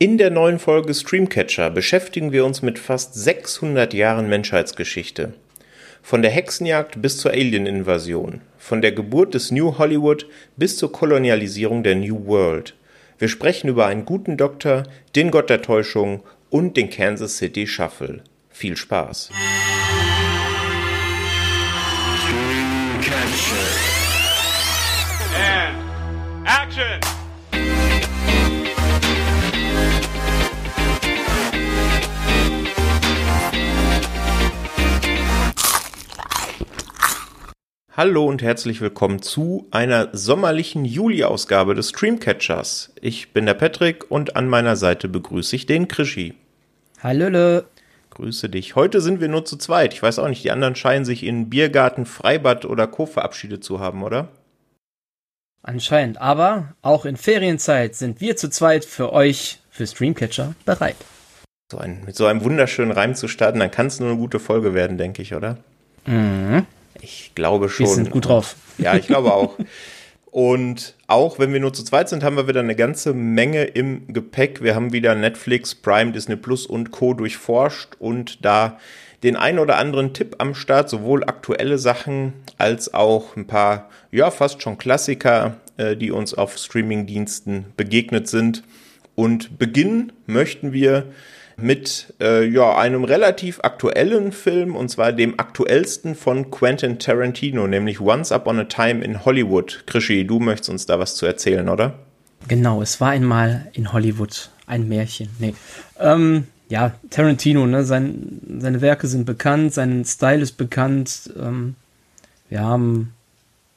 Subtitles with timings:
[0.00, 5.34] In der neuen Folge Streamcatcher beschäftigen wir uns mit fast 600 Jahren Menschheitsgeschichte.
[6.02, 10.26] Von der Hexenjagd bis zur Alien-Invasion, von der Geburt des New Hollywood
[10.56, 12.74] bis zur Kolonialisierung der New World.
[13.18, 14.82] Wir sprechen über einen guten Doktor,
[15.14, 18.24] den Gott der Täuschung und den Kansas City Shuffle.
[18.50, 19.30] Viel Spaß!
[25.36, 25.76] And
[26.46, 27.13] action!
[37.96, 42.92] Hallo und herzlich willkommen zu einer sommerlichen Juli-Ausgabe des Streamcatchers.
[43.00, 46.34] Ich bin der Patrick und an meiner Seite begrüße ich den Krischi.
[47.00, 47.66] Hallöle.
[48.10, 48.74] Grüße dich.
[48.74, 49.94] Heute sind wir nur zu zweit.
[49.94, 53.06] Ich weiß auch nicht, die anderen scheinen sich in Biergarten, Freibad oder Co.
[53.06, 54.26] verabschiedet zu haben, oder?
[55.62, 60.96] Anscheinend, aber auch in Ferienzeit sind wir zu zweit für euch, für Streamcatcher, bereit.
[61.70, 64.40] So ein, mit so einem wunderschönen Reim zu starten, dann kann es nur eine gute
[64.40, 65.58] Folge werden, denke ich, oder?
[66.06, 66.66] Mhm.
[67.04, 67.86] Ich glaube schon.
[67.86, 68.56] Wir sind gut drauf.
[68.78, 69.58] Ja, ich glaube auch.
[70.30, 74.12] Und auch wenn wir nur zu zweit sind, haben wir wieder eine ganze Menge im
[74.12, 74.62] Gepäck.
[74.62, 77.14] Wir haben wieder Netflix, Prime, Disney Plus und Co.
[77.14, 78.78] durchforscht und da
[79.22, 84.30] den einen oder anderen Tipp am Start, sowohl aktuelle Sachen als auch ein paar, ja,
[84.30, 88.64] fast schon Klassiker, äh, die uns auf Streamingdiensten begegnet sind.
[89.14, 91.06] Und beginnen möchten wir
[91.56, 98.00] mit äh, ja, einem relativ aktuellen Film, und zwar dem aktuellsten von Quentin Tarantino, nämlich
[98.00, 99.84] Once Upon a Time in Hollywood.
[99.86, 101.94] Krischi, du möchtest uns da was zu erzählen, oder?
[102.48, 105.30] Genau, es war einmal in Hollywood ein Märchen.
[105.38, 105.54] Nee.
[105.98, 111.30] Ähm, ja, Tarantino, ne, sein, seine Werke sind bekannt, sein Style ist bekannt.
[111.38, 111.74] Ähm,
[112.48, 113.12] wir haben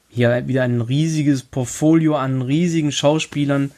[0.10, 3.72] hier wieder ein riesiges Portfolio an riesigen Schauspielern.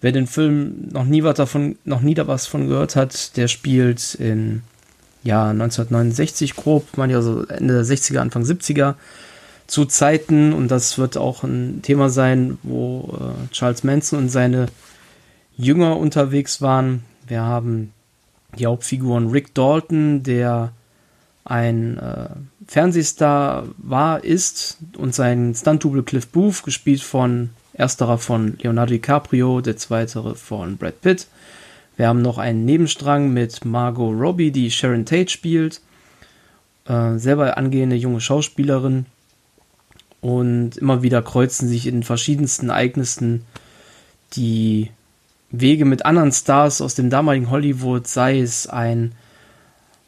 [0.00, 3.48] Wer den Film noch nie was davon, noch nie da was von gehört hat, der
[3.48, 4.62] spielt in
[5.24, 8.94] ja 1969 grob, man ja so Ende der 60er, Anfang 70er
[9.66, 14.66] zu Zeiten und das wird auch ein Thema sein, wo äh, Charles Manson und seine
[15.56, 17.04] Jünger unterwegs waren.
[17.26, 17.92] Wir haben
[18.56, 20.72] die Hauptfiguren Rick Dalton, der
[21.44, 22.28] ein äh,
[22.66, 29.76] Fernsehstar war, ist und sein Stunt-Double Cliff Booth, gespielt von Ersterer von Leonardo DiCaprio, der
[29.76, 31.28] zweite von Brad Pitt.
[31.96, 35.80] Wir haben noch einen Nebenstrang mit Margot Robbie, die Sharon Tate spielt.
[36.86, 39.06] Äh, selber angehende junge Schauspielerin.
[40.20, 43.44] Und immer wieder kreuzen sich in verschiedensten Ereignissen
[44.32, 44.90] die
[45.50, 49.12] Wege mit anderen Stars aus dem damaligen Hollywood, sei es ein,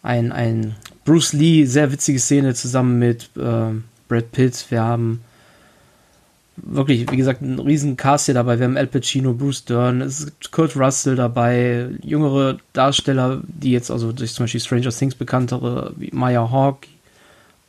[0.02, 3.72] ein, ein Bruce Lee, sehr witzige Szene zusammen mit äh,
[4.08, 4.66] Brad Pitt.
[4.70, 5.22] Wir haben
[6.62, 8.58] wirklich, wie gesagt, ein riesen Cast hier dabei.
[8.58, 13.90] Wir haben Al Pacino, Bruce Dern, es ist Kurt Russell dabei, jüngere Darsteller, die jetzt
[13.90, 16.86] also durch zum Beispiel Stranger Things bekanntere, wie Maya Hawk.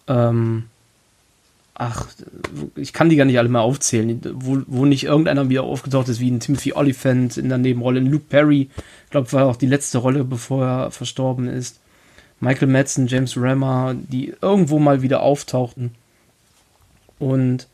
[0.08, 0.66] Ähm,
[1.76, 2.08] ach,
[2.76, 6.20] ich kann die gar nicht alle mehr aufzählen, wo, wo nicht irgendeiner wieder aufgetaucht ist,
[6.20, 8.70] wie ein Timothy Oliphant in der Nebenrolle, in Luke Perry,
[9.06, 11.80] ich glaube, war auch die letzte Rolle, bevor er verstorben ist.
[12.40, 15.92] Michael Madsen, James Rammer, die irgendwo mal wieder auftauchten.
[17.20, 17.68] Und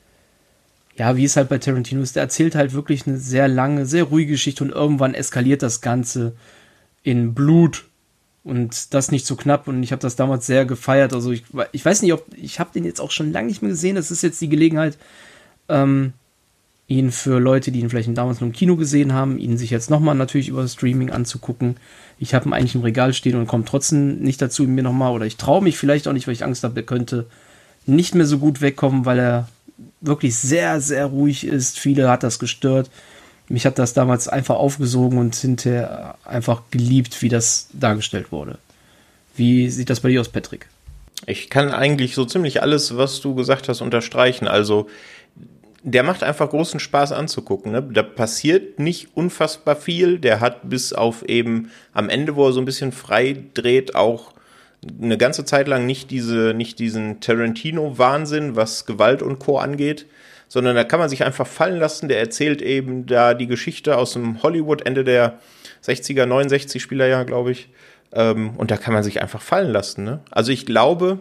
[0.97, 4.05] ja, wie es halt bei Tarantino ist, der erzählt halt wirklich eine sehr lange, sehr
[4.05, 6.35] ruhige Geschichte und irgendwann eskaliert das Ganze
[7.03, 7.85] in Blut
[8.43, 11.13] und das nicht so knapp und ich habe das damals sehr gefeiert.
[11.13, 13.71] Also ich, ich weiß nicht, ob ich habe den jetzt auch schon lange nicht mehr
[13.71, 13.95] gesehen.
[13.95, 14.97] Das ist jetzt die Gelegenheit,
[15.69, 16.13] ähm,
[16.87, 19.89] ihn für Leute, die ihn vielleicht damals nur im Kino gesehen haben, ihn sich jetzt
[19.89, 21.75] nochmal natürlich über Streaming anzugucken.
[22.17, 25.25] Ich habe ihn eigentlich im Regal stehen und komme trotzdem nicht dazu, mir nochmal, oder
[25.25, 27.27] ich traue mich vielleicht auch nicht, weil ich Angst habe, er könnte
[27.85, 29.49] nicht mehr so gut wegkommen, weil er
[30.01, 31.79] wirklich sehr, sehr ruhig ist.
[31.79, 32.89] Viele hat das gestört.
[33.49, 38.57] Mich hat das damals einfach aufgesogen und hinterher einfach geliebt, wie das dargestellt wurde.
[39.35, 40.67] Wie sieht das bei dir aus, Patrick?
[41.25, 44.47] Ich kann eigentlich so ziemlich alles, was du gesagt hast, unterstreichen.
[44.47, 44.87] Also,
[45.83, 47.71] der macht einfach großen Spaß anzugucken.
[47.71, 47.81] Ne?
[47.81, 50.19] Da passiert nicht unfassbar viel.
[50.19, 54.33] Der hat bis auf eben am Ende, wo er so ein bisschen frei dreht, auch
[55.01, 59.57] eine ganze Zeit lang nicht diese, nicht diesen Tarantino-Wahnsinn, was Gewalt und Co.
[59.57, 60.05] angeht,
[60.47, 62.09] sondern da kann man sich einfach fallen lassen.
[62.09, 65.39] Der erzählt eben da die Geschichte aus dem Hollywood Ende der
[65.83, 67.69] 60er, 69 Spielerjahr, glaube ich.
[68.13, 70.03] Ähm, und da kann man sich einfach fallen lassen.
[70.03, 70.21] Ne?
[70.31, 71.19] Also ich glaube,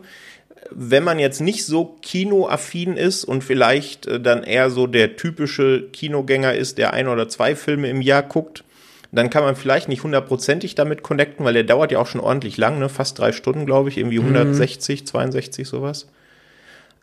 [0.70, 5.88] wenn man jetzt nicht so kinoaffin ist und vielleicht äh, dann eher so der typische
[5.92, 8.64] Kinogänger ist, der ein oder zwei Filme im Jahr guckt,
[9.12, 12.56] dann kann man vielleicht nicht hundertprozentig damit connecten, weil der dauert ja auch schon ordentlich
[12.56, 12.88] lang, ne?
[12.88, 15.06] Fast drei Stunden, glaube ich, irgendwie 160, mhm.
[15.06, 16.06] 62, sowas.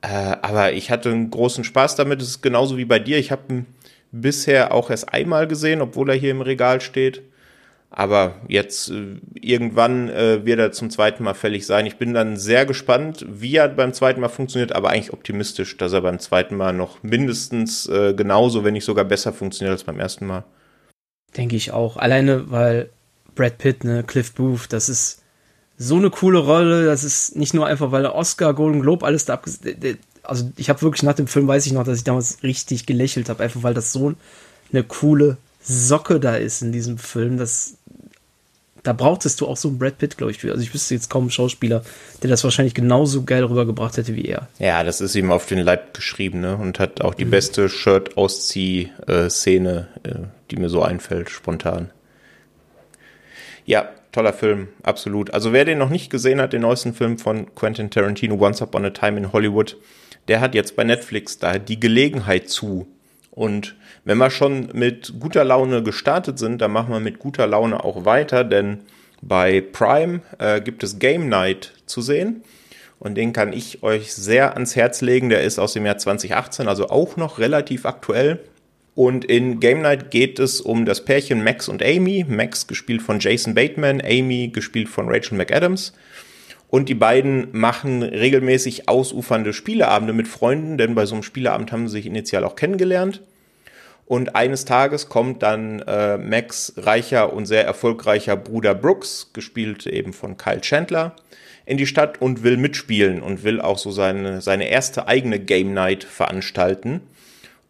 [0.01, 2.21] Äh, aber ich hatte einen großen Spaß damit.
[2.21, 3.17] Es ist genauso wie bei dir.
[3.17, 3.65] Ich habe ihn
[4.11, 7.23] bisher auch erst einmal gesehen, obwohl er hier im Regal steht.
[7.89, 11.85] Aber jetzt äh, irgendwann äh, wird er zum zweiten Mal fällig sein.
[11.85, 15.93] Ich bin dann sehr gespannt, wie er beim zweiten Mal funktioniert, aber eigentlich optimistisch, dass
[15.93, 19.99] er beim zweiten Mal noch mindestens äh, genauso, wenn nicht sogar besser funktioniert als beim
[19.99, 20.43] ersten Mal.
[21.37, 21.97] Denke ich auch.
[21.97, 22.89] Alleine, weil
[23.35, 25.21] Brad Pitt, ne, Cliff Booth, das ist
[25.77, 26.85] so eine coole Rolle.
[26.85, 29.99] Das ist nicht nur einfach, weil er Oscar, Golden Globe, alles da abgesetzt.
[30.23, 33.29] Also ich habe wirklich nach dem Film, weiß ich noch, dass ich damals richtig gelächelt
[33.29, 34.13] habe, einfach weil das so
[34.71, 37.37] eine coole Socke da ist in diesem Film.
[37.37, 37.75] Das,
[38.83, 40.51] da brauchtest du auch so einen Brad Pitt, glaube ich, für.
[40.51, 41.83] Also ich wüsste jetzt kaum einen Schauspieler,
[42.21, 44.49] der das wahrscheinlich genauso geil rübergebracht hätte wie er.
[44.59, 46.57] Ja, das ist ihm auf den Leib geschrieben, ne?
[46.57, 47.31] Und hat auch die mhm.
[47.31, 50.15] beste Shirt-Auszieh-Szene, äh,
[50.51, 51.91] die mir so einfällt, spontan.
[53.65, 55.33] Ja, toller Film, absolut.
[55.33, 58.83] Also wer den noch nicht gesehen hat, den neuesten Film von Quentin Tarantino, Once Upon
[58.83, 59.77] a Time in Hollywood,
[60.27, 62.85] der hat jetzt bei Netflix da die Gelegenheit zu.
[63.31, 67.83] Und wenn wir schon mit guter Laune gestartet sind, dann machen wir mit guter Laune
[67.83, 68.79] auch weiter, denn
[69.21, 72.43] bei Prime äh, gibt es Game Night zu sehen.
[72.99, 75.29] Und den kann ich euch sehr ans Herz legen.
[75.29, 78.39] Der ist aus dem Jahr 2018, also auch noch relativ aktuell.
[78.95, 82.25] Und in Game Night geht es um das Pärchen Max und Amy.
[82.27, 85.93] Max gespielt von Jason Bateman, Amy gespielt von Rachel McAdams.
[86.69, 91.87] Und die beiden machen regelmäßig ausufernde Spieleabende mit Freunden, denn bei so einem Spieleabend haben
[91.87, 93.21] sie sich initial auch kennengelernt.
[94.05, 100.13] Und eines Tages kommt dann äh, Max reicher und sehr erfolgreicher Bruder Brooks, gespielt eben
[100.13, 101.15] von Kyle Chandler,
[101.65, 105.73] in die Stadt und will mitspielen und will auch so seine, seine erste eigene Game
[105.73, 107.01] Night veranstalten.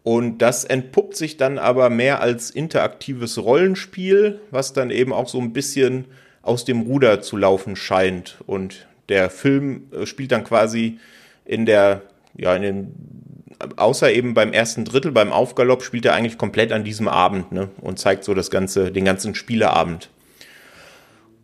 [0.02, 5.40] Und das entpuppt sich dann aber mehr als interaktives Rollenspiel, was dann eben auch so
[5.40, 6.06] ein bisschen
[6.42, 8.36] aus dem Ruder zu laufen scheint.
[8.46, 10.98] Und der Film äh, spielt dann quasi
[11.44, 12.02] in der,
[12.36, 12.94] ja, in den,
[13.76, 17.68] außer eben beim ersten Drittel, beim Aufgalopp, spielt er eigentlich komplett an diesem Abend, ne?
[17.80, 20.08] Und zeigt so das ganze, den ganzen Spieleabend.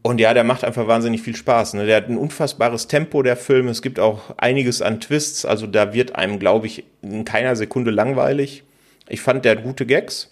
[0.03, 1.75] Und ja, der macht einfach wahnsinnig viel Spaß.
[1.75, 1.85] Ne?
[1.85, 3.69] Der hat ein unfassbares Tempo, der Film.
[3.69, 5.45] Es gibt auch einiges an Twists.
[5.45, 8.63] Also da wird einem, glaube ich, in keiner Sekunde langweilig.
[9.09, 10.31] Ich fand, der hat gute Gags.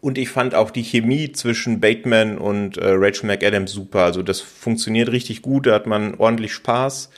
[0.00, 4.00] Und ich fand auch die Chemie zwischen Bateman und äh, Rachel McAdams super.
[4.00, 7.10] Also das funktioniert richtig gut, da hat man ordentlich Spaß.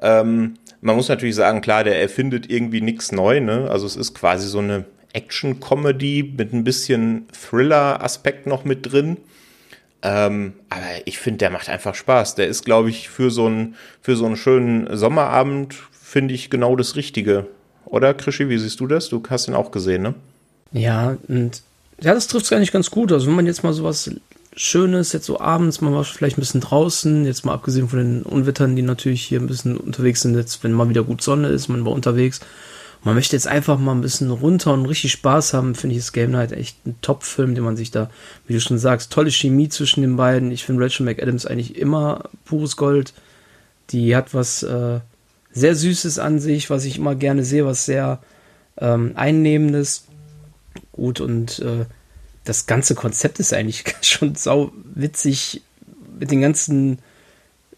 [0.00, 3.40] Ähm, man muss natürlich sagen, klar, der erfindet irgendwie nichts neu.
[3.40, 3.70] Ne?
[3.70, 4.84] Also es ist quasi so eine
[5.14, 9.16] Action-Comedy mit ein bisschen Thriller-Aspekt noch mit drin.
[10.02, 12.34] Ähm, aber ich finde, der macht einfach Spaß.
[12.34, 16.74] Der ist, glaube ich, für so einen für so einen schönen Sommerabend finde ich genau
[16.74, 17.46] das Richtige.
[17.84, 19.08] Oder Krischi, wie siehst du das?
[19.08, 20.14] Du hast ihn auch gesehen, ne?
[20.72, 21.62] Ja, und
[22.00, 23.12] ja, das trifft es eigentlich ganz gut.
[23.12, 24.10] Also wenn man jetzt mal sowas
[24.54, 28.22] Schönes, jetzt so abends, man war vielleicht ein bisschen draußen, jetzt mal abgesehen von den
[28.22, 31.68] Unwettern, die natürlich hier ein bisschen unterwegs sind, jetzt wenn mal wieder gut Sonne ist,
[31.68, 32.40] man war unterwegs
[33.04, 36.12] man möchte jetzt einfach mal ein bisschen runter und richtig Spaß haben, finde ich das
[36.12, 38.10] Game Night echt ein Top-Film, den man sich da,
[38.46, 40.52] wie du schon sagst, tolle Chemie zwischen den beiden.
[40.52, 43.12] Ich finde Rachel McAdams eigentlich immer pures Gold.
[43.90, 45.00] Die hat was äh,
[45.50, 48.20] sehr Süßes an sich, was ich immer gerne sehe, was sehr
[48.78, 50.04] ähm, Einnehmendes.
[50.92, 51.86] Gut, und äh,
[52.44, 55.62] das ganze Konzept ist eigentlich schon sau witzig
[56.18, 56.98] mit den ganzen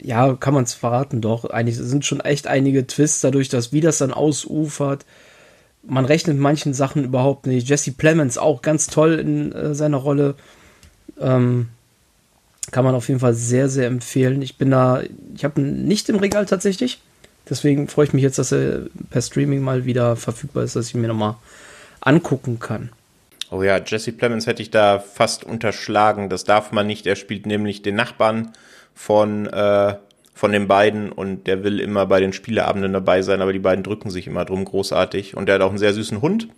[0.04, 1.46] ja, kann man es verraten, doch.
[1.46, 5.06] Eigentlich sind schon echt einige Twists dadurch, dass wie das dann ausufert.
[5.82, 7.68] Man rechnet manchen Sachen überhaupt nicht.
[7.68, 10.34] Jesse Plemons auch ganz toll in äh, seiner Rolle.
[11.18, 11.68] Ähm,
[12.70, 14.42] kann man auf jeden Fall sehr, sehr empfehlen.
[14.42, 15.02] Ich bin da,
[15.34, 17.00] ich habe ihn nicht im Regal tatsächlich.
[17.48, 20.94] Deswegen freue ich mich jetzt, dass er per Streaming mal wieder verfügbar ist, dass ich
[20.94, 21.36] mir nochmal
[22.00, 22.90] angucken kann.
[23.50, 26.28] Oh ja, Jesse Plemons hätte ich da fast unterschlagen.
[26.28, 27.06] Das darf man nicht.
[27.06, 28.52] Er spielt nämlich den Nachbarn
[28.94, 29.94] von, äh,
[30.34, 33.84] von den beiden und der will immer bei den Spieleabenden dabei sein, aber die beiden
[33.84, 35.36] drücken sich immer drum großartig.
[35.36, 36.48] Und der hat auch einen sehr süßen Hund.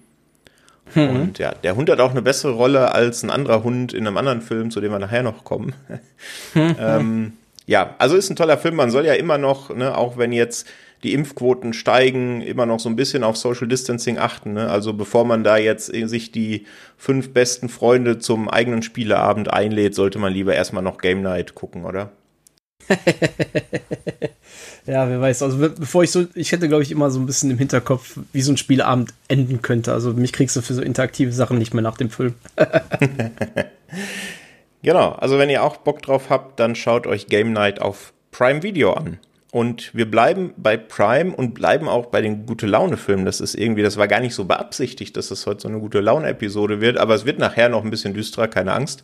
[0.94, 1.08] Mhm.
[1.08, 4.16] Und ja, der Hund hat auch eine bessere Rolle als ein anderer Hund in einem
[4.16, 5.74] anderen Film, zu dem wir nachher noch kommen.
[6.54, 7.32] ähm,
[7.66, 8.76] ja, also ist ein toller Film.
[8.76, 10.68] Man soll ja immer noch, ne, auch wenn jetzt
[11.02, 14.54] die Impfquoten steigen, immer noch so ein bisschen auf Social Distancing achten.
[14.54, 14.68] Ne?
[14.68, 20.18] Also bevor man da jetzt sich die fünf besten Freunde zum eigenen Spieleabend einlädt, sollte
[20.18, 22.12] man lieber erstmal noch Game Night gucken, oder?
[24.86, 25.42] ja, wer weiß.
[25.42, 28.42] Also bevor ich so, ich hätte glaube ich immer so ein bisschen im Hinterkopf, wie
[28.42, 29.92] so ein Spielabend enden könnte.
[29.92, 32.34] Also mich kriegst du für so interaktive Sachen nicht mehr nach dem Film.
[34.82, 35.12] genau.
[35.12, 38.92] Also wenn ihr auch Bock drauf habt, dann schaut euch Game Night auf Prime Video
[38.92, 39.18] an.
[39.56, 43.24] Und wir bleiben bei Prime und bleiben auch bei den gute Laune Filmen.
[43.24, 46.00] Das ist irgendwie, das war gar nicht so beabsichtigt, dass es heute so eine gute
[46.00, 49.02] Laune Episode wird, aber es wird nachher noch ein bisschen düsterer, keine Angst.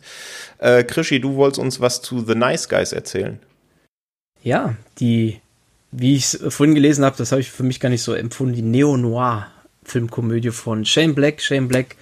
[0.59, 3.39] Äh, Krischi, du wolltest uns was zu The Nice Guys erzählen.
[4.43, 5.39] Ja, die,
[5.91, 8.53] wie ich es vorhin gelesen habe, das habe ich für mich gar nicht so empfunden,
[8.53, 11.41] die Neo-Noir-Filmkomödie von Shane Black.
[11.41, 11.95] Shane Black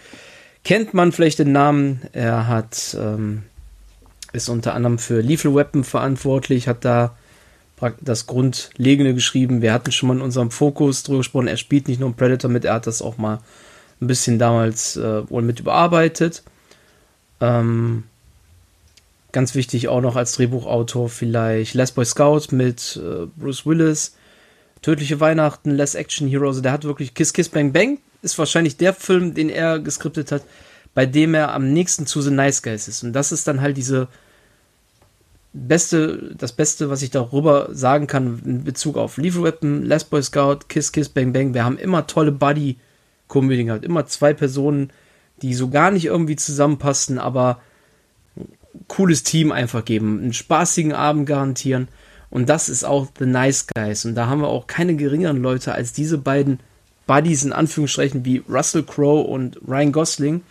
[0.65, 2.01] kennt man vielleicht den Namen.
[2.12, 3.43] Er hat ähm,
[4.34, 7.15] ist unter anderem für Lethal Weapon verantwortlich, hat da
[8.00, 9.61] das Grundlegende geschrieben.
[9.61, 12.50] Wir hatten schon mal in unserem Fokus drüber gesprochen, er spielt nicht nur einen Predator
[12.50, 13.39] mit, er hat das auch mal
[14.01, 16.43] ein bisschen damals äh, wohl mit überarbeitet.
[17.39, 18.03] Ähm,
[19.31, 24.15] ganz wichtig auch noch als Drehbuchautor vielleicht Last Boy Scout mit äh, Bruce Willis,
[24.81, 28.77] Tödliche Weihnachten, Less Action Hero, also der hat wirklich Kiss Kiss Bang Bang, ist wahrscheinlich
[28.77, 30.43] der Film, den er geskriptet hat,
[30.93, 33.03] bei dem er am nächsten zu The Nice Guys ist.
[33.03, 34.07] Und das ist dann halt diese
[35.53, 40.24] beste, das Beste, was ich darüber sagen kann in Bezug auf Lethal Weapon, Last Boy
[40.24, 41.53] Scout, Kiss Kiss Bang Bang.
[41.53, 43.86] Wir haben immer tolle Buddy-Komödien gehabt.
[43.86, 44.91] Immer zwei Personen,
[45.41, 47.62] die so gar nicht irgendwie zusammenpassen, aber
[48.38, 51.89] ein cooles Team einfach geben, einen spaßigen Abend garantieren.
[52.29, 54.05] Und das ist auch The Nice Guys.
[54.05, 56.62] Und da haben wir auch keine geringeren Leute als diese beiden
[57.08, 60.41] Buddies in Anführungsstrichen wie Russell Crowe und Ryan Gosling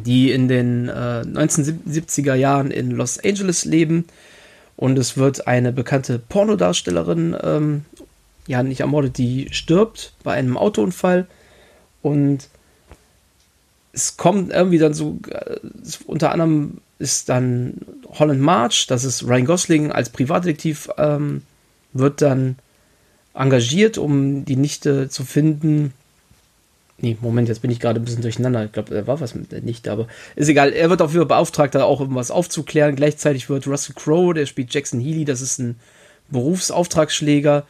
[0.00, 4.06] die in den äh, 1970er Jahren in Los Angeles leben.
[4.76, 7.84] Und es wird eine bekannte Pornodarstellerin, ähm,
[8.46, 11.26] ja, nicht ermordet, die stirbt bei einem Autounfall.
[12.02, 12.48] Und
[13.92, 15.56] es kommt irgendwie dann so, äh,
[16.06, 17.74] unter anderem ist dann
[18.08, 21.42] Holland March, das ist Ryan Gosling als Privatdetektiv, ähm,
[21.92, 22.56] wird dann
[23.34, 25.92] engagiert, um die Nichte zu finden
[26.98, 28.64] Nee, Moment, jetzt bin ich gerade ein bisschen durcheinander.
[28.64, 30.72] Ich glaube, da war was mit der Nichte, aber ist egal.
[30.72, 32.94] Er wird jeden Fall beauftragt, da auch irgendwas aufzuklären.
[32.94, 35.76] Gleichzeitig wird Russell Crowe, der spielt Jackson Healy, das ist ein
[36.30, 37.66] Berufsauftragsschläger,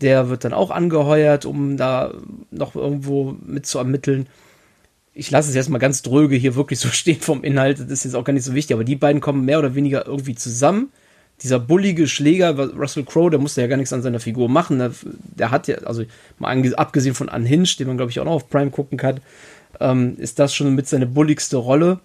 [0.00, 2.14] der wird dann auch angeheuert, um da
[2.50, 4.28] noch irgendwo mit zu ermitteln.
[5.12, 8.04] Ich lasse es jetzt mal ganz dröge hier wirklich so stehen vom Inhalt, das ist
[8.04, 10.90] jetzt auch gar nicht so wichtig, aber die beiden kommen mehr oder weniger irgendwie zusammen
[11.42, 14.78] dieser bullige Schläger, Russell Crowe, der musste ja gar nichts an seiner Figur machen.
[14.78, 14.92] Der,
[15.36, 16.04] der hat ja, also
[16.38, 19.20] mal abgesehen von Unhinged, den man glaube ich auch noch auf Prime gucken kann,
[19.80, 22.00] ähm, ist das schon mit seine bulligste Rolle,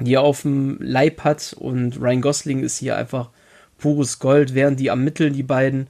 [0.00, 1.54] die er auf dem Leib hat.
[1.58, 3.30] Und Ryan Gosling ist hier einfach
[3.78, 5.88] pures Gold, während die ermitteln, die beiden.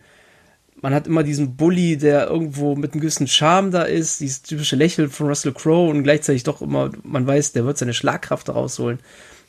[0.81, 4.77] Man hat immer diesen Bully, der irgendwo mit einem gewissen Charme da ist, dieses typische
[4.77, 8.99] Lächeln von Russell Crowe und gleichzeitig doch immer, man weiß, der wird seine Schlagkraft rausholen.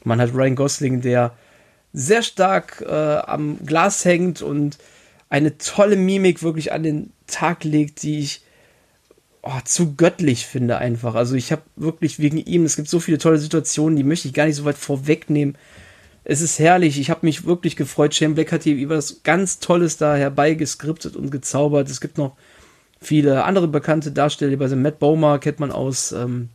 [0.04, 1.34] Man hat Ryan Gosling, der
[1.96, 4.78] sehr stark äh, am Glas hängt und
[5.30, 8.42] eine tolle Mimik wirklich an den Tag legt, die ich
[9.42, 11.16] oh, zu göttlich finde einfach.
[11.16, 14.34] Also ich habe wirklich wegen ihm, es gibt so viele tolle Situationen, die möchte ich
[14.34, 15.58] gar nicht so weit vorwegnehmen.
[16.26, 18.14] Es ist herrlich, ich habe mich wirklich gefreut.
[18.14, 21.90] Shane Black hat hier was ganz Tolles da herbeigeskriptet und gezaubert.
[21.90, 22.36] Es gibt noch
[23.00, 26.50] viele andere bekannte Darsteller, bei Matt Bowmer kennt man aus ähm,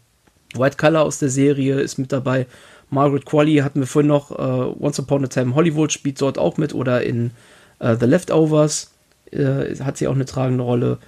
[0.55, 2.47] White Color aus der Serie, ist mit dabei.
[2.91, 6.57] Margaret Qualley hatten wir vorhin noch, äh, Once Upon a Time Hollywood spielt dort auch
[6.57, 7.31] mit oder in
[7.79, 8.91] äh, The Leftovers
[9.31, 10.99] äh, hat sie auch eine tragende Rolle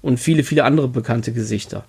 [0.00, 1.84] und viele, viele andere bekannte Gesichter.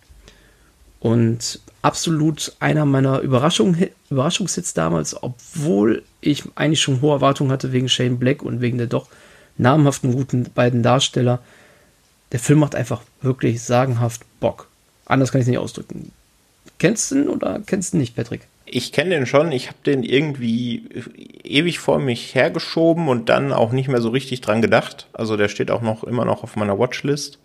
[0.99, 3.75] Und absolut einer meiner Überraschung,
[4.09, 8.87] Überraschungshits damals, obwohl ich eigentlich schon hohe Erwartungen hatte wegen Shane Black und wegen der
[8.87, 9.07] doch
[9.57, 11.39] namhaften guten beiden Darsteller.
[12.31, 14.67] Der Film macht einfach wirklich sagenhaft Bock.
[15.05, 16.11] Anders kann ich es nicht ausdrücken.
[16.79, 18.47] Kennst du ihn oder kennst du ihn nicht, Patrick?
[18.73, 20.83] Ich kenne den schon, ich habe den irgendwie
[21.43, 25.07] ewig vor mich hergeschoben und dann auch nicht mehr so richtig dran gedacht.
[25.13, 27.37] Also der steht auch noch immer noch auf meiner Watchlist.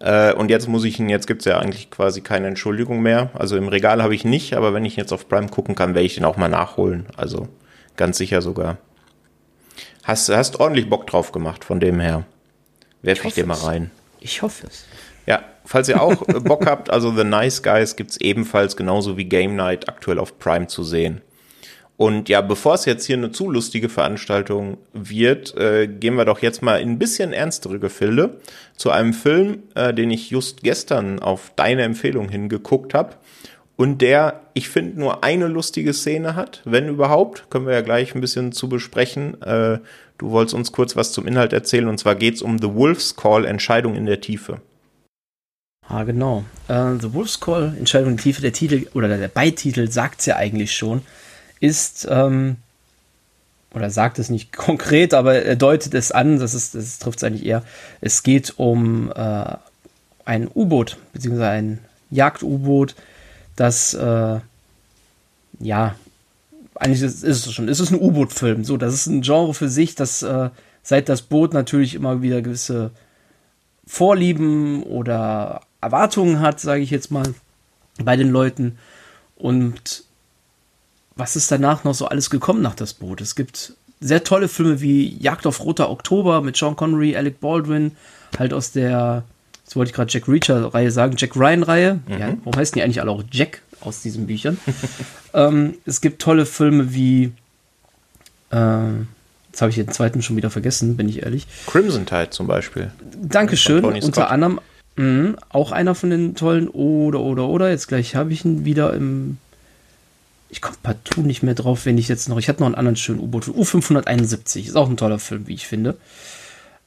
[0.00, 3.30] Äh, und jetzt muss ich ihn, jetzt gibt's ja eigentlich quasi keine Entschuldigung mehr.
[3.34, 6.06] Also im Regal habe ich nicht, aber wenn ich jetzt auf Prime gucken kann, werde
[6.06, 7.06] ich den auch mal nachholen.
[7.16, 7.46] Also
[7.96, 8.78] ganz sicher sogar.
[10.02, 12.24] Hast, hast ordentlich Bock drauf gemacht, von dem her.
[13.02, 13.92] Werf ich, ich dir mal rein.
[14.18, 14.86] Ich hoffe es.
[15.28, 19.56] Ja, falls ihr auch Bock habt, also The Nice Guys gibt's ebenfalls genauso wie Game
[19.56, 21.20] Night aktuell auf Prime zu sehen.
[21.98, 26.38] Und ja, bevor es jetzt hier eine zu lustige Veranstaltung wird, äh, gehen wir doch
[26.38, 28.38] jetzt mal in ein bisschen ernstere Gefilde
[28.76, 33.16] zu einem Film, äh, den ich just gestern auf deine Empfehlung hingeguckt habe
[33.78, 37.48] und der, ich finde, nur eine lustige Szene hat, wenn überhaupt.
[37.48, 39.40] Können wir ja gleich ein bisschen zu besprechen.
[39.42, 39.78] Äh,
[40.18, 43.44] du wolltest uns kurz was zum Inhalt erzählen und zwar geht's um The Wolf's Call,
[43.44, 44.60] Entscheidung in der Tiefe.
[45.88, 46.44] Ah, genau.
[46.68, 50.36] Uh, The Wolf's Call, Entscheidung in Tiefe, der Titel oder der Beititel sagt es ja
[50.36, 51.00] eigentlich schon,
[51.60, 52.56] ist, ähm,
[53.72, 57.46] oder sagt es nicht konkret, aber er deutet es an, das, das trifft es eigentlich
[57.46, 57.64] eher.
[58.02, 59.56] Es geht um äh,
[60.26, 61.78] ein U-Boot, beziehungsweise ein
[62.10, 62.94] Jagd-U-Boot,
[63.56, 64.40] das, äh,
[65.60, 65.94] ja,
[66.74, 69.70] eigentlich ist, ist, es schon, es ist ein U-Boot-Film, so, das ist ein Genre für
[69.70, 70.50] sich, das äh,
[70.82, 72.90] seit das Boot natürlich immer wieder gewisse
[73.86, 77.34] Vorlieben oder Erwartungen hat, sage ich jetzt mal,
[78.02, 78.78] bei den Leuten.
[79.36, 80.04] Und
[81.16, 83.20] was ist danach noch so alles gekommen nach das Boot?
[83.20, 87.92] Es gibt sehr tolle Filme wie Jagd auf Roter Oktober mit Sean Connery, Alec Baldwin,
[88.38, 89.24] halt aus der,
[89.64, 92.00] jetzt wollte ich gerade Jack Reacher-Reihe sagen, Jack Ryan-Reihe.
[92.06, 92.18] Mhm.
[92.18, 94.58] Ja, warum heißen die eigentlich alle auch Jack aus diesen Büchern?
[95.34, 97.32] ähm, es gibt tolle Filme wie
[98.50, 98.90] Äh,
[99.50, 101.46] jetzt habe ich den zweiten schon wieder vergessen, bin ich ehrlich.
[101.66, 102.92] Crimson Tide zum Beispiel.
[103.20, 103.84] Dankeschön.
[103.84, 104.60] Unter anderem
[104.98, 107.70] mh, auch einer von den tollen oder oder oder.
[107.70, 109.38] Jetzt gleich habe ich ihn wieder im.
[110.50, 112.38] Ich komme partout nicht mehr drauf, wenn ich jetzt noch.
[112.38, 113.44] Ich hatte noch einen anderen schönen U-Boot.
[113.44, 115.96] U571 ist auch ein toller Film, wie ich finde.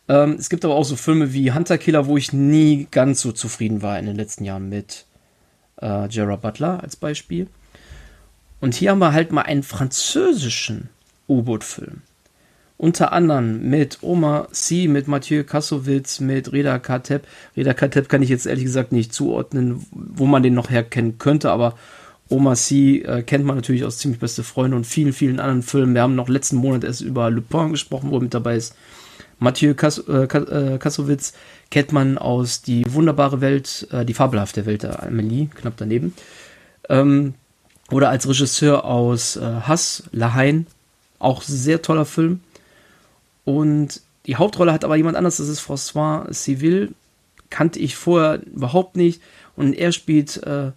[0.08, 3.32] Ähm, es gibt aber auch so Filme wie Hunter Killer, wo ich nie ganz so
[3.32, 5.06] zufrieden war in den letzten Jahren mit
[5.78, 7.48] äh, Gerard Butler als Beispiel.
[8.60, 10.90] Und hier haben wir halt mal einen französischen
[11.30, 12.02] U-Boot-Film.
[12.82, 17.28] Unter anderem mit Omar Sy, mit Mathieu Kassowitz, mit Reda Kateb.
[17.56, 21.52] Reda Kateb kann ich jetzt ehrlich gesagt nicht zuordnen, wo man den noch herkennen könnte,
[21.52, 21.76] aber
[22.28, 25.94] Omar Sy äh, kennt man natürlich aus ziemlich beste Freunde und vielen, vielen anderen Filmen.
[25.94, 28.76] Wir haben noch letzten Monat erst über Lupin gesprochen, wo er mit dabei ist.
[29.38, 31.34] Mathieu Kas äh, äh, Kassowitz
[31.70, 36.16] kennt man aus Die wunderbare Welt, äh, die fabelhafte Welt der Amelie, knapp daneben.
[36.90, 37.36] Ähm,
[37.92, 40.66] oder als Regisseur aus äh, Hass, Lahain,
[41.20, 42.40] auch sehr toller Film.
[43.46, 46.94] Und die Hauptrolle hat aber jemand anders, das ist François Civil,
[47.50, 49.22] kannte ich vorher überhaupt nicht.
[49.56, 50.72] Und er spielt äh,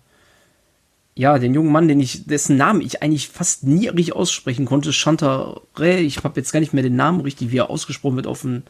[1.14, 4.90] ja, den jungen Mann, den ich, dessen Namen ich eigentlich fast nie richtig aussprechen konnte,
[4.90, 8.42] Chantaré, ich habe jetzt gar nicht mehr den Namen richtig, wie er ausgesprochen wird, auf
[8.42, 8.64] den,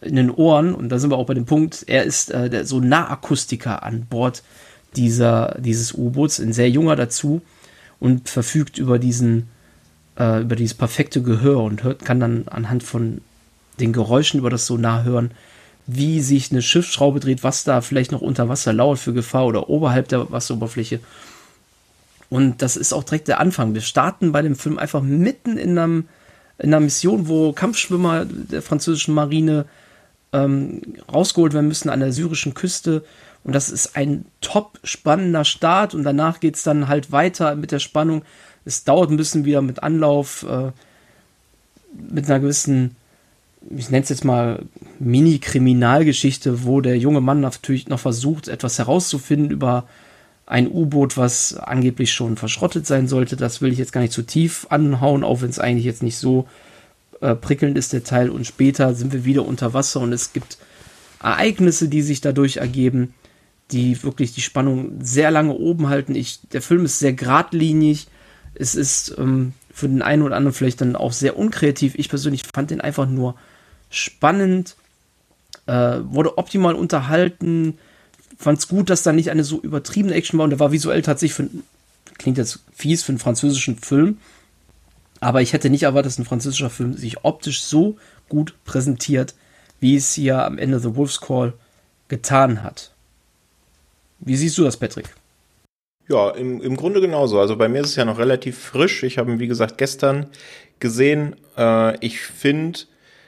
[0.00, 0.74] in den Ohren.
[0.74, 4.06] Und da sind wir auch bei dem Punkt, er ist äh, der so Nahakustiker an
[4.06, 4.44] Bord
[4.94, 7.42] dieser, dieses U-Boots, ein sehr junger dazu
[7.98, 9.48] und verfügt über diesen,
[10.18, 13.20] äh, über dieses perfekte Gehör und hört, kann dann anhand von
[13.80, 15.32] den Geräuschen über das Sonar hören,
[15.86, 19.68] wie sich eine Schiffsschraube dreht, was da vielleicht noch unter Wasser lauert für Gefahr oder
[19.68, 21.00] oberhalb der Wasseroberfläche.
[22.28, 23.74] Und das ist auch direkt der Anfang.
[23.74, 26.08] Wir starten bei dem Film einfach mitten in, einem,
[26.58, 29.66] in einer Mission, wo Kampfschwimmer der französischen Marine
[30.32, 30.82] ähm,
[31.12, 33.04] rausgeholt werden müssen an der syrischen Küste.
[33.44, 35.94] Und das ist ein top spannender Start.
[35.94, 38.22] Und danach geht es dann halt weiter mit der Spannung.
[38.66, 40.72] Es dauert ein bisschen wieder mit Anlauf, äh,
[42.10, 42.96] mit einer gewissen,
[43.74, 44.62] ich nenne es jetzt mal
[44.98, 49.86] Mini-Kriminalgeschichte, wo der junge Mann natürlich noch versucht, etwas herauszufinden über
[50.46, 53.36] ein U-Boot, was angeblich schon verschrottet sein sollte.
[53.36, 56.18] Das will ich jetzt gar nicht zu tief anhauen, auch wenn es eigentlich jetzt nicht
[56.18, 56.46] so
[57.20, 58.30] äh, prickelnd ist, der Teil.
[58.30, 60.58] Und später sind wir wieder unter Wasser und es gibt
[61.22, 63.14] Ereignisse, die sich dadurch ergeben,
[63.72, 66.14] die wirklich die Spannung sehr lange oben halten.
[66.14, 68.06] Ich, der Film ist sehr geradlinig.
[68.58, 71.94] Es ist ähm, für den einen oder anderen vielleicht dann auch sehr unkreativ.
[71.96, 73.36] Ich persönlich fand den einfach nur
[73.90, 74.76] spannend,
[75.66, 77.78] äh, wurde optimal unterhalten
[78.36, 81.02] fand es gut, dass da nicht eine so übertriebene Action war und der war visuell
[81.02, 81.48] tatsächlich für,
[82.18, 84.18] klingt jetzt fies, für einen französischen Film.
[85.20, 87.96] Aber ich hätte nicht erwartet, dass ein französischer Film sich optisch so
[88.28, 89.34] gut präsentiert,
[89.80, 91.54] wie es hier am Ende The Wolf's Call
[92.08, 92.92] getan hat.
[94.18, 95.08] Wie siehst du das, Patrick?
[96.08, 97.40] Ja, im, im Grunde genauso.
[97.40, 99.02] Also bei mir ist es ja noch relativ frisch.
[99.02, 100.26] Ich habe ihn, wie gesagt, gestern
[100.78, 101.36] gesehen.
[101.56, 102.80] Äh, ich finde,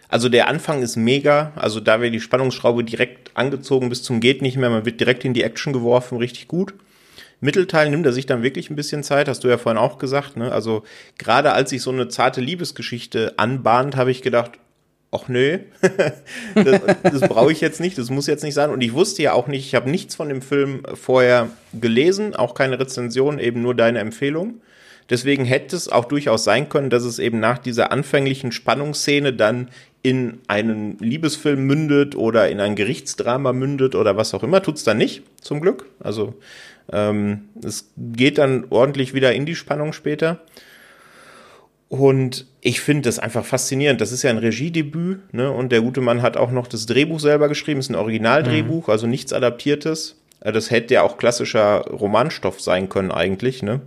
[0.09, 1.53] also der Anfang ist mega.
[1.57, 4.71] Also da wäre die Spannungsschraube direkt angezogen bis zum geht nicht mehr.
[4.71, 6.75] Man wird direkt in die Action geworfen, richtig gut.
[7.41, 10.37] Mittelteil nimmt er sich dann wirklich ein bisschen Zeit, hast du ja vorhin auch gesagt.
[10.37, 10.51] Ne?
[10.51, 10.83] Also
[11.19, 14.53] gerade als sich so eine zarte Liebesgeschichte anbahnt, habe ich gedacht,
[15.11, 15.59] ach nö,
[16.55, 18.71] das, das brauche ich jetzt nicht, das muss jetzt nicht sein.
[18.71, 22.55] Und ich wusste ja auch nicht, ich habe nichts von dem Film vorher gelesen, auch
[22.55, 24.61] keine Rezension, eben nur deine Empfehlung.
[25.11, 29.69] Deswegen hätte es auch durchaus sein können, dass es eben nach dieser anfänglichen Spannungsszene dann
[30.03, 34.99] in einen Liebesfilm mündet oder in ein Gerichtsdrama mündet oder was auch immer, tut's dann
[34.99, 35.87] nicht, zum Glück.
[35.99, 36.35] Also
[36.93, 40.41] ähm, es geht dann ordentlich wieder in die Spannung später.
[41.89, 44.01] Und ich finde das einfach faszinierend.
[44.01, 45.51] Das ist ja ein Regiedebüt, ne?
[45.51, 48.93] Und der gute Mann hat auch noch das Drehbuch selber geschrieben, ist ein Originaldrehbuch, mhm.
[48.93, 50.17] also nichts Adaptiertes.
[50.41, 53.81] Äh, das hätte ja auch klassischer Romanstoff sein können, eigentlich, ne?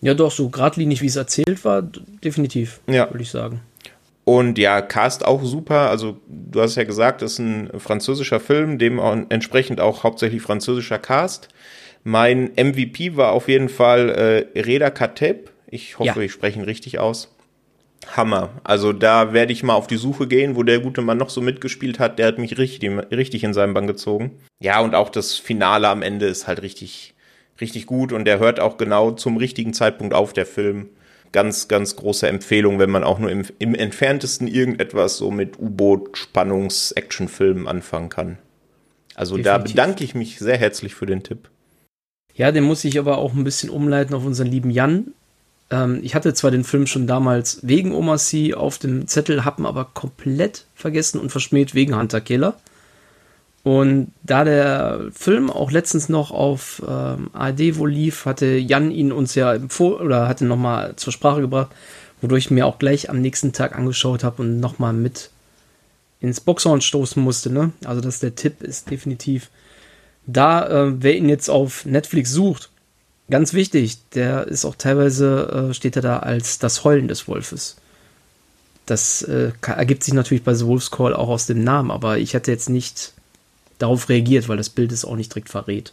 [0.00, 3.08] Ja, doch, so geradlinig, wie es erzählt war, definitiv, ja.
[3.10, 3.60] würde ich sagen.
[4.24, 5.90] Und ja, Cast auch super.
[5.90, 10.42] Also du hast ja gesagt, das ist ein französischer Film, dem auch entsprechend auch hauptsächlich
[10.42, 11.48] französischer Cast.
[12.04, 15.51] Mein MVP war auf jeden Fall äh, Reda Kateb.
[15.72, 16.26] Ich hoffe, ja.
[16.26, 17.34] ich spreche ihn richtig aus.
[18.14, 18.50] Hammer.
[18.62, 21.40] Also da werde ich mal auf die Suche gehen, wo der gute Mann noch so
[21.40, 22.18] mitgespielt hat.
[22.18, 24.32] Der hat mich richtig, richtig in seinen Bann gezogen.
[24.60, 27.14] Ja, und auch das Finale am Ende ist halt richtig,
[27.58, 30.90] richtig gut und der hört auch genau zum richtigen Zeitpunkt auf, der Film
[31.32, 36.18] ganz, ganz große Empfehlung, wenn man auch nur im, im entferntesten irgendetwas so mit U-Boot,
[36.18, 38.36] Spannungs-, Actionfilmen anfangen kann.
[39.14, 39.74] Also Definitiv.
[39.74, 41.48] da bedanke ich mich sehr herzlich für den Tipp.
[42.34, 45.14] Ja, den muss ich aber auch ein bisschen umleiten auf unseren lieben Jan.
[45.72, 49.66] Ähm, ich hatte zwar den Film schon damals wegen Omassi auf dem Zettel, hab ihn
[49.66, 52.54] aber komplett vergessen und verschmäht wegen Hunter Killer.
[53.64, 59.12] Und da der Film auch letztens noch auf ähm, ARD wohl lief, hatte Jan ihn
[59.12, 61.70] uns ja empfohlen oder hatte nochmal zur Sprache gebracht,
[62.20, 65.30] wodurch ich mir auch gleich am nächsten Tag angeschaut habe und nochmal mit
[66.20, 67.50] ins Boxhorn stoßen musste.
[67.50, 67.72] Ne?
[67.84, 69.48] Also dass der Tipp ist definitiv
[70.26, 70.68] da.
[70.68, 72.71] Äh, wer ihn jetzt auf Netflix sucht,
[73.30, 77.76] ganz wichtig, der ist auch teilweise, äh, steht er da als das Heulen des Wolfes.
[78.86, 82.34] Das äh, ergibt sich natürlich bei The Wolf's Call auch aus dem Namen, aber ich
[82.34, 83.12] hätte jetzt nicht
[83.78, 85.92] darauf reagiert, weil das Bild es auch nicht direkt verrät.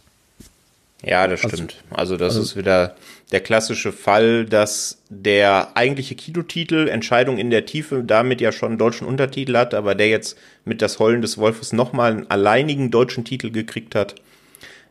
[1.02, 1.76] Ja, das also, stimmt.
[1.90, 2.94] Also das also, ist wieder
[3.32, 8.78] der klassische Fall, dass der eigentliche Kinotitel Entscheidung in der Tiefe damit ja schon einen
[8.78, 13.24] deutschen Untertitel hat, aber der jetzt mit das Heulen des Wolfes nochmal einen alleinigen deutschen
[13.24, 14.16] Titel gekriegt hat.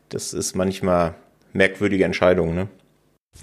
[0.08, 1.14] Das ist manchmal
[1.52, 2.68] merkwürdige Entscheidung, ne?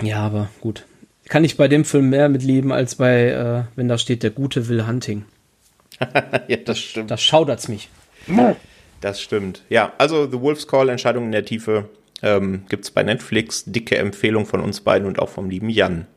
[0.02, 0.86] Ja, aber gut.
[1.30, 4.68] Kann ich bei dem Film mehr mitleben, als bei, äh, wenn da steht, der gute
[4.70, 5.26] Will Hunting.
[6.48, 7.12] ja, das stimmt.
[7.12, 7.90] Das schaudert's mich.
[9.02, 9.64] Das stimmt.
[9.70, 11.90] Ja, also The Wolf's Call, Entscheidung in der Tiefe,
[12.22, 13.66] ähm, gibt es bei Netflix.
[13.66, 16.08] Dicke Empfehlung von uns beiden und auch vom lieben Jan.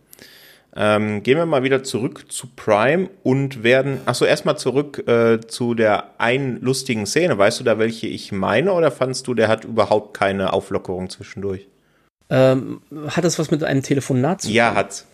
[0.76, 5.74] Ähm, gehen wir mal wieder zurück zu Prime und werden, achso, erstmal zurück äh, zu
[5.74, 7.37] der einen lustigen Szene.
[7.37, 11.66] Weißt du da, welche ich meine oder fandst du, der hat überhaupt keine Auflockerung zwischendurch?
[12.31, 14.55] Ähm, hat das was mit einem Telefonat zu tun?
[14.55, 15.07] Ja, hat's.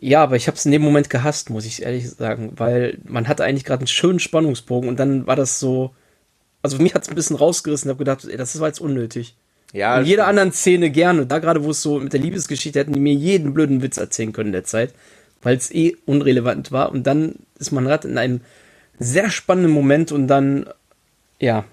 [0.00, 3.28] Ja, aber ich habe es in dem Moment gehasst, muss ich ehrlich sagen, weil man
[3.28, 5.94] hatte eigentlich gerade einen schönen Spannungsbogen und dann war das so,
[6.60, 9.36] also mich hat es ein bisschen rausgerissen, habe gedacht, ey, das war jetzt unnötig.
[9.72, 10.00] Ja.
[10.00, 11.26] In jeder anderen Szene gerne.
[11.26, 14.32] Da gerade, wo es so mit der Liebesgeschichte hätten die mir jeden blöden Witz erzählen
[14.32, 14.92] können in der Zeit,
[15.40, 16.90] weil es eh unrelevant war.
[16.90, 18.40] Und dann ist man gerade in einem
[18.98, 20.66] sehr spannenden Moment und dann,
[21.38, 21.64] ja,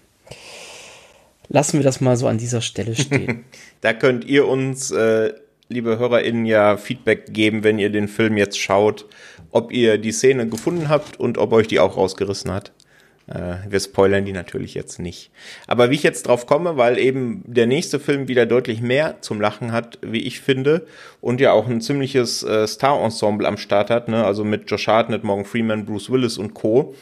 [1.49, 3.43] lassen wir das mal so an dieser Stelle stehen.
[3.81, 5.33] da könnt ihr uns, äh,
[5.67, 9.05] liebe HörerInnen, ja Feedback geben, wenn ihr den Film jetzt schaut,
[9.51, 12.71] ob ihr die Szene gefunden habt und ob euch die auch rausgerissen hat.
[13.27, 15.31] Äh, wir spoilern die natürlich jetzt nicht.
[15.67, 19.39] Aber wie ich jetzt drauf komme, weil eben der nächste Film wieder deutlich mehr zum
[19.39, 20.87] Lachen hat, wie ich finde,
[21.21, 24.25] und ja auch ein ziemliches äh, Star-Ensemble am Start hat, ne?
[24.25, 26.95] also mit Josh Hartnett, Morgan Freeman, Bruce Willis und Co.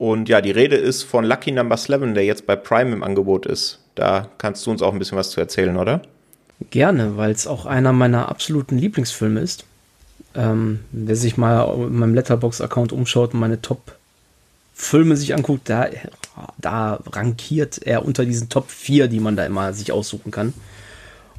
[0.00, 3.44] Und ja, die Rede ist von Lucky Number 11, der jetzt bei Prime im Angebot
[3.44, 3.80] ist.
[3.96, 6.00] Da kannst du uns auch ein bisschen was zu erzählen, oder?
[6.70, 9.66] Gerne, weil es auch einer meiner absoluten Lieblingsfilme ist.
[10.34, 13.98] Ähm, wer sich mal in meinem Letterbox-Account umschaut und meine Top
[14.72, 15.88] Filme sich anguckt, da,
[16.56, 20.54] da rankiert er unter diesen Top 4, die man da immer sich aussuchen kann.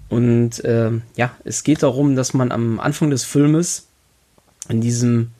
[0.08, 3.88] Und äh, ja, es geht darum, dass man am Anfang des Filmes
[4.70, 5.32] in diesem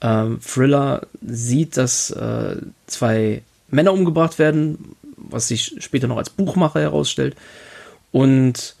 [0.00, 2.56] äh, Thriller sieht, dass äh,
[2.86, 7.36] zwei Männer umgebracht werden, was sich später noch als Buchmacher herausstellt,
[8.12, 8.74] und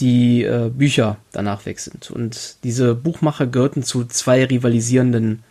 [0.00, 2.10] die äh, Bücher danach weg sind.
[2.10, 5.42] Und diese Buchmacher gehörten zu zwei rivalisierenden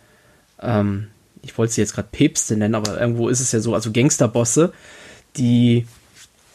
[0.62, 1.08] ähm,
[1.42, 4.72] ich wollte sie jetzt gerade Päpste nennen, aber irgendwo ist es ja so, also Gangsterbosse,
[5.36, 5.86] die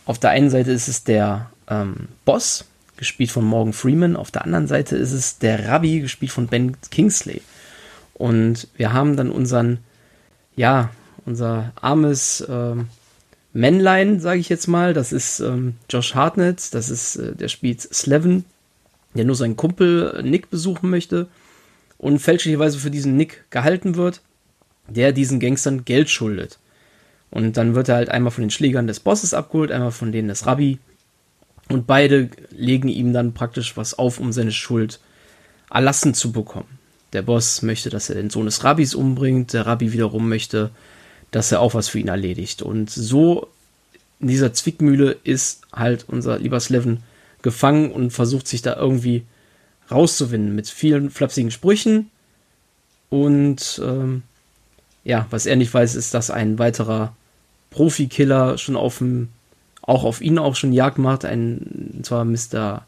[0.05, 2.65] auf der einen Seite ist es der ähm, Boss,
[2.97, 6.77] gespielt von Morgan Freeman, auf der anderen Seite ist es der Rabbi, gespielt von Ben
[6.91, 7.41] Kingsley.
[8.15, 9.79] Und wir haben dann unseren,
[10.55, 10.89] ja,
[11.25, 12.87] unser armes ähm,
[13.53, 17.81] Männlein, sage ich jetzt mal, das ist ähm, Josh Hartnett, das ist, äh, der spielt
[17.81, 18.45] Slevin,
[19.13, 21.27] der nur seinen Kumpel Nick besuchen möchte
[21.97, 24.21] und fälschlicherweise für diesen Nick gehalten wird
[24.87, 26.59] der diesen Gangstern Geld schuldet.
[27.31, 30.27] Und dann wird er halt einmal von den Schlägern des Bosses abgeholt, einmal von denen
[30.27, 30.79] des Rabbi.
[31.69, 34.99] Und beide legen ihm dann praktisch was auf, um seine Schuld
[35.71, 36.74] erlassen zu bekommen.
[37.15, 40.69] Der Boss möchte, dass er den Sohn des Rabbis umbringt, der Rabbi wiederum möchte,
[41.31, 42.61] dass er auch was für ihn erledigt.
[42.61, 43.47] Und so
[44.19, 46.99] in dieser Zwickmühle ist halt unser lieber Slevin
[47.41, 49.23] gefangen und versucht sich da irgendwie
[49.89, 52.11] rauszuwinden mit vielen flapsigen Sprüchen
[53.09, 54.23] und ähm,
[55.05, 57.15] ja, was er nicht weiß, ist, dass ein weiterer
[57.69, 59.29] Profikiller schon auf dem,
[59.81, 62.85] auch auf ihn auch schon Jagd macht, ein, und zwar Mr.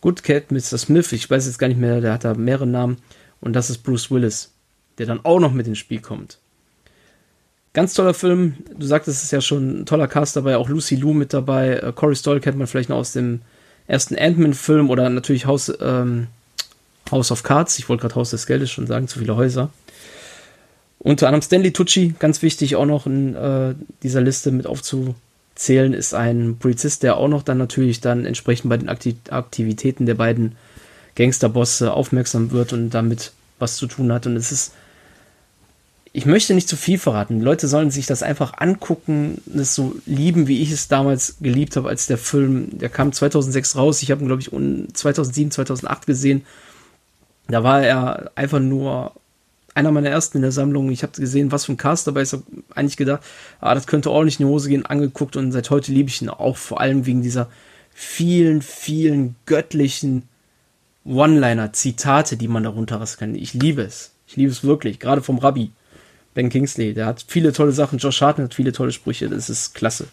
[0.00, 0.78] Goodcat, Mr.
[0.78, 2.96] Smith, ich weiß jetzt gar nicht mehr, der hat da mehrere Namen,
[3.40, 4.50] und das ist Bruce Willis,
[4.98, 6.38] der dann auch noch mit ins Spiel kommt.
[7.72, 10.96] Ganz toller Film, du sagtest, es ist ja schon ein toller Cast dabei, auch Lucy
[10.96, 13.42] Liu mit dabei, äh, Corey Stoll kennt man vielleicht noch aus dem
[13.86, 16.26] ersten Ant-Man-Film oder natürlich House, ähm,
[17.10, 19.70] House of Cards, ich wollte gerade Haus des Geldes schon sagen, zu viele Häuser.
[20.98, 26.12] Unter anderem Stanley Tucci, ganz wichtig auch noch in äh, dieser Liste mit aufzuzählen, ist
[26.12, 30.56] ein Polizist, der auch noch dann natürlich dann entsprechend bei den Aktiv Aktivitäten der beiden
[31.20, 34.26] Gangsterbosse aufmerksam wird und damit was zu tun hat.
[34.26, 34.72] Und es ist,
[36.12, 37.38] ich möchte nicht zu viel verraten.
[37.38, 41.76] Die Leute sollen sich das einfach angucken, es so lieben, wie ich es damals geliebt
[41.76, 44.02] habe, als der Film, der kam 2006 raus.
[44.02, 44.50] Ich habe ihn, glaube ich,
[44.94, 46.46] 2007, 2008 gesehen.
[47.48, 49.12] Da war er einfach nur
[49.74, 50.90] einer meiner ersten in der Sammlung.
[50.90, 52.32] Ich habe gesehen, was für ein Cast dabei ist.
[52.32, 53.22] habe eigentlich gedacht,
[53.60, 56.30] ah, das könnte ordentlich in die Hose gehen, angeguckt und seit heute liebe ich ihn
[56.30, 57.48] auch, vor allem wegen dieser
[57.92, 60.29] vielen, vielen göttlichen
[61.04, 63.34] One-Liner, Zitate, die man darunter raus kann.
[63.34, 64.12] Ich liebe es.
[64.26, 65.00] Ich liebe es wirklich.
[65.00, 65.70] Gerade vom Rabbi.
[66.34, 66.94] Ben Kingsley.
[66.94, 67.98] Der hat viele tolle Sachen.
[67.98, 69.28] Josh Hartnett hat viele tolle Sprüche.
[69.28, 70.08] Das ist klasse.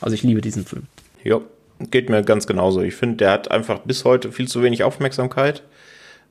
[0.00, 0.84] Also ich liebe diesen Film.
[1.22, 1.40] Ja,
[1.78, 2.80] geht mir ganz genauso.
[2.82, 5.62] Ich finde, der hat einfach bis heute viel zu wenig Aufmerksamkeit.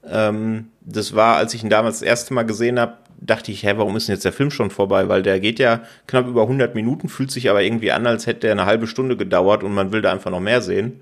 [0.07, 3.73] Ähm, das war, als ich ihn damals das erste Mal gesehen habe, dachte ich, hä,
[3.75, 5.07] warum ist denn jetzt der Film schon vorbei?
[5.09, 8.47] Weil der geht ja knapp über 100 Minuten, fühlt sich aber irgendwie an, als hätte
[8.47, 11.01] er eine halbe Stunde gedauert und man will da einfach noch mehr sehen.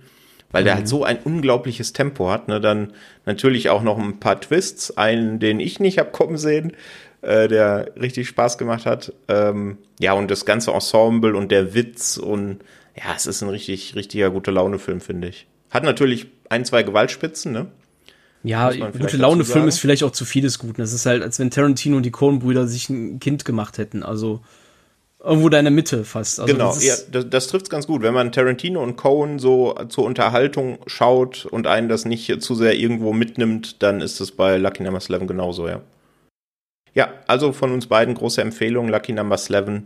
[0.51, 0.77] Weil der mhm.
[0.77, 2.47] halt so ein unglaubliches Tempo hat.
[2.47, 2.61] Ne?
[2.61, 2.93] Dann
[3.25, 6.73] natürlich auch noch ein paar Twists, einen, den ich nicht hab kommen sehen,
[7.21, 9.13] äh, der richtig Spaß gemacht hat.
[9.27, 12.59] Ähm, ja, und das ganze Ensemble und der Witz und
[12.95, 15.47] ja, es ist ein richtig, richtiger gute Laune-Film, finde ich.
[15.69, 17.67] Hat natürlich ein, zwei Gewaltspitzen, ne?
[18.43, 20.81] Ja, gute Laune-Film ist vielleicht auch zu vieles Guten.
[20.81, 24.03] Es ist halt, als wenn Tarantino und die Coen-Brüder sich ein Kind gemacht hätten.
[24.03, 24.41] Also
[25.23, 26.39] irgendwo da in der Mitte fast.
[26.39, 28.01] Also genau, das, ja, das, das trifft ganz gut.
[28.01, 32.75] Wenn man Tarantino und Cohen so zur Unterhaltung schaut und einen das nicht zu sehr
[32.75, 35.81] irgendwo mitnimmt, dann ist es bei Lucky Number 11 genauso, ja.
[36.93, 38.87] Ja, also von uns beiden große Empfehlung.
[38.87, 39.83] Lucky Number 11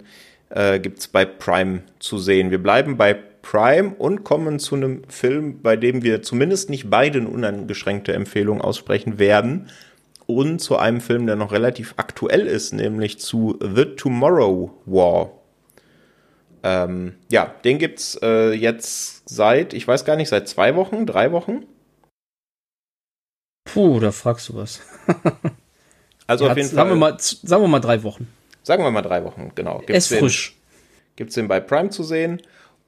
[0.50, 2.52] äh, gibt es bei Prime zu sehen.
[2.52, 7.20] Wir bleiben bei Prime und kommen zu einem Film, bei dem wir zumindest nicht beide
[7.20, 9.68] eine uneingeschränkte Empfehlung aussprechen werden.
[10.36, 15.32] Und zu einem Film, der noch relativ aktuell ist, nämlich zu The Tomorrow War.
[16.64, 21.32] Ähm, ja, den gibt's äh, jetzt seit, ich weiß gar nicht, seit zwei Wochen, drei
[21.32, 21.66] Wochen.
[23.66, 24.82] Puh, da fragst du was.
[26.28, 26.98] also auf jeden sagen Fall.
[26.98, 28.28] Wir mal, sagen wir mal drei Wochen.
[28.64, 29.80] Sagen wir mal drei Wochen, genau.
[29.80, 30.56] Gibt's es frisch.
[31.16, 32.42] Gibt es den bei Prime zu sehen.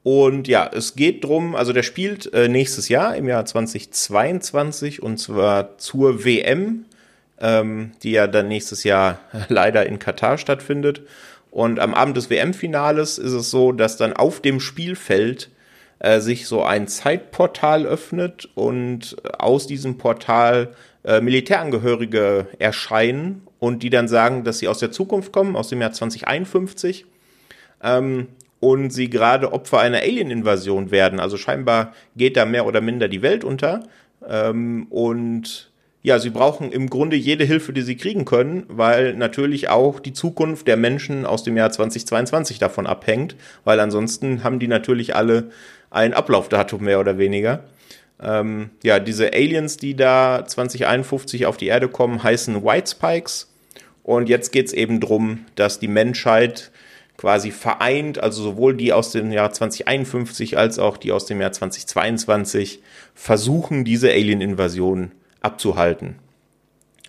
[0.04, 5.16] Und ja, es geht drum, also der spielt äh, nächstes Jahr im Jahr 2022 und
[5.16, 6.84] zwar zur WM,
[7.44, 11.02] ähm, die ja dann nächstes Jahr leider in Katar stattfindet.
[11.50, 15.50] Und am Abend des WM-Finales ist es so, dass dann auf dem Spielfeld
[16.00, 23.90] äh, sich so ein Zeitportal öffnet und aus diesem Portal äh, Militärangehörige erscheinen und die
[23.90, 27.04] dann sagen, dass sie aus der Zukunft kommen, aus dem Jahr 2051.
[27.82, 28.28] Ähm,
[28.58, 31.20] und sie gerade Opfer einer Alien-Invasion werden.
[31.20, 33.86] Also scheinbar geht da mehr oder minder die Welt unter.
[34.26, 35.70] Ähm, und
[36.04, 40.12] ja, sie brauchen im Grunde jede Hilfe, die sie kriegen können, weil natürlich auch die
[40.12, 45.50] Zukunft der Menschen aus dem Jahr 2022 davon abhängt, weil ansonsten haben die natürlich alle
[45.90, 47.64] ein Ablaufdatum mehr oder weniger.
[48.22, 53.50] Ähm, ja, diese Aliens, die da 2051 auf die Erde kommen, heißen White Spikes.
[54.02, 56.70] Und jetzt geht es eben darum, dass die Menschheit
[57.16, 61.52] quasi vereint, also sowohl die aus dem Jahr 2051 als auch die aus dem Jahr
[61.52, 62.82] 2022
[63.14, 65.12] versuchen, diese Alien-Invasion
[65.44, 66.16] abzuhalten.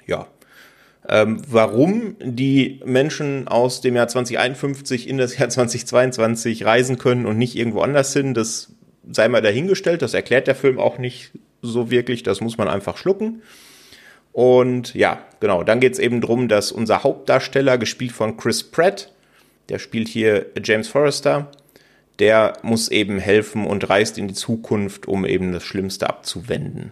[0.06, 0.28] Ja.
[1.08, 7.38] Ähm, warum die Menschen aus dem Jahr 2051 in das Jahr 2022 reisen können und
[7.38, 8.72] nicht irgendwo anders hin, das
[9.10, 10.02] sei mal dahingestellt.
[10.02, 12.24] Das erklärt der Film auch nicht so wirklich.
[12.24, 13.42] Das muss man einfach schlucken.
[14.32, 19.14] Und ja, genau, dann geht es eben darum, dass unser Hauptdarsteller, gespielt von Chris Pratt,
[19.70, 21.52] der spielt hier James Forrester,
[22.20, 26.92] der muss eben helfen und reist in die Zukunft, um eben das Schlimmste abzuwenden.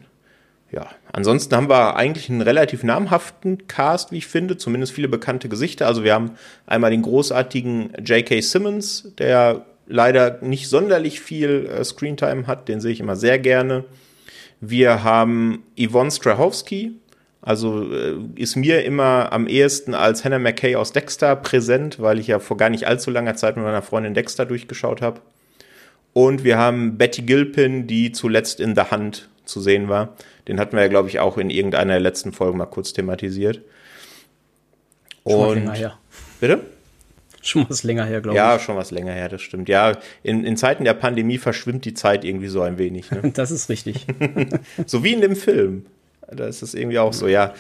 [0.74, 5.48] Ja, ansonsten haben wir eigentlich einen relativ namhaften Cast, wie ich finde, zumindest viele bekannte
[5.48, 5.86] Gesichter.
[5.86, 6.32] Also wir haben
[6.66, 8.42] einmal den großartigen J.K.
[8.42, 13.84] Simmons, der leider nicht sonderlich viel äh, Screentime hat, den sehe ich immer sehr gerne.
[14.62, 16.94] Wir haben Yvonne Strahovski,
[17.44, 22.26] also äh, ist mir immer am ehesten als Hannah McKay aus Dexter präsent, weil ich
[22.26, 25.22] ja vor gar nicht allzu langer Zeit mit meiner Freundin Dexter durchgeschaut habe.
[26.14, 30.16] Und wir haben Betty Gilpin, die zuletzt in The Hand zu sehen war.
[30.48, 33.62] Den hatten wir ja, glaube ich, auch in irgendeiner der letzten Folgen mal kurz thematisiert.
[35.24, 35.72] Und
[36.40, 36.62] bitte?
[37.42, 38.42] Schon was länger her, glaube ich.
[38.42, 39.68] Ja, schon was länger her, das stimmt.
[39.68, 43.12] Ja, in, in Zeiten der Pandemie verschwimmt die Zeit irgendwie so ein wenig.
[43.12, 43.22] Ne?
[43.34, 44.06] Das ist richtig.
[44.86, 45.86] so wie in dem Film.
[46.32, 47.54] Da ist es irgendwie auch so, ja.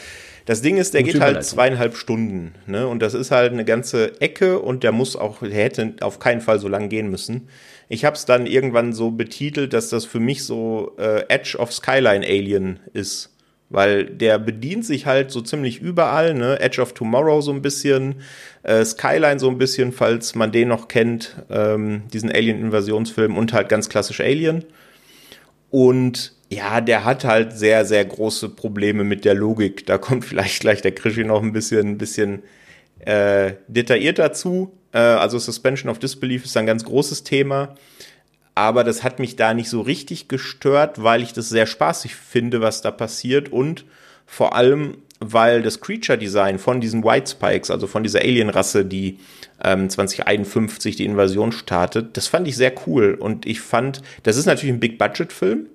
[0.45, 2.87] Das Ding ist, der Gute geht halt zweieinhalb Stunden, ne?
[2.87, 6.41] Und das ist halt eine ganze Ecke und der muss auch, der hätte auf keinen
[6.41, 7.47] Fall so lang gehen müssen.
[7.89, 11.73] Ich habe es dann irgendwann so betitelt, dass das für mich so äh, Edge of
[11.73, 13.33] Skyline Alien ist
[13.73, 16.59] weil der bedient sich halt so ziemlich überall, ne?
[16.59, 18.21] Edge of Tomorrow so ein bisschen,
[18.61, 23.69] äh, Skyline so ein bisschen, falls man den noch kennt, ähm, diesen Alien-Invasionsfilm und halt
[23.69, 24.63] ganz klassisch Alien.
[25.71, 29.87] Und ja, der hat halt sehr, sehr große Probleme mit der Logik.
[29.87, 32.43] Da kommt vielleicht gleich der Krischi noch ein bisschen, ein bisschen
[32.99, 34.71] äh, detailliert dazu.
[34.93, 37.75] Äh, also Suspension of Disbelief ist ein ganz großes Thema
[38.56, 42.62] aber das hat mich da nicht so richtig gestört, weil ich das sehr spaßig finde,
[42.62, 43.86] was da passiert und
[44.25, 49.19] vor allem, weil das Creature Design von diesen White Spikes, also von dieser Alien-Rasse, die
[49.63, 54.45] ähm, 2051 die Invasion startet, das fand ich sehr cool und ich fand, das ist
[54.45, 55.67] natürlich ein Big-Budget-Film,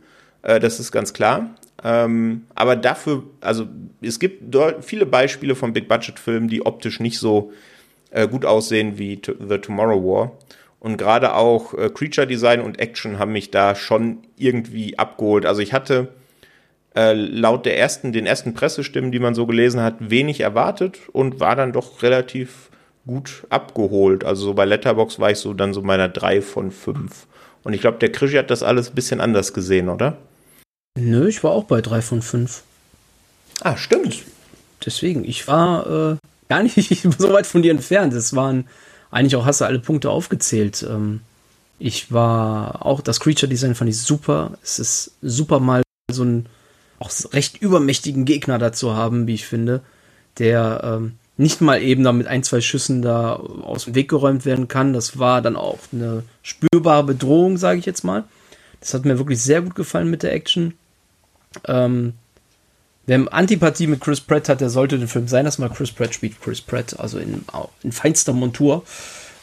[0.42, 1.54] äh, das ist ganz klar,
[1.84, 3.68] Ähm, aber dafür, also
[4.02, 7.52] es gibt viele Beispiele von Big-Budget-Filmen, die optisch nicht so
[8.10, 10.32] äh, gut aussehen wie The Tomorrow War.
[10.80, 15.44] Und gerade auch äh, Creature Design und Action haben mich da schon irgendwie abgeholt.
[15.44, 16.08] Also ich hatte
[16.94, 21.40] äh, laut der ersten, den ersten Pressestimmen, die man so gelesen hat, wenig erwartet und
[21.40, 22.70] war dann doch relativ
[23.06, 24.24] gut abgeholt.
[24.24, 27.26] Also so bei Letterbox war ich so dann so meiner 3 von 5.
[27.64, 30.18] Und ich glaube, der Krischi hat das alles ein bisschen anders gesehen, oder?
[30.96, 32.62] Nö, ich war auch bei 3 von 5.
[33.62, 34.24] Ah, stimmt.
[34.84, 36.16] Deswegen, ich war äh,
[36.48, 36.74] gar nicht
[37.18, 38.12] so weit von dir entfernt.
[38.12, 38.66] Es waren
[39.10, 40.86] eigentlich auch, hast du alle Punkte aufgezählt.
[40.88, 41.20] Ähm,
[41.78, 44.58] ich war auch, das Creature Design fand ich super.
[44.62, 46.46] Es ist super mal so einen
[46.98, 49.82] auch recht übermächtigen Gegner dazu haben, wie ich finde,
[50.38, 54.44] der ähm, nicht mal eben da mit ein, zwei Schüssen da aus dem Weg geräumt
[54.44, 54.92] werden kann.
[54.92, 58.24] Das war dann auch eine spürbare Bedrohung, sage ich jetzt mal.
[58.80, 60.74] Das hat mir wirklich sehr gut gefallen mit der Action.
[61.66, 62.14] Ähm,
[63.08, 66.14] wer Antipathie mit Chris Pratt hat, der sollte den Film sein, dass mal Chris Pratt
[66.14, 66.40] spielt.
[66.40, 67.44] Chris Pratt, also in,
[67.82, 68.84] in feinster Montur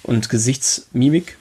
[0.03, 1.37] und Gesichtsmimik.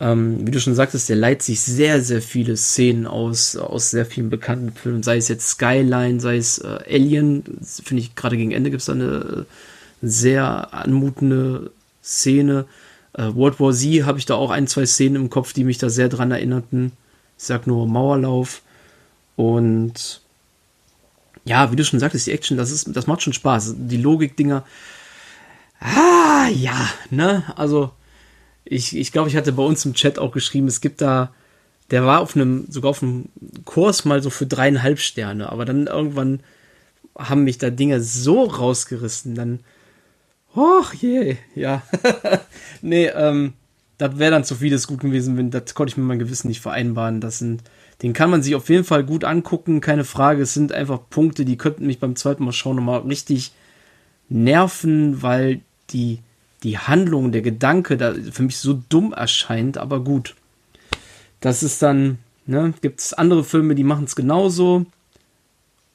[0.00, 4.04] Ähm, wie du schon sagtest, der leiht sich sehr, sehr viele Szenen aus, aus sehr
[4.04, 7.44] vielen bekannten Filmen, sei es jetzt Skyline, sei es äh, Alien,
[7.82, 9.44] finde ich gerade gegen Ende gibt es da eine äh,
[10.02, 11.70] sehr anmutende
[12.02, 12.66] Szene.
[13.12, 15.78] Äh, World War Z habe ich da auch ein, zwei Szenen im Kopf, die mich
[15.78, 16.92] da sehr dran erinnerten.
[17.36, 18.62] Ich sag nur Mauerlauf.
[19.36, 20.20] Und
[21.48, 23.74] ja, wie du schon sagtest, die Action, das ist, das macht schon Spaß.
[23.76, 24.64] Die Logik-Dinger.
[25.80, 27.42] Ah, ja, ne?
[27.56, 27.90] Also,
[28.64, 31.32] ich, ich glaube, ich hatte bei uns im Chat auch geschrieben, es gibt da,
[31.90, 33.30] der war auf einem, sogar auf einem
[33.64, 36.40] Kurs mal so für dreieinhalb Sterne, aber dann irgendwann
[37.16, 39.60] haben mich da Dinge so rausgerissen, dann,
[40.54, 41.82] och je, ja.
[42.82, 43.54] nee, ähm,
[43.96, 46.60] das wäre dann zu vieles gut gewesen, wenn, das konnte ich mit meinem Gewissen nicht
[46.60, 47.20] vereinbaren.
[47.20, 47.62] Das sind,
[48.02, 50.42] den kann man sich auf jeden Fall gut angucken, keine Frage.
[50.42, 53.52] Es sind einfach Punkte, die könnten mich beim zweiten Mal schauen nochmal richtig
[54.28, 56.20] nerven, weil die
[56.62, 60.34] die Handlung, der Gedanke da für mich so dumm erscheint, aber gut.
[61.40, 64.86] Das ist dann, ne, gibt es andere Filme, die machen es genauso.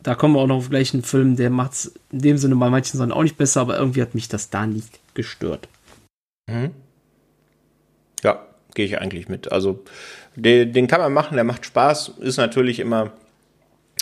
[0.01, 2.55] Da kommen wir auch noch auf gleich einen Film, der macht es in dem Sinne
[2.55, 5.67] bei manchen Sachen auch nicht besser, aber irgendwie hat mich das da nicht gestört.
[6.49, 6.71] Mhm.
[8.23, 9.51] Ja, gehe ich eigentlich mit.
[9.51, 9.83] Also,
[10.35, 13.11] den, den kann man machen, der macht Spaß, ist natürlich immer,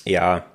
[0.06, 0.46] ja,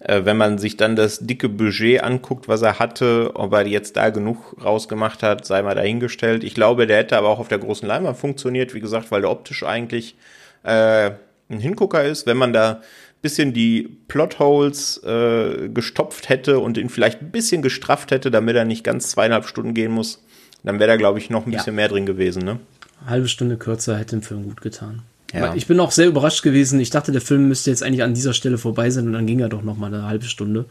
[0.00, 3.96] äh, wenn man sich dann das dicke Budget anguckt, was er hatte, ob er jetzt
[3.96, 6.44] da genug rausgemacht hat, sei mal dahingestellt.
[6.44, 9.30] Ich glaube, der hätte aber auch auf der großen Leinwand funktioniert, wie gesagt, weil der
[9.30, 10.16] optisch eigentlich
[10.62, 11.10] äh,
[11.50, 12.26] ein Hingucker ist.
[12.26, 12.80] Wenn man da
[13.22, 18.64] bisschen die Plotholes äh, gestopft hätte und ihn vielleicht ein bisschen gestrafft hätte, damit er
[18.64, 20.24] nicht ganz zweieinhalb Stunden gehen muss,
[20.62, 22.44] dann wäre da, glaube ich, noch ein bisschen mehr drin gewesen.
[22.44, 22.60] Ne?
[23.06, 25.02] Halbe Stunde kürzer hätte dem Film gut getan.
[25.32, 25.54] Ja.
[25.54, 26.80] Ich bin auch sehr überrascht gewesen.
[26.80, 29.40] Ich dachte, der Film müsste jetzt eigentlich an dieser Stelle vorbei sein und dann ging
[29.40, 30.66] er doch noch mal eine halbe Stunde.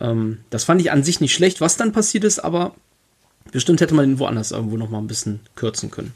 [0.00, 2.74] Ähm, das fand ich an sich nicht schlecht, was dann passiert ist, aber
[3.52, 6.12] bestimmt hätte man ihn woanders irgendwo noch mal ein bisschen kürzen können.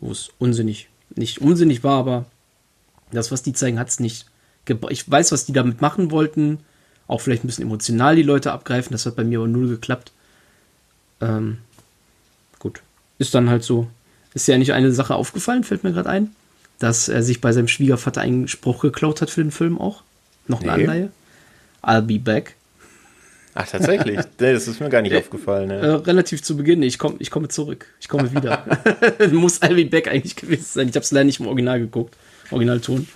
[0.00, 2.26] Wo es unsinnig, nicht unsinnig war, aber
[3.12, 4.26] das, was die zeigen, hat es nicht.
[4.90, 6.60] Ich weiß, was die damit machen wollten.
[7.06, 8.92] Auch vielleicht ein bisschen emotional die Leute abgreifen.
[8.92, 10.12] Das hat bei mir aber null geklappt.
[11.20, 11.58] Ähm,
[12.58, 12.80] gut.
[13.18, 13.88] Ist dann halt so.
[14.34, 16.34] Ist ja nicht eine Sache aufgefallen, fällt mir gerade ein
[16.82, 20.02] dass er sich bei seinem Schwiegervater einen Spruch geklaut hat für den Film auch.
[20.48, 20.82] Noch eine nee.
[20.82, 21.10] Anleihe.
[21.82, 22.56] I'll be back.
[23.54, 24.18] Ach, tatsächlich?
[24.40, 25.68] nee, das ist mir gar nicht aufgefallen.
[25.68, 25.76] Ne?
[25.76, 26.82] Äh, relativ zu Beginn.
[26.82, 27.86] Ich, komm, ich komme zurück.
[28.00, 28.64] Ich komme wieder.
[29.32, 30.88] Muss I'll be back eigentlich gewesen sein.
[30.88, 32.16] Ich habe es leider nicht im Original geguckt.
[32.50, 33.06] Originalton.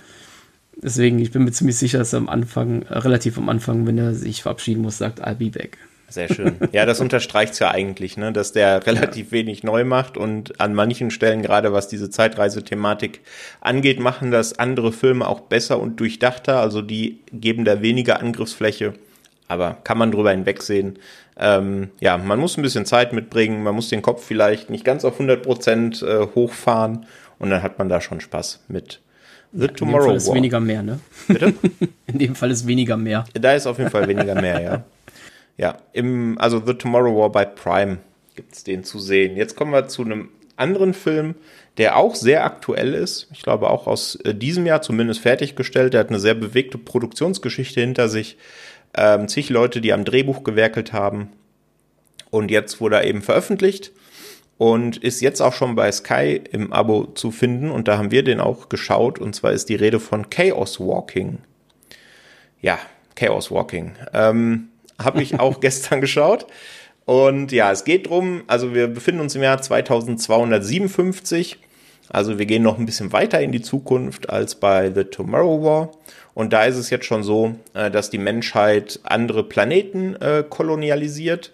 [0.77, 3.97] Deswegen, ich bin mir ziemlich sicher, dass er am Anfang, äh, relativ am Anfang, wenn
[3.97, 5.77] er sich verabschieden muss, sagt, I'll be back.
[6.09, 6.55] Sehr schön.
[6.71, 9.31] Ja, das unterstreicht es ja eigentlich, ne, dass der relativ ja.
[9.33, 13.21] wenig neu macht und an manchen Stellen, gerade was diese Zeitreisethematik
[13.59, 16.61] angeht, machen das andere Filme auch besser und durchdachter.
[16.61, 18.93] Also die geben da weniger Angriffsfläche,
[19.49, 20.99] aber kann man drüber hinwegsehen.
[21.37, 25.03] Ähm, ja, man muss ein bisschen Zeit mitbringen, man muss den Kopf vielleicht nicht ganz
[25.03, 27.05] auf 100 Prozent äh, hochfahren
[27.37, 29.01] und dann hat man da schon Spaß mit.
[29.51, 30.35] The ja, Tomorrow in dem Fall ist War.
[30.35, 30.99] weniger mehr, ne?
[31.27, 31.53] Bitte?
[32.07, 33.25] in dem Fall ist weniger mehr.
[33.33, 34.83] Da ist auf jeden Fall weniger mehr, ja.
[35.57, 37.97] Ja, im, also The Tomorrow War bei Prime
[38.35, 39.35] gibt es den zu sehen.
[39.35, 41.35] Jetzt kommen wir zu einem anderen Film,
[41.77, 43.27] der auch sehr aktuell ist.
[43.31, 45.93] Ich glaube auch aus äh, diesem Jahr zumindest fertiggestellt.
[45.93, 48.37] Der hat eine sehr bewegte Produktionsgeschichte hinter sich.
[48.95, 51.29] Ähm, zig Leute, die am Drehbuch gewerkelt haben.
[52.29, 53.91] Und jetzt wurde er eben veröffentlicht
[54.57, 57.69] und ist jetzt auch schon bei Sky im Abo zu finden.
[57.71, 59.19] Und da haben wir den auch geschaut.
[59.19, 61.39] Und zwar ist die Rede von Chaos Walking.
[62.61, 62.79] Ja,
[63.15, 63.93] Chaos Walking.
[64.13, 64.69] Ähm,
[65.01, 66.47] habe ich auch gestern geschaut.
[67.05, 71.57] Und ja, es geht drum, also wir befinden uns im Jahr 2257.
[72.09, 75.91] Also wir gehen noch ein bisschen weiter in die Zukunft als bei The Tomorrow War.
[76.33, 81.53] Und da ist es jetzt schon so, äh, dass die Menschheit andere Planeten äh, kolonialisiert.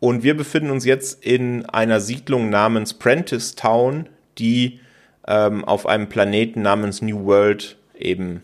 [0.00, 4.08] Und wir befinden uns jetzt in einer Siedlung namens Prentice Town,
[4.38, 4.80] die
[5.28, 8.42] ähm, auf einem Planeten namens New World eben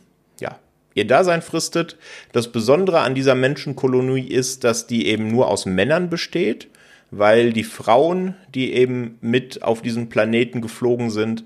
[0.96, 1.96] ihr Dasein fristet.
[2.32, 6.68] Das Besondere an dieser Menschenkolonie ist, dass die eben nur aus Männern besteht,
[7.12, 11.44] weil die Frauen, die eben mit auf diesen Planeten geflogen sind,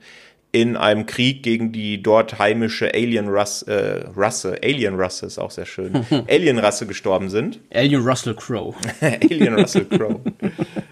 [0.53, 6.05] in einem Krieg gegen die dort heimische Alien-Rasse, äh, Rasse, Alien-Rasse ist auch sehr schön,
[6.29, 7.61] Alien-Rasse gestorben sind.
[7.73, 8.75] Alien Russell Crowe.
[9.01, 10.21] Alien Russell Crowe.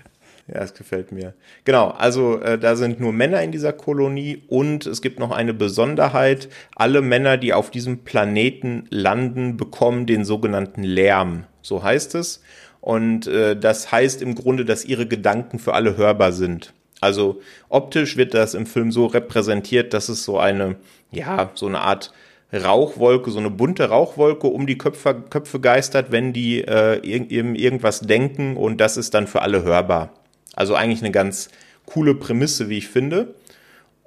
[0.53, 1.35] Ja, es gefällt mir.
[1.65, 5.53] Genau, also äh, da sind nur Männer in dieser Kolonie und es gibt noch eine
[5.53, 6.49] Besonderheit.
[6.75, 11.45] Alle Männer, die auf diesem Planeten landen, bekommen den sogenannten Lärm.
[11.61, 12.43] So heißt es.
[12.81, 16.73] Und äh, das heißt im Grunde, dass ihre Gedanken für alle hörbar sind.
[17.01, 20.77] Also optisch wird das im Film so repräsentiert, dass es so eine,
[21.13, 22.13] ja, so eine Art
[22.53, 28.01] Rauchwolke, so eine bunte Rauchwolke um die Köpfe, Köpfe geistert, wenn die äh, irg irgendwas
[28.01, 30.15] denken und das ist dann für alle hörbar.
[30.59, 31.51] Also eigentlich eine ganz
[31.87, 33.37] coole Prämisse, wie ich finde.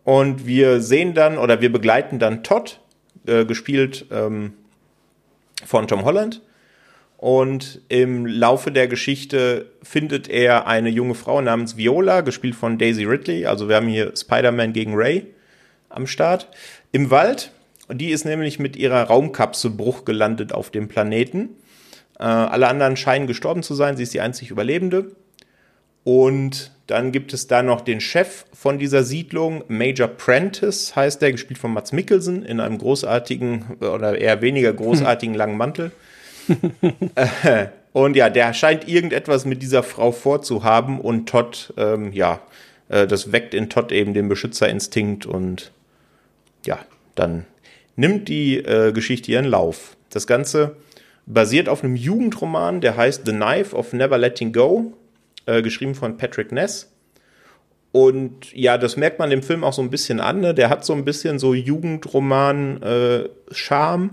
[0.04, 2.82] Und wir sehen dann oder wir begleiten dann Todd,
[3.26, 4.52] äh, gespielt ähm,
[5.66, 6.42] von Tom Holland.
[7.16, 13.06] Und im Laufe der Geschichte findet er eine junge Frau namens Viola, gespielt von Daisy
[13.06, 13.46] Ridley.
[13.46, 15.28] Also wir haben hier Spider-Man gegen Ray
[15.88, 16.50] am Start.
[16.92, 17.52] Im Wald.
[17.90, 21.52] Die ist nämlich mit ihrer Raumkapsel Bruch gelandet auf dem Planeten.
[22.20, 23.96] Äh, alle anderen scheinen gestorben zu sein.
[23.96, 25.16] Sie ist die einzig Überlebende.
[26.04, 31.32] Und dann gibt es da noch den Chef von dieser Siedlung, Major Prentice heißt der,
[31.32, 35.92] gespielt von Mats Mikkelsen in einem großartigen oder eher weniger großartigen langen Mantel.
[37.16, 42.42] Äh, und ja, der scheint irgendetwas mit dieser Frau vorzuhaben und Todd, ähm, ja,
[42.90, 45.72] äh, das weckt in Todd eben den Beschützerinstinkt und
[46.66, 46.80] ja,
[47.16, 47.46] dann
[47.96, 49.96] nimmt die äh, Geschichte ihren Lauf.
[50.10, 50.76] Das Ganze
[51.26, 54.94] basiert auf einem Jugendroman, der heißt The Knife of Never Letting Go
[55.46, 56.92] äh, geschrieben von Patrick Ness.
[57.92, 60.40] Und ja, das merkt man dem Film auch so ein bisschen an.
[60.40, 60.54] Ne?
[60.54, 64.06] Der hat so ein bisschen so Jugendroman-Charme.
[64.06, 64.10] Äh,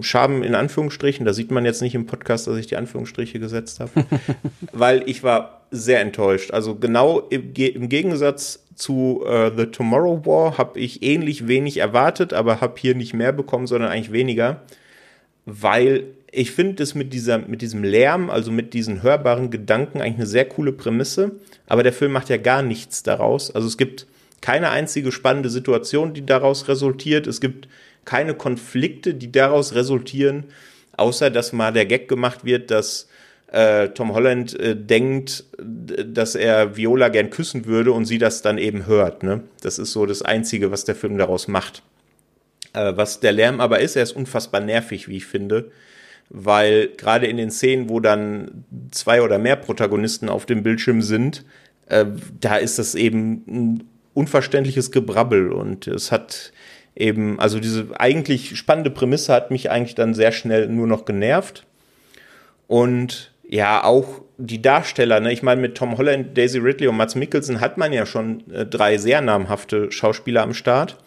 [0.00, 1.26] Charme in Anführungsstrichen.
[1.26, 3.90] Da sieht man jetzt nicht im Podcast, dass ich die Anführungsstriche gesetzt habe.
[4.72, 6.52] Weil ich war sehr enttäuscht.
[6.52, 12.32] Also genau im, im Gegensatz zu äh, The Tomorrow War habe ich ähnlich wenig erwartet,
[12.32, 14.62] aber habe hier nicht mehr bekommen, sondern eigentlich weniger.
[15.46, 16.04] Weil
[16.36, 17.14] ich finde es mit
[17.48, 21.32] mit diesem Lärm, also mit diesen hörbaren Gedanken eigentlich eine sehr coole Prämisse.
[21.66, 23.50] Aber der Film macht ja gar nichts daraus.
[23.50, 24.06] Also es gibt
[24.42, 27.26] keine einzige spannende Situation, die daraus resultiert.
[27.26, 27.68] Es gibt
[28.04, 30.44] keine Konflikte, die daraus resultieren,
[30.98, 33.08] außer dass mal der Gag gemacht wird, dass
[33.50, 38.58] äh, Tom Holland äh, denkt, dass er Viola gern küssen würde und sie das dann
[38.58, 39.22] eben hört.
[39.22, 39.40] Ne?
[39.62, 41.82] Das ist so das Einzige, was der Film daraus macht.
[42.74, 45.70] Äh, was der Lärm aber ist, er ist unfassbar nervig, wie ich finde
[46.30, 51.44] weil gerade in den Szenen, wo dann zwei oder mehr Protagonisten auf dem Bildschirm sind,
[51.88, 52.06] äh,
[52.40, 56.52] da ist das eben ein unverständliches Gebrabbel und es hat
[56.94, 61.66] eben, also diese eigentlich spannende Prämisse hat mich eigentlich dann sehr schnell nur noch genervt
[62.66, 65.32] und ja, auch die Darsteller, ne?
[65.32, 68.66] ich meine, mit Tom Holland, Daisy Ridley und Mats Mikkelsen hat man ja schon äh,
[68.66, 70.98] drei sehr namhafte Schauspieler am Start.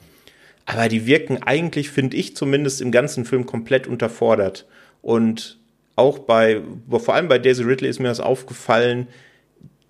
[0.65, 4.65] Aber die wirken eigentlich, finde ich zumindest, im ganzen Film komplett unterfordert.
[5.02, 5.58] Und
[5.95, 9.08] auch bei, vor allem bei Daisy Ridley ist mir das aufgefallen,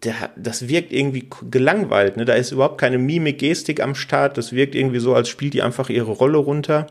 [0.03, 2.18] der, das wirkt irgendwie gelangweilt.
[2.18, 2.26] Ne?
[2.26, 4.38] Da ist überhaupt keine Mimik, Gestik am Start.
[4.38, 6.88] Das wirkt irgendwie so, als spielt die einfach ihre Rolle runter.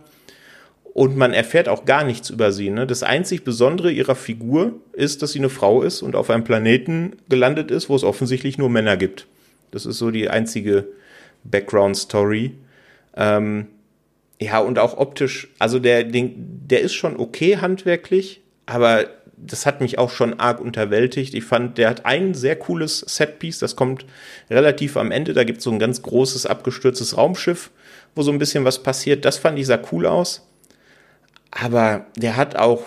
[0.92, 2.70] Und man erfährt auch gar nichts über sie.
[2.70, 2.86] Ne?
[2.86, 7.16] Das einzig Besondere ihrer Figur ist, dass sie eine Frau ist und auf einem Planeten
[7.28, 9.26] gelandet ist, wo es offensichtlich nur Männer gibt.
[9.70, 10.88] Das ist so die einzige
[11.44, 12.52] Background-Story.
[13.16, 13.68] Ähm,
[14.40, 19.80] ja, und auch optisch, also der, den, der ist schon okay handwerklich, aber das hat
[19.80, 21.34] mich auch schon arg unterwältigt.
[21.34, 24.04] Ich fand, der hat ein sehr cooles Setpiece, das kommt
[24.50, 25.32] relativ am Ende.
[25.32, 27.70] Da gibt es so ein ganz großes abgestürztes Raumschiff,
[28.14, 29.24] wo so ein bisschen was passiert.
[29.24, 30.48] Das fand ich sah cool aus.
[31.50, 32.82] Aber der hat auch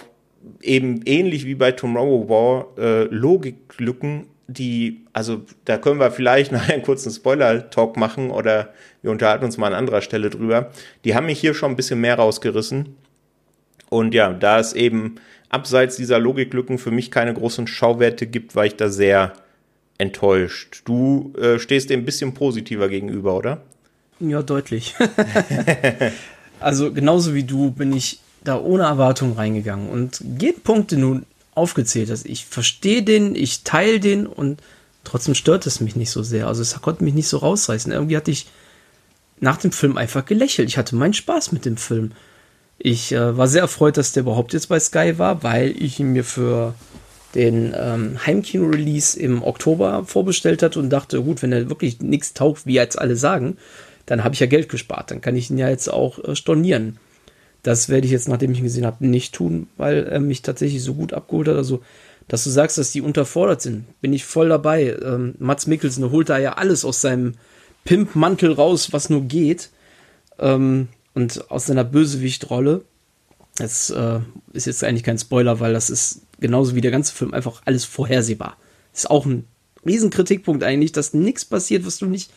[0.61, 6.67] eben ähnlich wie bei Tomorrow War äh, Logiklücken die, also da können wir vielleicht noch
[6.67, 10.71] einen kurzen Spoiler-Talk machen oder wir unterhalten uns mal an anderer Stelle drüber.
[11.05, 12.95] Die haben mich hier schon ein bisschen mehr rausgerissen.
[13.89, 15.15] Und ja, da es eben
[15.49, 19.33] abseits dieser Logiklücken für mich keine großen Schauwerte gibt, war ich da sehr
[19.97, 20.81] enttäuscht.
[20.85, 23.61] Du äh, stehst dem ein bisschen positiver gegenüber, oder?
[24.19, 24.95] Ja, deutlich.
[26.59, 31.21] also genauso wie du bin ich da ohne Erwartung reingegangen und jeden Punkt, den du
[31.53, 32.25] aufgezählt hast.
[32.25, 34.61] Ich verstehe den, ich teile den und
[35.03, 36.47] trotzdem stört es mich nicht so sehr.
[36.47, 37.91] Also es konnte mich nicht so rausreißen.
[37.91, 38.47] Irgendwie hatte ich
[39.39, 40.69] nach dem Film einfach gelächelt.
[40.69, 42.11] Ich hatte meinen Spaß mit dem Film.
[42.77, 46.13] Ich äh, war sehr erfreut, dass der überhaupt jetzt bei Sky war, weil ich ihn
[46.13, 46.73] mir für
[47.35, 52.65] den ähm, Heimkino-Release im Oktober vorbestellt hatte und dachte, gut, wenn er wirklich nichts taugt,
[52.65, 53.57] wie jetzt alle sagen,
[54.05, 55.11] dann habe ich ja Geld gespart.
[55.11, 56.97] Dann kann ich ihn ja jetzt auch äh, stornieren.
[57.63, 60.83] Das werde ich jetzt, nachdem ich ihn gesehen habe, nicht tun, weil er mich tatsächlich
[60.83, 61.55] so gut abgeholt hat.
[61.55, 61.81] Also,
[62.27, 64.95] dass du sagst, dass die unterfordert sind, bin ich voll dabei.
[65.03, 67.33] Ähm, Mats Mikkelsen holt da ja alles aus seinem
[67.83, 69.69] Pimp-Mantel raus, was nur geht.
[70.39, 72.83] Ähm, und aus seiner Bösewicht-Rolle.
[73.57, 74.19] Das äh,
[74.53, 77.85] ist jetzt eigentlich kein Spoiler, weil das ist genauso wie der ganze Film einfach alles
[77.85, 78.57] vorhersehbar.
[78.93, 79.45] Ist auch ein
[79.85, 82.31] Riesenkritikpunkt eigentlich, dass nichts passiert, was du nicht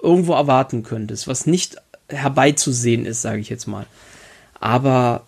[0.00, 1.76] irgendwo erwarten könntest, was nicht
[2.08, 3.86] herbeizusehen ist, sage ich jetzt mal.
[4.60, 5.24] Aber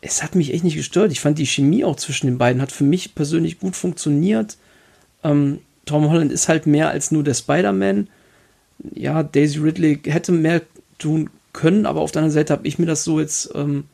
[0.00, 1.12] es hat mich echt nicht gestört.
[1.12, 4.56] Ich fand die Chemie auch zwischen den beiden hat für mich persönlich gut funktioniert.
[5.22, 8.08] Ähm, Tom Holland ist halt mehr als nur der Spider-Man.
[8.94, 10.62] Ja, Daisy Ridley hätte mehr
[10.98, 13.84] tun können, aber auf der anderen Seite habe ich mir das so jetzt, ähm,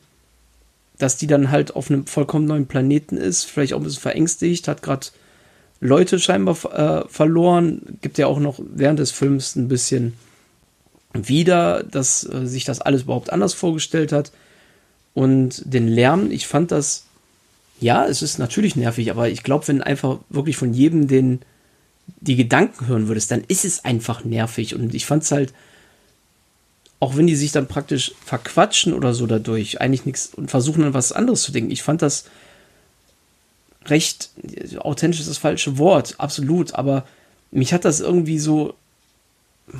[0.97, 4.67] dass die dann halt auf einem vollkommen neuen Planeten ist, vielleicht auch ein bisschen verängstigt,
[4.67, 5.07] hat gerade
[5.79, 7.81] Leute scheinbar äh, verloren.
[8.01, 10.13] Gibt ja auch noch während des Films ein bisschen
[11.13, 14.31] wieder, dass äh, sich das alles überhaupt anders vorgestellt hat.
[15.13, 17.05] Und den Lärm, ich fand das,
[17.79, 21.41] ja, es ist natürlich nervig, aber ich glaube, wenn einfach wirklich von jedem den,
[22.21, 24.75] die Gedanken hören würdest, dann ist es einfach nervig.
[24.75, 25.53] Und ich fand es halt,
[26.99, 30.93] auch wenn die sich dann praktisch verquatschen oder so dadurch, eigentlich nichts und versuchen dann
[30.93, 31.71] was anderes zu denken.
[31.71, 32.25] Ich fand das
[33.85, 34.29] recht,
[34.77, 37.05] authentisch ist das falsche Wort, absolut, aber
[37.51, 38.75] mich hat das irgendwie so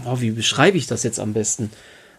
[0.03, 1.71] boah, wie beschreibe ich das jetzt am besten?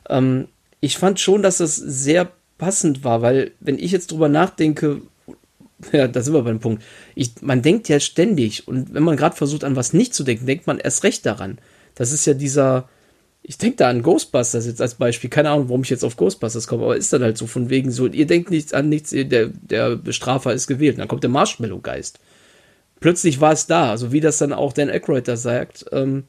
[0.09, 0.49] Ähm,
[0.81, 5.03] ich fand schon, dass das sehr passend war, weil wenn ich jetzt drüber nachdenke,
[5.93, 6.83] ja, da sind wir beim Punkt.
[7.15, 10.47] Ich, man denkt ja ständig und wenn man gerade versucht, an was nicht zu denken,
[10.47, 11.59] denkt man erst recht daran.
[11.95, 12.89] Das ist ja dieser,
[13.43, 15.31] ich denke da an Ghostbusters jetzt als Beispiel.
[15.31, 17.91] Keine Ahnung, warum ich jetzt auf Ghostbusters komme, aber ist dann halt so von wegen
[17.91, 20.97] so, ihr denkt nichts an nichts, der, der Bestrafer ist gewählt.
[20.97, 22.21] Und dann kommt der Marshmallow-Geist.
[23.01, 26.25] Plötzlich war es da, also wie das dann auch Dan Aykroyd da sagt, ähm,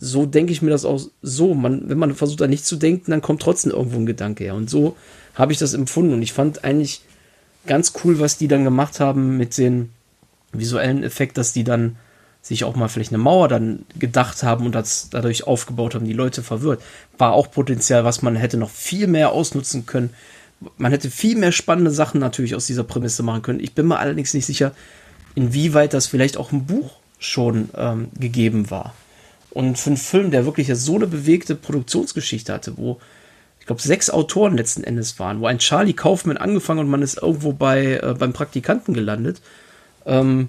[0.00, 1.54] so denke ich mir das auch so.
[1.54, 4.54] Man, wenn man versucht, da nicht zu denken, dann kommt trotzdem irgendwo ein Gedanke her.
[4.54, 4.96] Und so
[5.34, 6.14] habe ich das empfunden.
[6.14, 7.02] Und ich fand eigentlich
[7.66, 9.90] ganz cool, was die dann gemacht haben mit dem
[10.52, 11.96] visuellen Effekt, dass die dann
[12.42, 16.14] sich auch mal vielleicht eine Mauer dann gedacht haben und das dadurch aufgebaut haben, die
[16.14, 16.82] Leute verwirrt.
[17.18, 20.10] War auch Potenzial, was man hätte noch viel mehr ausnutzen können.
[20.78, 23.60] Man hätte viel mehr spannende Sachen natürlich aus dieser Prämisse machen können.
[23.60, 24.72] Ich bin mir allerdings nicht sicher,
[25.34, 28.94] inwieweit das vielleicht auch im Buch schon ähm, gegeben war.
[29.50, 33.00] Und für einen Film, der wirklich so eine bewegte Produktionsgeschichte hatte, wo
[33.58, 37.20] ich glaube sechs Autoren letzten Endes waren, wo ein Charlie Kaufman angefangen und man ist
[37.20, 39.40] irgendwo bei äh, beim Praktikanten gelandet,
[40.06, 40.48] ähm,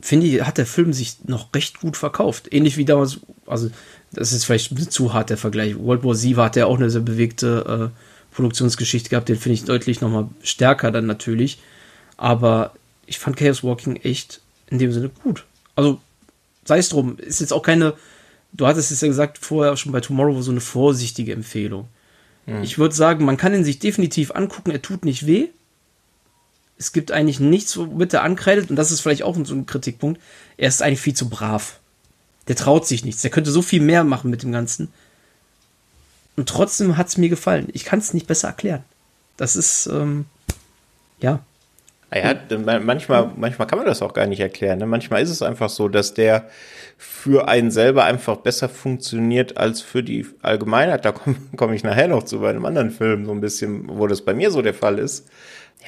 [0.00, 2.52] finde ich, hat der Film sich noch recht gut verkauft.
[2.52, 3.70] Ähnlich wie damals, also
[4.12, 5.78] das ist vielleicht ein zu hart der Vergleich.
[5.78, 9.64] World War Z hat ja auch eine sehr bewegte äh, Produktionsgeschichte gehabt, den finde ich
[9.64, 11.58] deutlich nochmal stärker dann natürlich.
[12.16, 12.74] Aber
[13.06, 15.44] ich fand Chaos Walking echt in dem Sinne gut.
[15.74, 16.00] Also
[16.66, 17.94] sei es drum, ist jetzt auch keine,
[18.52, 21.88] du hattest es ja gesagt vorher schon bei Tomorrow so eine vorsichtige Empfehlung.
[22.46, 22.62] Mhm.
[22.62, 25.48] Ich würde sagen, man kann ihn sich definitiv angucken, er tut nicht weh.
[26.78, 30.20] Es gibt eigentlich nichts, womit er ankreidet, und das ist vielleicht auch so ein Kritikpunkt.
[30.56, 31.80] Er ist eigentlich viel zu brav.
[32.48, 33.22] Der traut sich nichts.
[33.22, 34.92] Der könnte so viel mehr machen mit dem Ganzen.
[36.36, 37.68] Und trotzdem hat es mir gefallen.
[37.72, 38.84] Ich kann es nicht besser erklären.
[39.36, 40.26] Das ist, ähm,
[41.18, 41.40] ja,
[42.18, 44.78] ja, manchmal, manchmal kann man das auch gar nicht erklären.
[44.78, 44.86] Ne?
[44.86, 46.48] Manchmal ist es einfach so, dass der
[46.96, 51.04] für einen selber einfach besser funktioniert als für die Allgemeinheit.
[51.04, 54.06] Da komme komm ich nachher noch zu bei einem anderen Film, so ein bisschen, wo
[54.06, 55.28] das bei mir so der Fall ist.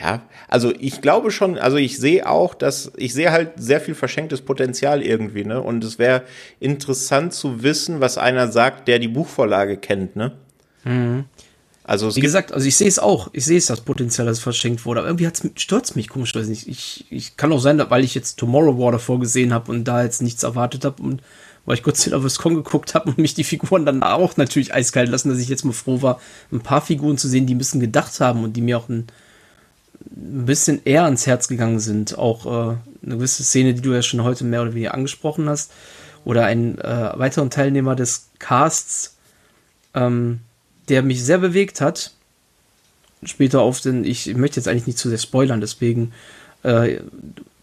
[0.01, 3.95] Ja, also ich glaube schon, also ich sehe auch, dass ich sehe halt sehr viel
[3.95, 5.61] verschenktes Potenzial irgendwie, ne?
[5.61, 6.23] Und es wäre
[6.61, 10.33] interessant zu wissen, was einer sagt, der die Buchvorlage kennt, ne?
[10.85, 11.25] Mhm.
[11.89, 13.31] Also Wie gesagt, also ich sehe es auch.
[13.33, 15.01] Ich sehe es, das Potenzial, das verschenkt wurde.
[15.01, 16.37] Aber irgendwie stört es mich komisch.
[16.37, 19.85] Ich, ich, ich kann auch sein, weil ich jetzt Tomorrow War davor gesehen habe und
[19.85, 21.23] da jetzt nichts erwartet habe und
[21.65, 25.09] weil ich kurz auf Con geguckt habe und mich die Figuren dann auch natürlich eiskalt
[25.09, 26.21] lassen, dass ich jetzt mal froh war,
[26.53, 29.07] ein paar Figuren zu sehen, die ein bisschen gedacht haben und die mir auch ein,
[30.15, 32.19] ein bisschen eher ans Herz gegangen sind.
[32.19, 35.73] Auch äh, eine gewisse Szene, die du ja schon heute mehr oder weniger angesprochen hast.
[36.27, 39.17] Oder ein äh, weiteren Teilnehmer des Casts,
[39.95, 40.41] ähm,
[40.89, 42.13] der mich sehr bewegt hat.
[43.25, 46.13] Später auf den, ich möchte jetzt eigentlich nicht zu sehr spoilern, deswegen
[46.63, 46.99] äh,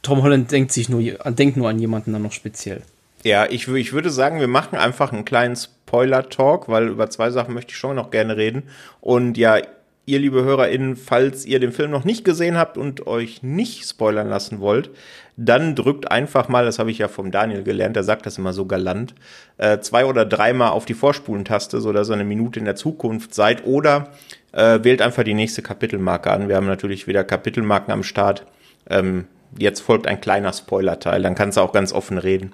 [0.02, 2.82] Tom Holland denkt sich nur, denkt nur an jemanden dann noch speziell.
[3.24, 7.56] Ja, ich, ich würde sagen, wir machen einfach einen kleinen Spoiler-Talk, weil über zwei Sachen
[7.56, 8.64] möchte ich schon noch gerne reden.
[9.02, 9.60] Und ja,
[10.06, 14.30] ihr liebe HörerInnen, falls ihr den Film noch nicht gesehen habt und euch nicht spoilern
[14.30, 14.92] lassen wollt,
[15.38, 18.54] dann drückt einfach mal, das habe ich ja vom Daniel gelernt, der sagt das immer
[18.54, 19.14] so galant,
[19.58, 23.34] äh, zwei oder dreimal auf die Vorspulentaste, so dass ihr eine Minute in der Zukunft
[23.34, 24.12] seid oder
[24.52, 26.48] äh, wählt einfach die nächste Kapitelmarke an.
[26.48, 28.46] Wir haben natürlich wieder Kapitelmarken am Start.
[28.90, 29.26] Ähm,
[29.58, 32.54] jetzt folgt ein kleiner Spoiler-Teil, dann kannst du auch ganz offen reden.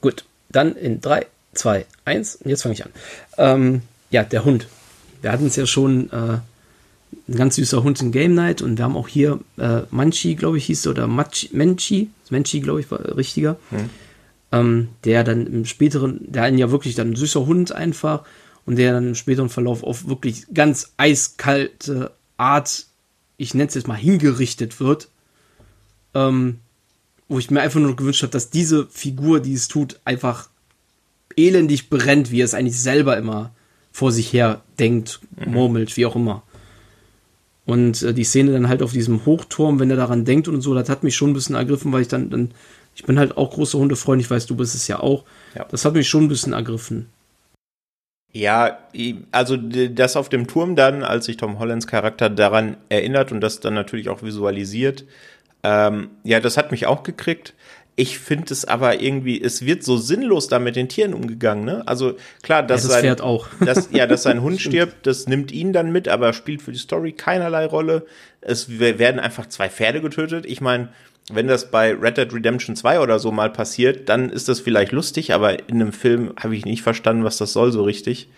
[0.00, 2.92] Gut, dann in 3, 2, 1, und jetzt fange ich an.
[3.36, 4.68] Ähm, ja, der Hund.
[5.20, 6.38] Wir hatten es ja schon, äh,
[7.28, 10.58] ein ganz süßer Hund in Game Night und wir haben auch hier äh, Manchi, glaube
[10.58, 13.56] ich, hieß er, oder Machi, Menchi, Menchi, glaube ich, war richtiger.
[13.70, 13.90] Hm.
[14.52, 18.24] Ähm, der dann im späteren, der einen ja wirklich dann ein süßer Hund einfach
[18.66, 22.86] und der dann im späteren Verlauf auf wirklich ganz eiskalte Art,
[23.36, 25.08] ich nenne es jetzt mal, hingerichtet wird.
[26.14, 26.58] Ähm,
[27.30, 30.48] wo ich mir einfach nur gewünscht habe, dass diese Figur, die es tut, einfach
[31.36, 33.52] elendig brennt, wie er es eigentlich selber immer
[33.92, 35.52] vor sich her denkt, mhm.
[35.52, 36.42] murmelt, wie auch immer.
[37.70, 40.74] Und äh, die Szene dann halt auf diesem Hochturm, wenn er daran denkt und so,
[40.74, 42.50] das hat mich schon ein bisschen ergriffen, weil ich dann, dann
[42.96, 45.22] ich bin halt auch großer Hundefreund, ich weiß, du bist es ja auch.
[45.54, 45.66] Ja.
[45.70, 47.10] Das hat mich schon ein bisschen ergriffen.
[48.32, 48.80] Ja,
[49.30, 53.60] also das auf dem Turm dann, als sich Tom Hollands Charakter daran erinnert und das
[53.60, 55.04] dann natürlich auch visualisiert,
[55.62, 57.54] ähm, ja, das hat mich auch gekriegt.
[58.00, 61.86] Ich finde es aber irgendwie, es wird so sinnlos da mit den Tieren umgegangen, ne?
[61.86, 63.48] Also klar, dass ja, das sein, Pferd auch.
[63.60, 66.78] dass, ja, dass sein Hund stirbt, das nimmt ihn dann mit, aber spielt für die
[66.78, 68.06] Story keinerlei Rolle.
[68.40, 70.46] Es werden einfach zwei Pferde getötet.
[70.46, 70.88] Ich meine,
[71.30, 74.92] wenn das bei Red Dead Redemption 2 oder so mal passiert, dann ist das vielleicht
[74.92, 78.30] lustig, aber in einem Film habe ich nicht verstanden, was das soll so richtig.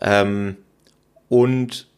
[0.00, 0.58] Ähm,
[1.28, 1.88] und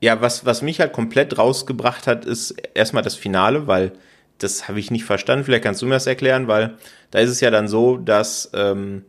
[0.00, 3.92] ja, was, was mich halt komplett rausgebracht hat, ist erstmal das Finale, weil
[4.38, 5.44] das habe ich nicht verstanden.
[5.44, 6.74] Vielleicht kannst du mir das erklären, weil
[7.10, 9.04] da ist es ja dann so, dass ähm,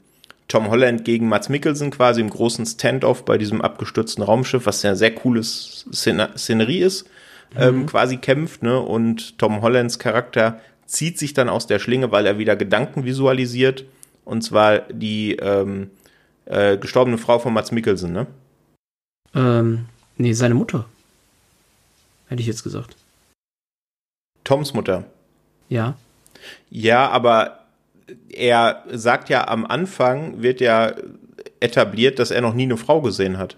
[0.47, 4.91] Tom Holland gegen Mats Mikkelsen quasi im großen Standoff bei diesem abgestürzten Raumschiff, was ja
[4.91, 7.05] eine sehr cooles Szenerie ist,
[7.57, 7.86] ähm, mhm.
[7.88, 8.80] quasi kämpft, ne?
[8.80, 13.86] Und Tom Hollands Charakter zieht sich dann aus der Schlinge, weil er wieder Gedanken visualisiert.
[14.23, 15.89] Und zwar die ähm,
[16.45, 18.28] äh, gestorbene Frau von Mats Mikkelsen, ne?
[19.34, 19.86] Ähm,
[20.17, 20.86] nee, seine Mutter.
[22.28, 22.95] Hätte ich jetzt gesagt.
[24.43, 25.05] Toms Mutter.
[25.70, 25.97] Ja.
[26.70, 27.59] Ja, aber
[28.30, 30.93] er sagt ja am Anfang, wird ja
[31.59, 33.57] etabliert, dass er noch nie eine Frau gesehen hat.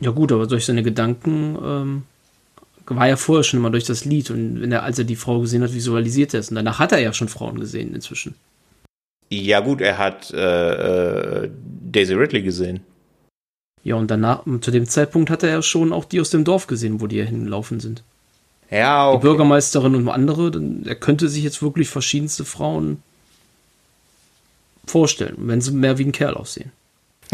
[0.00, 2.02] Ja gut, aber durch seine Gedanken ähm,
[2.86, 5.40] war er vorher schon immer durch das Lied und wenn er, als er die Frau
[5.40, 6.50] gesehen hat, visualisiert er es.
[6.50, 8.34] Und danach hat er ja schon Frauen gesehen inzwischen.
[9.30, 11.50] Ja gut, er hat äh, äh
[11.90, 12.80] Daisy Ridley gesehen.
[13.84, 16.66] Ja, und danach, zu dem Zeitpunkt hat er ja schon auch die aus dem Dorf
[16.66, 18.02] gesehen, wo die ja hingelaufen sind.
[18.74, 19.18] Ja, okay.
[19.18, 20.50] Die Bürgermeisterin und andere,
[20.84, 23.02] er könnte sich jetzt wirklich verschiedenste Frauen
[24.84, 26.72] vorstellen, wenn sie mehr wie ein Kerl aussehen.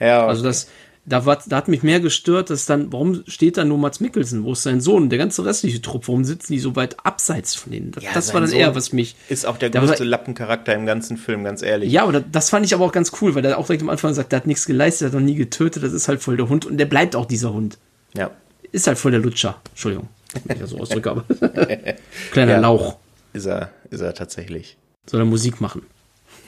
[0.00, 0.28] ja, okay.
[0.28, 0.68] Also das,
[1.04, 4.42] da, war, da hat mich mehr gestört, dass dann, warum steht da nur Mats Mikkelsen?
[4.44, 5.10] Wo ist sein Sohn?
[5.10, 7.92] Der ganze restliche Trupp, warum sitzen die so weit abseits von denen?
[7.92, 9.16] Das, ja, das war dann Sohn eher, was mich.
[9.28, 11.92] Ist auch der größte war, Lappencharakter im ganzen Film, ganz ehrlich.
[11.92, 14.14] Ja, aber das fand ich aber auch ganz cool, weil er auch direkt am Anfang
[14.14, 16.64] sagt, der hat nichts geleistet, hat noch nie getötet, das ist halt voll der Hund
[16.64, 17.76] und der bleibt auch dieser Hund.
[18.16, 18.30] Ja.
[18.72, 19.60] Ist halt voll der Lutscher.
[19.72, 20.08] Entschuldigung,
[20.44, 21.24] wenn ich das so ausdrücke, aber.
[22.32, 22.98] Kleiner ja, Lauch.
[23.32, 24.76] Ist er, ist er tatsächlich.
[25.06, 25.82] Soll er Musik machen?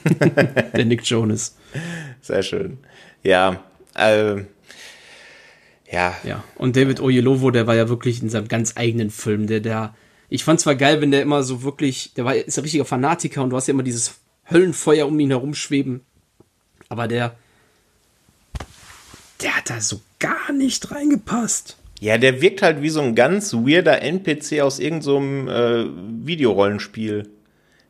[0.74, 1.56] der Nick Jonas.
[2.22, 2.78] Sehr schön.
[3.22, 3.62] Ja,
[3.94, 4.42] äh,
[5.90, 6.16] ja.
[6.24, 6.44] Ja.
[6.56, 9.94] Und David Oyelowo, der war ja wirklich in seinem ganz eigenen Film, der, der,
[10.28, 13.42] ich fand zwar geil, wenn der immer so wirklich, der war, ist ein richtiger Fanatiker
[13.42, 14.14] und du hast ja immer dieses
[14.50, 16.00] Höllenfeuer um ihn herum schweben.
[16.88, 17.36] Aber der,
[19.40, 21.76] der hat da so gar nicht reingepasst.
[22.00, 25.86] Ja, der wirkt halt wie so ein ganz weirder NPC aus irgendeinem so äh,
[26.26, 27.30] Videorollenspiel,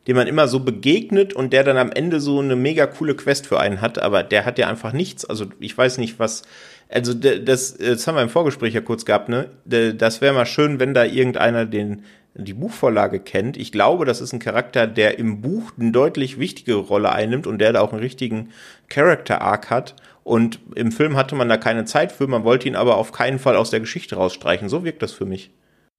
[0.07, 3.47] dem man immer so begegnet und der dann am Ende so eine mega coole Quest
[3.47, 5.25] für einen hat, aber der hat ja einfach nichts.
[5.25, 6.43] Also ich weiß nicht, was
[6.89, 9.49] also das, das haben wir im Vorgespräch ja kurz gehabt, ne?
[9.65, 12.03] Das wäre mal schön, wenn da irgendeiner den
[12.39, 13.57] die Buchvorlage kennt.
[13.57, 17.57] Ich glaube, das ist ein Charakter, der im Buch eine deutlich wichtige Rolle einnimmt und
[17.57, 18.49] der da auch einen richtigen
[18.89, 19.95] Character Arc hat.
[20.27, 23.39] Und im Film hatte man da keine Zeit für, man wollte ihn aber auf keinen
[23.39, 24.67] Fall aus der Geschichte rausstreichen.
[24.67, 25.51] So wirkt das für mich.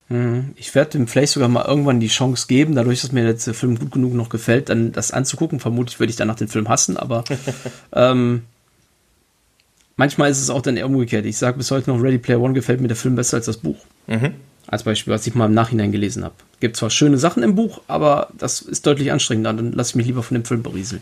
[0.07, 0.53] Mhm.
[0.55, 3.79] Ich werde dem vielleicht sogar mal irgendwann die Chance geben, dadurch, dass mir der Film
[3.79, 5.59] gut genug noch gefällt, dann das anzugucken.
[5.59, 7.23] Vermutlich würde ich danach den Film hassen, aber
[7.93, 8.43] ähm,
[9.99, 11.25] Manchmal ist es auch dann eher umgekehrt.
[11.25, 13.57] Ich sage bis heute noch, Ready Player One gefällt mir der Film besser als das
[13.57, 13.75] Buch.
[14.07, 14.31] Mhm.
[14.67, 16.35] Als Beispiel, was ich mal im Nachhinein gelesen habe.
[16.61, 19.51] Gibt zwar schöne Sachen im Buch, aber das ist deutlich anstrengender.
[19.51, 21.01] Dann lasse ich mich lieber von dem Film berieseln.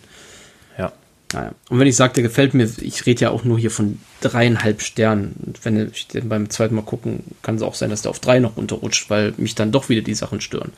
[0.79, 0.91] Ja.
[1.33, 1.53] Naja.
[1.69, 4.81] Und wenn ich sage, der gefällt mir, ich rede ja auch nur hier von dreieinhalb
[4.81, 5.35] Sternen.
[5.45, 8.19] Und wenn ich den beim zweiten Mal gucken, kann es auch sein, dass der auf
[8.19, 10.71] drei noch runterrutscht, weil mich dann doch wieder die Sachen stören.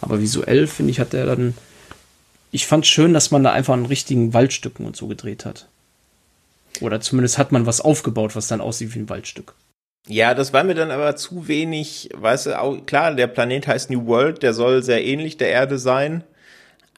[0.00, 1.54] Aber visuell, finde ich, hat der dann.
[2.50, 5.66] Ich fand schön, dass man da einfach an richtigen Waldstücken und so gedreht hat.
[6.80, 9.54] Oder zumindest hat man was aufgebaut, was dann aussieht wie ein Waldstück.
[10.06, 13.90] Ja, das war mir dann aber zu wenig, weißt du, auch, klar, der Planet heißt
[13.90, 16.24] New World, der soll sehr ähnlich der Erde sein,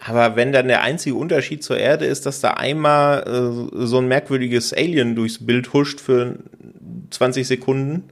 [0.04, 4.08] Aber wenn dann der einzige Unterschied zur Erde ist, dass da einmal äh, so ein
[4.08, 6.38] merkwürdiges Alien durchs Bild huscht für
[7.10, 8.04] 20 Sekunden.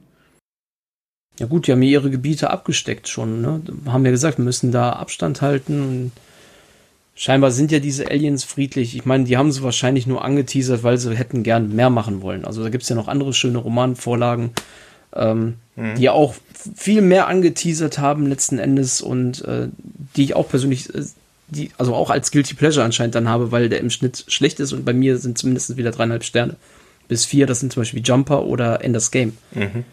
[1.39, 3.63] Ja gut, die haben ja ihre Gebiete abgesteckt schon, ne?
[3.87, 6.13] Haben ja gesagt, wir müssen da Abstand halten und
[7.15, 8.97] scheinbar sind ja diese Aliens friedlich.
[8.97, 12.45] Ich meine, die haben sie wahrscheinlich nur angeteasert, weil sie hätten gern mehr machen wollen.
[12.45, 14.51] Also da gibt es ja noch andere schöne Romanvorlagen,
[15.15, 15.95] ähm, mhm.
[15.95, 16.35] die ja auch
[16.77, 19.69] viel mehr angeteasert haben letzten Endes und äh,
[20.17, 21.05] die ich auch persönlich äh,
[21.51, 24.73] die, also auch als Guilty Pleasure anscheinend dann habe, weil der im Schnitt schlecht ist
[24.73, 26.57] und bei mir sind zumindest wieder dreieinhalb Sterne.
[27.09, 29.37] Bis vier, das sind zum Beispiel Jumper oder Enders Game.
[29.53, 29.85] Mhm.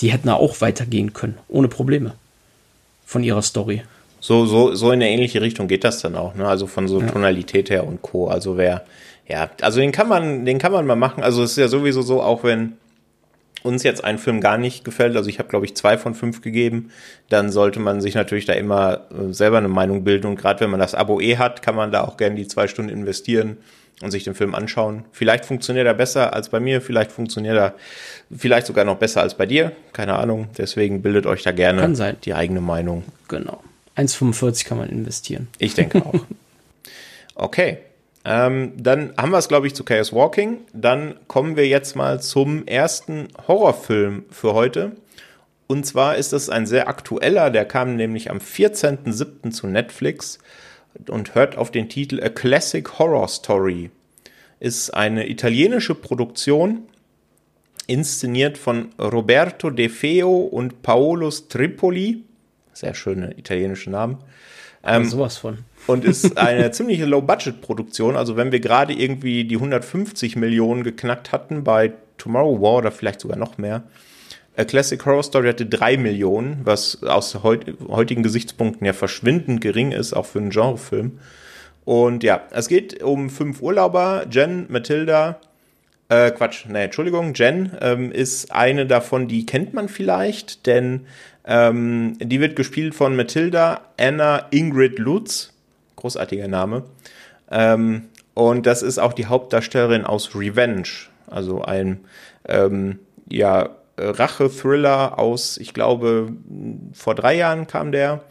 [0.00, 2.14] Die hätten da auch weitergehen können, ohne Probleme.
[3.04, 3.82] Von ihrer Story.
[4.20, 6.46] So, so, so in eine ähnliche Richtung geht das dann auch, ne?
[6.46, 7.08] Also von so ja.
[7.08, 8.28] Tonalität her und Co.
[8.28, 8.84] Also wer,
[9.26, 11.22] ja, also den kann man, den kann man mal machen.
[11.24, 12.74] Also es ist ja sowieso so, auch wenn
[13.62, 16.40] uns jetzt ein Film gar nicht gefällt, also ich habe glaube ich zwei von fünf
[16.40, 16.90] gegeben,
[17.28, 20.70] dann sollte man sich natürlich da immer äh, selber eine Meinung bilden und gerade wenn
[20.70, 23.58] man das Abo eh hat, kann man da auch gerne die zwei Stunden investieren
[24.02, 25.04] und sich den Film anschauen.
[25.12, 27.74] Vielleicht funktioniert er besser als bei mir, vielleicht funktioniert er
[28.34, 30.48] vielleicht sogar noch besser als bei dir, keine Ahnung.
[30.56, 33.04] Deswegen bildet euch da gerne die eigene Meinung.
[33.28, 33.62] Genau.
[33.96, 35.48] 1,45 kann man investieren.
[35.58, 36.14] Ich denke auch.
[37.34, 37.78] okay.
[38.24, 40.58] Ähm, dann haben wir es, glaube ich, zu Chaos Walking.
[40.72, 44.92] Dann kommen wir jetzt mal zum ersten Horrorfilm für heute.
[45.66, 49.52] Und zwar ist es ein sehr aktueller, der kam nämlich am 14.07.
[49.52, 50.38] zu Netflix
[51.08, 53.90] und hört auf den Titel A Classic Horror Story.
[54.58, 56.82] Ist eine italienische Produktion,
[57.86, 62.24] inszeniert von Roberto De Feo und Paolo Stripoli.
[62.72, 64.18] Sehr schöne italienische Namen.
[64.84, 65.58] Ähm, sowas von.
[65.86, 68.16] Und ist eine ziemliche Low-Budget-Produktion.
[68.16, 73.20] Also wenn wir gerade irgendwie die 150 Millionen geknackt hatten bei Tomorrow War oder vielleicht
[73.20, 73.82] sogar noch mehr.
[74.56, 79.92] A Classic Horror Story hatte drei Millionen, was aus heut, heutigen Gesichtspunkten ja verschwindend gering
[79.92, 81.18] ist, auch für einen Genrefilm.
[81.84, 85.40] Und ja, es geht um fünf Urlauber, Jen, Matilda,
[86.08, 91.06] äh, Quatsch, nee, Entschuldigung, Jen ähm, ist eine davon, die kennt man vielleicht, denn
[91.44, 95.54] ähm, die wird gespielt von Matilda Anna Ingrid Lutz.
[96.00, 96.84] Großartiger Name.
[97.50, 100.88] Ähm, und das ist auch die Hauptdarstellerin aus Revenge.
[101.26, 102.00] Also ein
[102.48, 102.98] ähm,
[103.28, 106.32] ja, Rache-Thriller aus, ich glaube,
[106.92, 108.22] vor drei Jahren kam der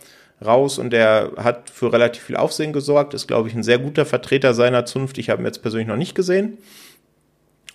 [0.43, 3.13] raus und der hat für relativ viel Aufsehen gesorgt.
[3.13, 5.17] Ist, glaube ich, ein sehr guter Vertreter seiner Zunft.
[5.17, 6.57] Ich habe ihn jetzt persönlich noch nicht gesehen.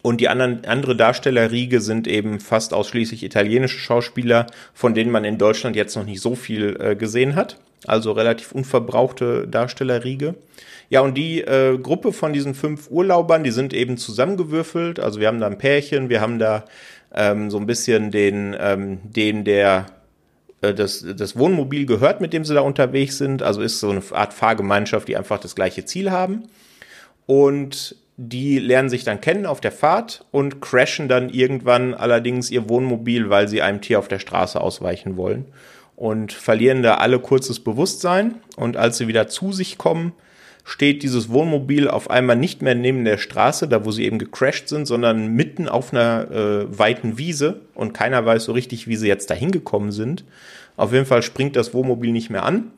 [0.02, 5.38] Und die anderen, andere Darstellerriege sind eben fast ausschließlich italienische Schauspieler, von denen man in
[5.38, 7.58] Deutschland jetzt noch nicht so viel äh, gesehen hat.
[7.86, 10.34] Also relativ unverbrauchte Darstellerriege.
[10.90, 15.00] Ja, und die äh, Gruppe von diesen fünf Urlaubern, die sind eben zusammengewürfelt.
[15.00, 16.64] Also wir haben da ein Pärchen, wir haben da
[17.14, 19.86] ähm, so ein bisschen den, ähm, den der
[20.60, 23.42] äh, das, das Wohnmobil gehört, mit dem sie da unterwegs sind.
[23.42, 26.44] Also ist so eine Art Fahrgemeinschaft, die einfach das gleiche Ziel haben.
[27.26, 32.68] Und die lernen sich dann kennen auf der Fahrt und crashen dann irgendwann allerdings ihr
[32.68, 35.46] Wohnmobil, weil sie einem Tier auf der Straße ausweichen wollen
[35.96, 38.36] und verlieren da alle kurzes Bewusstsein.
[38.56, 40.12] Und als sie wieder zu sich kommen,
[40.64, 44.68] steht dieses Wohnmobil auf einmal nicht mehr neben der Straße, da wo sie eben gecrashed
[44.68, 49.08] sind, sondern mitten auf einer äh, weiten Wiese und keiner weiß so richtig, wie sie
[49.08, 50.24] jetzt da hingekommen sind.
[50.76, 52.72] Auf jeden Fall springt das Wohnmobil nicht mehr an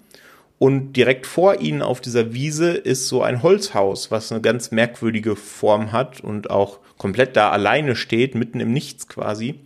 [0.59, 5.37] und direkt vor ihnen auf dieser Wiese ist so ein Holzhaus, was eine ganz merkwürdige
[5.37, 9.61] Form hat und auch komplett da alleine steht, mitten im Nichts quasi.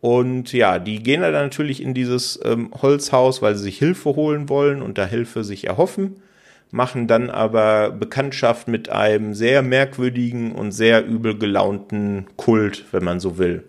[0.00, 4.48] Und ja, die gehen dann natürlich in dieses ähm, Holzhaus, weil sie sich Hilfe holen
[4.48, 6.22] wollen und da Hilfe sich erhoffen,
[6.70, 13.20] machen dann aber Bekanntschaft mit einem sehr merkwürdigen und sehr übel gelaunten Kult, wenn man
[13.20, 13.64] so will.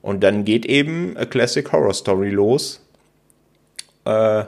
[0.00, 2.84] Und dann geht eben A Classic Horror Story los.
[4.04, 4.44] Äh,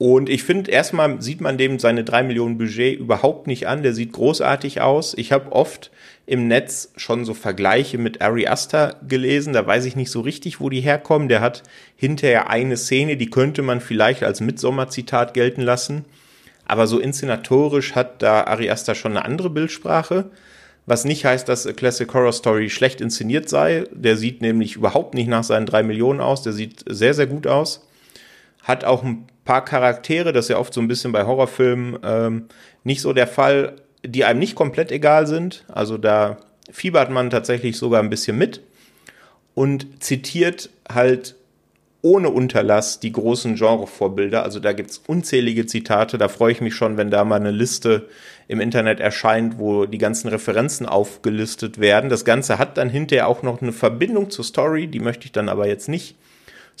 [0.00, 3.82] und ich finde, erstmal sieht man dem seine drei Millionen Budget überhaupt nicht an.
[3.82, 5.12] Der sieht großartig aus.
[5.12, 5.90] Ich habe oft
[6.24, 9.52] im Netz schon so Vergleiche mit Ari Aster gelesen.
[9.52, 11.28] Da weiß ich nicht so richtig, wo die herkommen.
[11.28, 11.64] Der hat
[11.96, 16.06] hinterher eine Szene, die könnte man vielleicht als Mitsommer-Zitat gelten lassen.
[16.64, 20.30] Aber so inszenatorisch hat da Ari Aster schon eine andere Bildsprache.
[20.86, 23.84] Was nicht heißt, dass A Classic Horror Story schlecht inszeniert sei.
[23.92, 26.40] Der sieht nämlich überhaupt nicht nach seinen drei Millionen aus.
[26.40, 27.86] Der sieht sehr, sehr gut aus.
[28.62, 32.46] Hat auch ein paar Charaktere, das ist ja oft so ein bisschen bei Horrorfilmen ähm,
[32.84, 35.64] nicht so der Fall, die einem nicht komplett egal sind.
[35.68, 36.38] Also da
[36.70, 38.60] fiebert man tatsächlich sogar ein bisschen mit
[39.54, 41.34] und zitiert halt
[42.02, 44.42] ohne Unterlass die großen Genrevorbilder.
[44.42, 46.16] Also da gibt's unzählige Zitate.
[46.16, 48.08] Da freue ich mich schon, wenn da mal eine Liste
[48.48, 52.08] im Internet erscheint, wo die ganzen Referenzen aufgelistet werden.
[52.08, 55.48] Das Ganze hat dann hinterher auch noch eine Verbindung zur Story, die möchte ich dann
[55.48, 56.16] aber jetzt nicht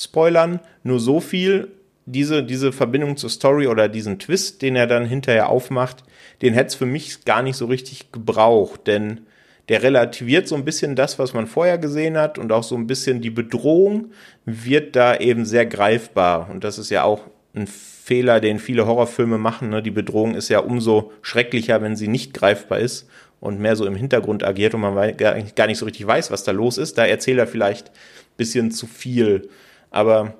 [0.02, 0.60] spoilern.
[0.82, 1.68] Nur so viel,
[2.06, 6.04] diese, diese Verbindung zur Story oder diesen Twist, den er dann hinterher aufmacht,
[6.42, 9.20] den hätte es für mich gar nicht so richtig gebraucht, denn
[9.68, 12.88] der relativiert so ein bisschen das, was man vorher gesehen hat und auch so ein
[12.88, 14.10] bisschen die Bedrohung
[14.44, 16.50] wird da eben sehr greifbar.
[16.50, 17.22] Und das ist ja auch
[17.54, 19.70] ein Fehler, den viele Horrorfilme machen.
[19.70, 19.80] Ne?
[19.80, 23.94] Die Bedrohung ist ja umso schrecklicher, wenn sie nicht greifbar ist und mehr so im
[23.94, 26.98] Hintergrund agiert und man gar nicht so richtig weiß, was da los ist.
[26.98, 29.50] Da erzählt er vielleicht ein bisschen zu viel.
[29.90, 30.34] Aber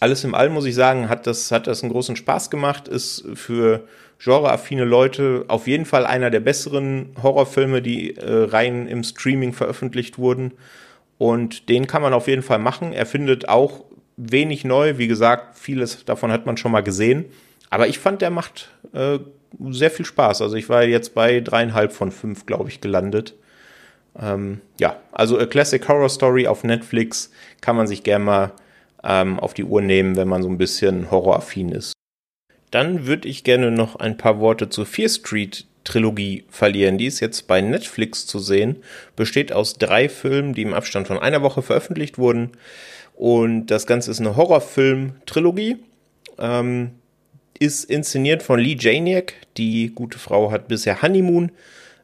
[0.00, 3.24] alles im All muss ich sagen, hat das, hat das einen großen Spaß gemacht, ist
[3.34, 3.84] für
[4.18, 10.18] genreaffine Leute auf jeden Fall einer der besseren Horrorfilme, die äh, rein im Streaming veröffentlicht
[10.18, 10.52] wurden.
[11.18, 12.92] Und den kann man auf jeden Fall machen.
[12.92, 13.84] Er findet auch
[14.16, 14.98] wenig neu.
[14.98, 17.26] Wie gesagt, vieles davon hat man schon mal gesehen.
[17.70, 19.18] Aber ich fand, der macht äh,
[19.70, 20.42] sehr viel Spaß.
[20.42, 23.34] Also ich war jetzt bei dreieinhalb von fünf, glaube ich, gelandet.
[24.20, 28.52] Ähm, ja, also A Classic Horror Story auf Netflix kann man sich gerne mal
[29.04, 31.92] ähm, auf die Uhr nehmen, wenn man so ein bisschen horroraffin ist.
[32.70, 36.98] Dann würde ich gerne noch ein paar Worte zur Fear Street Trilogie verlieren.
[36.98, 38.76] Die ist jetzt bei Netflix zu sehen,
[39.16, 42.50] besteht aus drei Filmen, die im Abstand von einer Woche veröffentlicht wurden.
[43.16, 45.78] Und das Ganze ist eine Horrorfilm-Trilogie.
[46.38, 46.90] Ähm,
[47.58, 49.34] ist inszeniert von Lee Janiak.
[49.56, 51.50] Die gute Frau hat bisher Honeymoon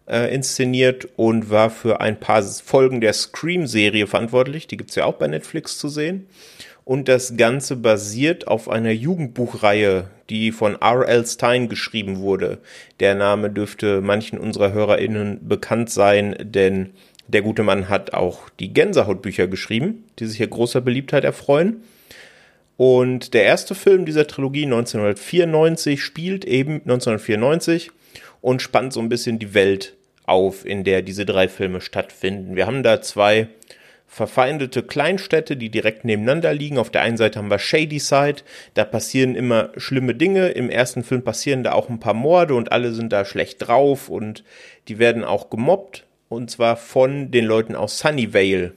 [0.07, 4.67] äh, inszeniert und war für ein paar Folgen der Scream-Serie verantwortlich.
[4.67, 6.27] Die gibt es ja auch bei Netflix zu sehen.
[6.85, 11.27] Und das Ganze basiert auf einer Jugendbuchreihe, die von R.L.
[11.27, 12.59] Stein geschrieben wurde.
[13.01, 16.91] Der Name dürfte manchen unserer HörerInnen bekannt sein, denn
[17.27, 21.83] der gute Mann hat auch die Gänsehautbücher geschrieben, die sich hier großer Beliebtheit erfreuen.
[22.77, 27.93] Und der erste Film dieser Trilogie 1994 spielt eben 1994
[28.45, 32.57] und spannt so ein bisschen die Welt auf, in der diese drei Filme stattfinden.
[32.57, 33.49] Wir haben da zwei
[34.07, 36.77] verfeindete Kleinstädte, die direkt nebeneinander liegen.
[36.77, 38.43] Auf der einen Seite haben wir Shady Side,
[38.75, 40.49] da passieren immer schlimme Dinge.
[40.49, 44.11] Im ersten Film passieren da auch ein paar Morde und alle sind da schlecht drauf
[44.11, 44.45] und
[44.89, 46.05] die werden auch gemobbt.
[46.29, 48.73] Und zwar von den Leuten aus Sunnyvale.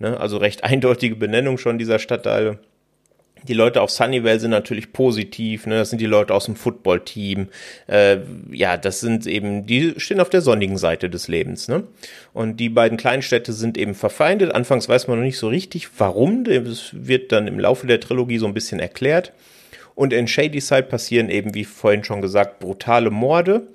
[0.00, 0.18] Ne?
[0.18, 2.58] Also recht eindeutige Benennung schon dieser Stadtteile
[3.46, 5.76] die Leute auf Sunnyvale sind natürlich positiv, ne?
[5.76, 7.48] Das sind die Leute aus dem Footballteam.
[7.86, 8.18] Äh,
[8.50, 11.84] ja, das sind eben, die stehen auf der sonnigen Seite des Lebens, ne?
[12.32, 14.54] Und die beiden Kleinstädte sind eben verfeindet.
[14.54, 16.44] Anfangs weiß man noch nicht so richtig, warum.
[16.44, 19.32] Das wird dann im Laufe der Trilogie so ein bisschen erklärt.
[19.94, 23.66] Und in Shadyside passieren eben, wie vorhin schon gesagt, brutale Morde.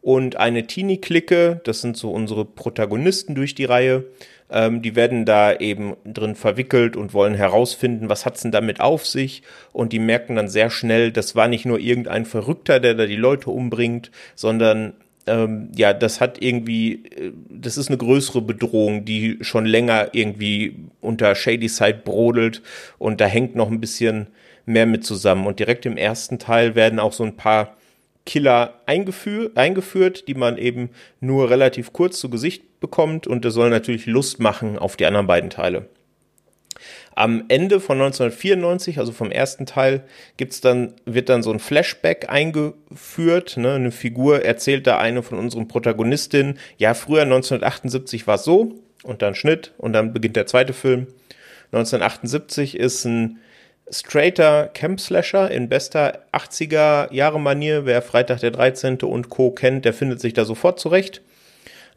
[0.00, 4.04] Und eine Teenie-Clique, das sind so unsere Protagonisten durch die Reihe,
[4.50, 9.06] ähm, die werden da eben drin verwickelt und wollen herausfinden, was hat's denn damit auf
[9.06, 9.42] sich.
[9.72, 13.16] Und die merken dann sehr schnell, das war nicht nur irgendein Verrückter, der da die
[13.16, 14.94] Leute umbringt, sondern
[15.26, 20.76] ähm, ja, das hat irgendwie, äh, das ist eine größere Bedrohung, die schon länger irgendwie
[21.00, 22.62] unter Shady Side brodelt
[22.98, 24.28] und da hängt noch ein bisschen
[24.66, 25.46] mehr mit zusammen.
[25.46, 27.76] Und direkt im ersten Teil werden auch so ein paar
[28.26, 34.06] Killer eingeführt, die man eben nur relativ kurz zu Gesicht bekommt und das soll natürlich
[34.06, 35.88] Lust machen auf die anderen beiden Teile.
[37.14, 40.04] Am Ende von 1994, also vom ersten Teil,
[40.36, 43.56] gibt's dann, wird dann so ein Flashback eingeführt.
[43.56, 43.74] Ne?
[43.74, 49.34] Eine Figur erzählt da eine von unseren Protagonistinnen, ja, früher 1978 war so, und dann
[49.34, 51.06] Schnitt, und dann beginnt der zweite Film.
[51.72, 53.38] 1978 ist ein
[53.90, 57.86] straighter Camp-Slasher in bester 80er-Jahre-Manier.
[57.86, 58.98] Wer Freitag der 13.
[59.02, 59.50] und Co.
[59.50, 61.22] kennt, der findet sich da sofort zurecht.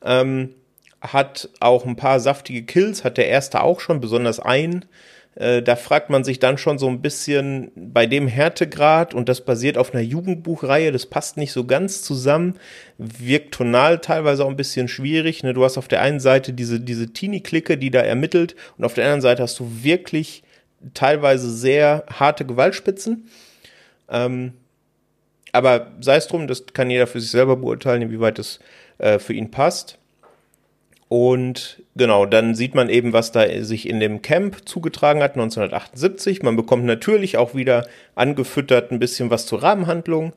[0.03, 0.55] Ähm,
[1.01, 4.85] hat auch ein paar saftige Kills, hat der erste auch schon, besonders ein.
[5.35, 9.41] Äh, da fragt man sich dann schon so ein bisschen bei dem Härtegrad und das
[9.41, 12.55] basiert auf einer Jugendbuchreihe, das passt nicht so ganz zusammen,
[12.97, 15.43] wirkt tonal teilweise auch ein bisschen schwierig.
[15.43, 15.53] Ne?
[15.53, 19.05] Du hast auf der einen Seite diese, diese Teenie-Clique, die da ermittelt und auf der
[19.05, 20.43] anderen Seite hast du wirklich
[20.93, 23.29] teilweise sehr harte Gewaltspitzen.
[24.09, 24.53] Ähm,
[25.51, 28.59] aber sei es drum, das kann jeder für sich selber beurteilen, inwieweit das
[28.97, 29.97] äh, für ihn passt.
[31.07, 36.43] Und genau, dann sieht man eben, was da sich in dem Camp zugetragen hat, 1978.
[36.43, 40.33] Man bekommt natürlich auch wieder angefüttert ein bisschen was zur Rahmenhandlung.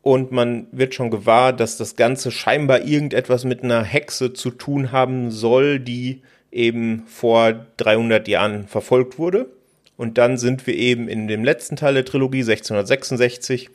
[0.00, 4.92] Und man wird schon gewahr, dass das Ganze scheinbar irgendetwas mit einer Hexe zu tun
[4.92, 6.22] haben soll, die
[6.52, 9.50] eben vor 300 Jahren verfolgt wurde.
[9.96, 13.70] Und dann sind wir eben in dem letzten Teil der Trilogie, 1666,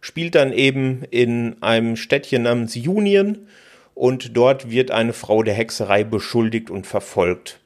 [0.00, 3.46] spielt dann eben in einem Städtchen namens Union
[3.94, 7.60] und dort wird eine Frau der Hexerei beschuldigt und verfolgt.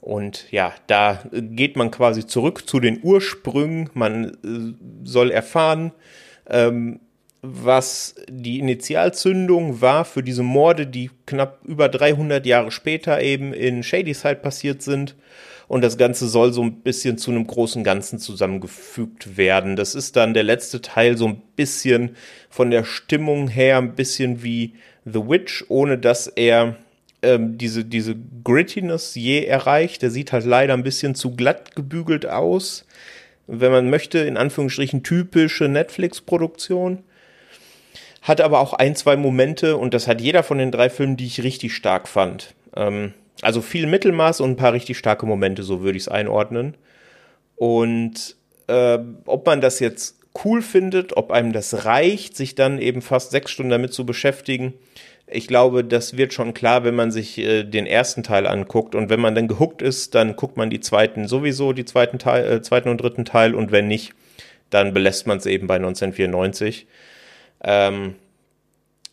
[0.00, 3.90] Und ja, da geht man quasi zurück zu den Ursprüngen.
[3.92, 5.92] Man äh, soll erfahren,
[6.48, 7.00] ähm,
[7.42, 13.82] was die Initialzündung war für diese Morde, die knapp über 300 Jahre später eben in
[13.82, 15.16] Shadyside passiert sind.
[15.68, 19.76] Und das Ganze soll so ein bisschen zu einem großen Ganzen zusammengefügt werden.
[19.76, 22.16] Das ist dann der letzte Teil so ein bisschen
[22.48, 24.74] von der Stimmung her ein bisschen wie
[25.04, 26.76] The Witch, ohne dass er
[27.22, 30.02] ähm, diese, diese Grittiness je erreicht.
[30.02, 32.84] Der sieht halt leider ein bisschen zu glatt gebügelt aus.
[33.46, 37.04] Wenn man möchte, in Anführungsstrichen typische Netflix-Produktion.
[38.22, 41.26] Hat aber auch ein, zwei Momente und das hat jeder von den drei Filmen, die
[41.26, 42.54] ich richtig stark fand.
[42.76, 46.76] Ähm, also viel Mittelmaß und ein paar richtig starke Momente, so würde ich es einordnen.
[47.56, 53.02] Und äh, ob man das jetzt cool findet, ob einem das reicht, sich dann eben
[53.02, 54.74] fast sechs Stunden damit zu beschäftigen,
[55.32, 58.94] ich glaube, das wird schon klar, wenn man sich äh, den ersten Teil anguckt.
[58.94, 62.50] Und wenn man dann gehuckt ist, dann guckt man die zweiten sowieso, die zweiten Teil,
[62.50, 63.54] äh, zweiten und dritten Teil.
[63.54, 64.12] Und wenn nicht,
[64.70, 66.86] dann belässt man es eben bei 1994.
[67.62, 68.14] Ähm,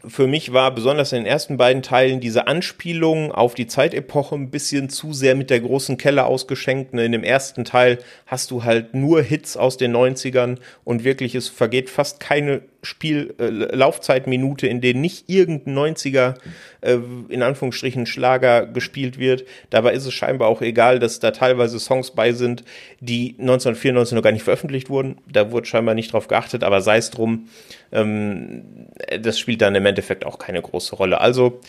[0.06, 4.52] für mich war besonders in den ersten beiden Teilen diese Anspielung auf die Zeitepoche ein
[4.52, 6.94] bisschen zu sehr mit der großen Kelle ausgeschenkt.
[6.94, 7.06] Ne?
[7.06, 11.50] In dem ersten Teil hast du halt nur Hits aus den 90ern und wirklich es
[11.50, 16.36] vergeht fast keine Spiel äh, Laufzeitminute, in denen nicht irgendein 90er
[16.82, 16.98] äh,
[17.30, 19.46] in Anführungsstrichen Schlager gespielt wird.
[19.70, 22.64] Dabei ist es scheinbar auch egal, dass da teilweise Songs bei sind,
[23.00, 25.18] die 1994 noch gar nicht veröffentlicht wurden.
[25.32, 27.48] Da wurde scheinbar nicht drauf geachtet, aber sei es drum,
[27.92, 28.88] ähm,
[29.20, 31.20] das spielt dann im Endeffekt auch keine große Rolle.
[31.20, 31.60] Also,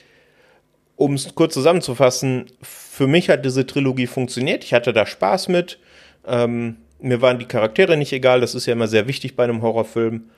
[0.97, 4.65] um es kurz zusammenzufassen, für mich hat diese Trilogie funktioniert.
[4.65, 5.79] Ich hatte da Spaß mit.
[6.27, 8.41] Ähm, mir waren die Charaktere nicht egal.
[8.41, 10.31] Das ist ja immer sehr wichtig bei einem Horrorfilm.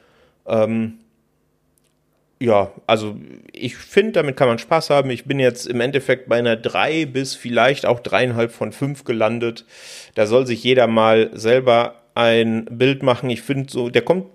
[0.47, 0.99] Ähm,
[2.43, 3.16] ja, also
[3.53, 5.11] ich finde, damit kann man Spaß haben.
[5.11, 9.66] Ich bin jetzt im Endeffekt bei einer 3 bis vielleicht auch dreieinhalb von 5 gelandet.
[10.14, 13.28] Da soll sich jeder mal selber ein Bild machen.
[13.28, 14.26] Ich finde so, der kommt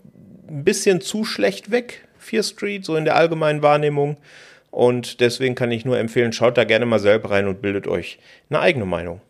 [0.48, 4.18] ein bisschen zu schlecht weg, Fear Street, so in der allgemeinen Wahrnehmung.
[4.70, 8.20] Und deswegen kann ich nur empfehlen, schaut da gerne mal selber rein und bildet euch
[8.50, 9.22] eine eigene Meinung.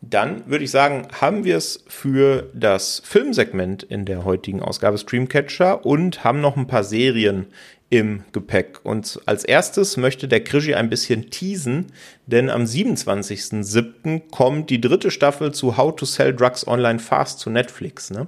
[0.00, 5.84] Dann würde ich sagen, haben wir es für das Filmsegment in der heutigen Ausgabe Streamcatcher
[5.84, 7.46] und haben noch ein paar Serien
[7.90, 8.80] im Gepäck.
[8.84, 11.86] Und als erstes möchte der Krischi ein bisschen teasen,
[12.26, 14.30] denn am 27.07.
[14.30, 18.26] kommt die dritte Staffel zu How to Sell Drugs Online Fast zu Netflix, ne?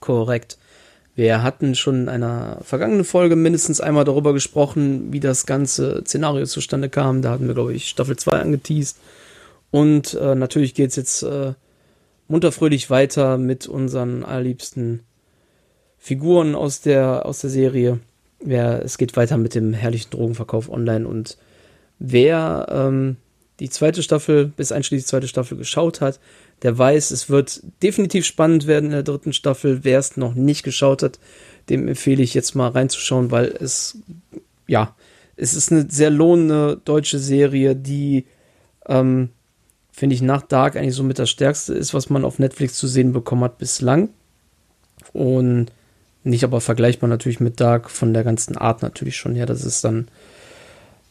[0.00, 0.58] Korrekt.
[1.14, 6.44] Wir hatten schon in einer vergangenen Folge mindestens einmal darüber gesprochen, wie das ganze Szenario
[6.46, 7.22] zustande kam.
[7.22, 8.96] Da hatten wir, glaube ich, Staffel 2 angeteased.
[9.74, 11.54] Und äh, natürlich geht es jetzt äh,
[12.28, 15.00] munterfröhlich weiter mit unseren allerliebsten
[15.98, 17.98] Figuren aus der, aus der Serie.
[18.46, 21.08] Ja, es geht weiter mit dem herrlichen Drogenverkauf online.
[21.08, 21.38] Und
[21.98, 23.16] wer ähm,
[23.58, 26.20] die zweite Staffel, bis einschließlich die zweite Staffel geschaut hat,
[26.62, 29.80] der weiß, es wird definitiv spannend werden in der dritten Staffel.
[29.82, 31.18] Wer es noch nicht geschaut hat,
[31.68, 33.98] dem empfehle ich jetzt mal reinzuschauen, weil es,
[34.68, 34.94] ja,
[35.34, 38.26] es ist eine sehr lohnende deutsche Serie, die,
[38.86, 39.30] ähm,
[39.94, 42.88] finde ich, nach Dark eigentlich so mit das Stärkste ist, was man auf Netflix zu
[42.88, 44.08] sehen bekommen hat bislang.
[45.12, 45.66] Und
[46.24, 49.46] nicht aber vergleichbar natürlich mit Dark von der ganzen Art natürlich schon her.
[49.46, 50.08] Das ist dann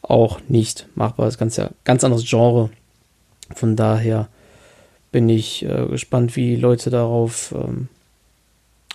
[0.02, 1.24] auch nicht machbar.
[1.24, 2.68] Das ist ganz, ja, ganz anderes Genre.
[3.54, 4.28] Von daher
[5.12, 7.88] bin ich äh, gespannt, wie Leute darauf, ähm,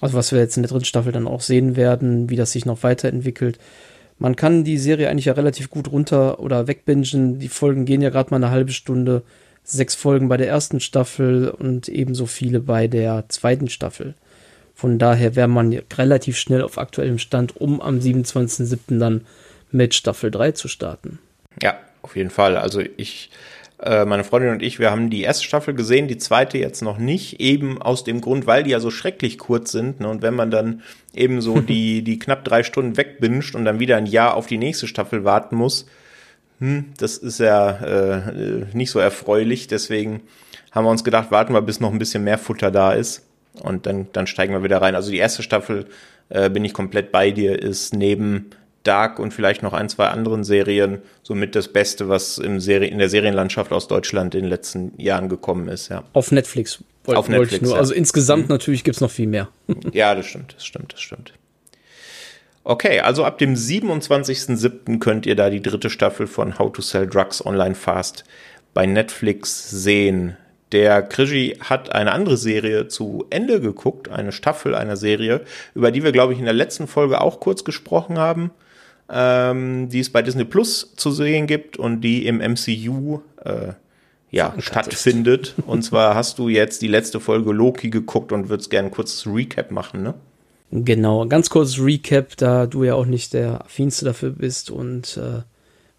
[0.02, 2.66] also was wir jetzt in der dritten Staffel dann auch sehen werden, wie das sich
[2.66, 3.58] noch weiterentwickelt.
[4.20, 7.40] Man kann die Serie eigentlich ja relativ gut runter oder wegbingen.
[7.40, 9.24] Die Folgen gehen ja gerade mal eine halbe Stunde.
[9.72, 14.16] Sechs Folgen bei der ersten Staffel und ebenso viele bei der zweiten Staffel.
[14.74, 18.98] Von daher wäre man relativ schnell auf aktuellem Stand, um am 27.07.
[18.98, 19.28] dann
[19.72, 21.20] mit Staffel 3 zu starten.
[21.62, 22.58] Ja, auf jeden Fall.
[22.58, 23.30] Also ich
[23.80, 26.98] äh, meine Freundin und ich, wir haben die erste Staffel gesehen, die zweite jetzt noch
[26.98, 30.00] nicht, eben aus dem Grund, weil die ja so schrecklich kurz sind.
[30.00, 30.10] Ne?
[30.10, 30.82] Und wenn man dann
[31.14, 34.58] eben so die, die knapp drei Stunden wegbinscht und dann wieder ein Jahr auf die
[34.58, 35.86] nächste Staffel warten muss,
[36.60, 39.68] hm, das ist ja äh, nicht so erfreulich.
[39.68, 40.22] Deswegen
[40.72, 43.26] haben wir uns gedacht, warten wir, bis noch ein bisschen mehr Futter da ist.
[43.62, 44.96] Und dann, dann steigen wir wieder rein.
[44.96, 45.88] Also die erste Staffel,
[46.30, 48.52] äh, bin ich komplett bei dir, ist neben
[48.84, 52.98] Dark und vielleicht noch ein, zwei anderen Serien somit das Beste, was im Serie, in
[52.98, 56.04] der Serienlandschaft aus Deutschland in den letzten Jahren gekommen ist, ja.
[56.14, 56.84] Auf Netflix.
[57.04, 57.62] Wollt, Auf Netflix.
[57.62, 57.74] Nur.
[57.74, 57.80] Ja.
[57.80, 58.54] Also insgesamt mhm.
[58.54, 59.50] natürlich gibt's noch viel mehr.
[59.92, 61.34] ja, das stimmt, das stimmt, das stimmt.
[62.70, 65.00] Okay, also ab dem 27.07.
[65.00, 68.26] könnt ihr da die dritte Staffel von How to Sell Drugs Online Fast
[68.74, 70.38] bei Netflix sehen.
[70.72, 75.42] Der Krigi hat eine andere Serie zu Ende geguckt, eine Staffel einer Serie,
[75.74, 78.52] über die wir, glaube ich, in der letzten Folge auch kurz gesprochen haben
[79.10, 83.74] ähm, die es bei Disney Plus zu sehen gibt und die im MCU äh,
[84.32, 85.56] ja, stattfindet.
[85.66, 89.26] und zwar hast du jetzt die letzte Folge Loki geguckt und würdest gerne ein kurzes
[89.26, 90.14] Recap machen, ne?
[90.72, 95.42] Genau, ganz kurzes Recap, da du ja auch nicht der Affinste dafür bist und äh,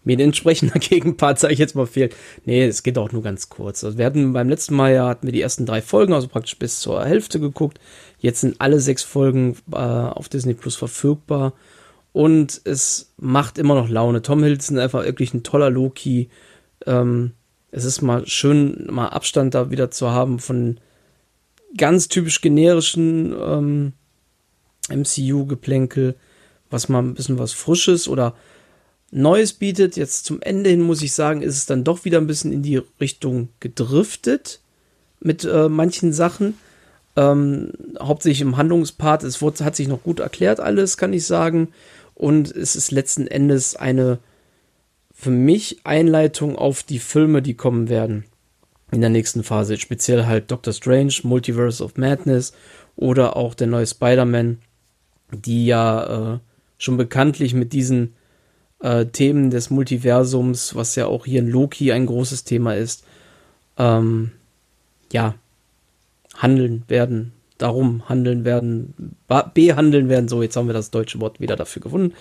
[0.03, 2.15] mir ein entsprechender Gegenpart, sage ich jetzt mal, fehlt.
[2.45, 3.83] Nee, es geht auch nur ganz kurz.
[3.83, 6.57] Also wir hatten beim letzten Mal ja, hatten wir die ersten drei Folgen, also praktisch
[6.57, 7.79] bis zur Hälfte geguckt.
[8.19, 11.53] Jetzt sind alle sechs Folgen äh, auf Disney Plus verfügbar.
[12.13, 14.21] Und es macht immer noch Laune.
[14.21, 16.29] Tom Hiddleston einfach wirklich ein toller Loki.
[16.85, 17.31] Ähm,
[17.71, 20.79] es ist mal schön, mal Abstand da wieder zu haben von
[21.77, 23.93] ganz typisch generischen ähm,
[24.89, 26.15] MCU-Geplänkel,
[26.69, 28.35] was mal ein bisschen was Frisches oder
[29.11, 29.97] Neues bietet.
[29.97, 32.63] Jetzt zum Ende hin muss ich sagen, ist es dann doch wieder ein bisschen in
[32.63, 34.61] die Richtung gedriftet
[35.19, 36.57] mit äh, manchen Sachen.
[37.17, 39.23] Ähm, hauptsächlich im Handlungspart.
[39.23, 41.69] Es wurde, hat sich noch gut erklärt alles, kann ich sagen.
[42.15, 44.19] Und es ist letzten Endes eine
[45.13, 48.25] für mich Einleitung auf die Filme, die kommen werden
[48.91, 49.77] in der nächsten Phase.
[49.77, 52.53] Speziell halt Doctor Strange, Multiverse of Madness
[52.95, 54.59] oder auch der neue Spider-Man,
[55.31, 56.39] die ja äh,
[56.77, 58.13] schon bekanntlich mit diesen
[58.81, 63.03] äh, Themen des Multiversums, was ja auch hier in Loki ein großes Thema ist,
[63.77, 64.31] ähm,
[65.11, 65.35] ja,
[66.35, 69.15] handeln werden, darum handeln werden,
[69.53, 70.27] behandeln werden.
[70.27, 72.13] So, jetzt haben wir das deutsche Wort wieder dafür gefunden.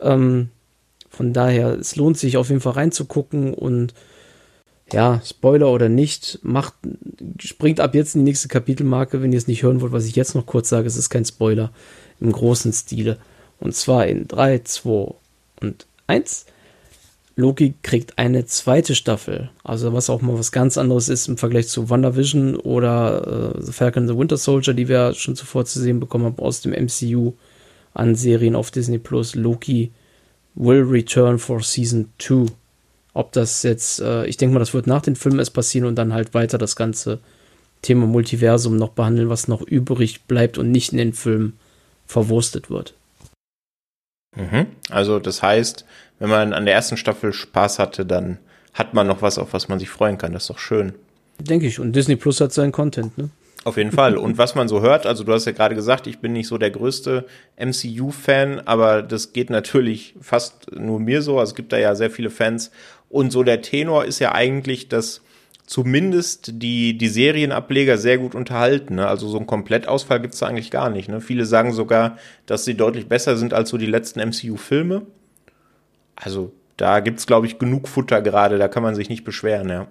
[0.00, 0.48] Ähm,
[1.08, 3.94] von daher, es lohnt sich auf jeden Fall reinzugucken und
[4.92, 6.74] ja, Spoiler oder nicht, macht,
[7.38, 10.16] springt ab jetzt in die nächste Kapitelmarke, wenn ihr es nicht hören wollt, was ich
[10.16, 11.70] jetzt noch kurz sage, es ist kein Spoiler
[12.24, 13.18] im großen Stile.
[13.60, 15.14] Und zwar in 3, 2
[15.60, 16.46] und 1.
[17.36, 19.50] Loki kriegt eine zweite Staffel.
[19.64, 23.72] Also was auch mal was ganz anderes ist im Vergleich zu WandaVision oder äh, The
[23.72, 27.32] Falcon the Winter Soldier, die wir schon zuvor zu sehen bekommen haben aus dem MCU
[27.92, 29.34] an Serien auf Disney Plus.
[29.34, 29.92] Loki
[30.54, 32.46] will return for Season 2.
[33.14, 35.96] Ob das jetzt, äh, ich denke mal, das wird nach den Filmen erst passieren und
[35.96, 37.18] dann halt weiter das ganze
[37.82, 41.54] Thema Multiversum noch behandeln, was noch übrig bleibt und nicht in den Filmen
[42.06, 42.94] verwurstet wird.
[44.36, 44.66] Mhm.
[44.90, 45.84] Also das heißt,
[46.18, 48.38] wenn man an der ersten Staffel Spaß hatte, dann
[48.72, 50.32] hat man noch was, auf was man sich freuen kann.
[50.32, 50.94] Das ist doch schön.
[51.38, 51.78] Denke ich.
[51.80, 53.30] Und Disney Plus hat seinen Content, ne?
[53.64, 54.18] Auf jeden Fall.
[54.18, 56.58] Und was man so hört, also du hast ja gerade gesagt, ich bin nicht so
[56.58, 57.24] der größte
[57.56, 61.38] MCU-Fan, aber das geht natürlich fast nur mir so.
[61.38, 62.70] Also es gibt da ja sehr viele Fans.
[63.08, 65.22] Und so der Tenor ist ja eigentlich, dass
[65.66, 68.96] zumindest die, die Serienableger sehr gut unterhalten.
[68.96, 69.06] Ne?
[69.06, 71.08] Also so ein Komplettausfall gibt's da eigentlich gar nicht.
[71.08, 71.20] Ne?
[71.20, 75.02] Viele sagen sogar, dass sie deutlich besser sind als so die letzten MCU-Filme.
[76.16, 79.88] Also da gibt's glaube ich, genug Futter gerade, da kann man sich nicht beschweren, ja.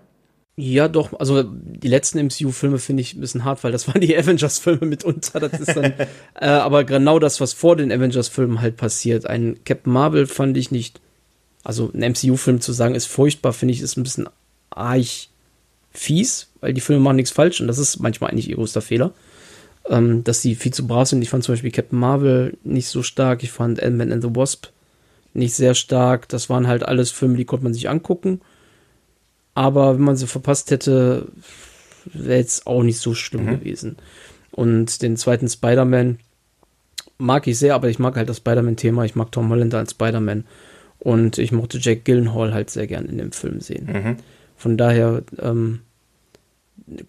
[0.56, 4.16] Ja, doch, also die letzten MCU-Filme finde ich ein bisschen hart, weil das waren die
[4.18, 5.40] Avengers-Filme mitunter.
[5.40, 5.94] Das ist dann,
[6.40, 9.26] äh, aber genau das, was vor den Avengers-Filmen halt passiert.
[9.26, 11.02] Ein Captain Marvel fand ich nicht,
[11.64, 14.30] also ein MCU-Film zu sagen, ist furchtbar, finde ich, ist ein bisschen
[14.70, 15.33] arg
[15.94, 19.12] fies, weil die Filme machen nichts falsch und das ist manchmal eigentlich ihr größter Fehler.
[19.90, 21.22] Ähm, dass sie viel zu brav sind.
[21.22, 23.44] Ich fand zum Beispiel Captain Marvel nicht so stark.
[23.44, 24.68] Ich fand Ant-Man and the Wasp
[25.34, 26.30] nicht sehr stark.
[26.30, 28.42] Das waren halt alles Filme, die konnte man sich angucken.
[29.56, 31.28] Aber wenn man sie verpasst hätte,
[32.06, 33.60] wäre jetzt auch nicht so schlimm mhm.
[33.60, 33.98] gewesen.
[34.52, 36.20] Und den zweiten Spider-Man
[37.18, 39.04] mag ich sehr, aber ich mag halt das Spider-Man-Thema.
[39.06, 40.46] Ich mag Tom Holland als Spider-Man.
[41.00, 43.90] Und ich mochte Jack Gillenhall halt sehr gern in dem Film sehen.
[43.92, 44.18] Mhm.
[44.64, 45.82] Von daher ähm,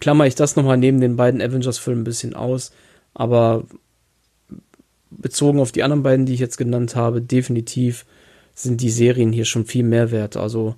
[0.01, 2.73] klammer ich das nochmal neben den beiden Avengers-Filmen ein bisschen aus.
[3.13, 3.63] Aber
[5.09, 8.05] bezogen auf die anderen beiden, die ich jetzt genannt habe, definitiv
[8.53, 10.35] sind die Serien hier schon viel mehr wert.
[10.35, 10.75] Also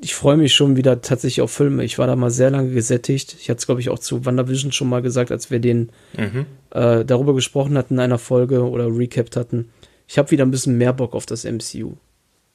[0.00, 1.82] ich freue mich schon wieder tatsächlich auf Filme.
[1.82, 3.38] Ich war da mal sehr lange gesättigt.
[3.40, 6.46] Ich hatte es, glaube ich, auch zu WandaVision schon mal gesagt, als wir den mhm.
[6.70, 9.70] äh, darüber gesprochen hatten in einer Folge oder recapped hatten.
[10.06, 11.94] Ich habe wieder ein bisschen mehr Bock auf das MCU.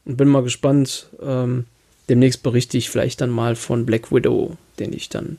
[0.06, 1.10] Und bin mal gespannt.
[1.22, 1.66] Ähm,
[2.10, 5.38] demnächst berichte ich vielleicht dann mal von Black Widow, den ich dann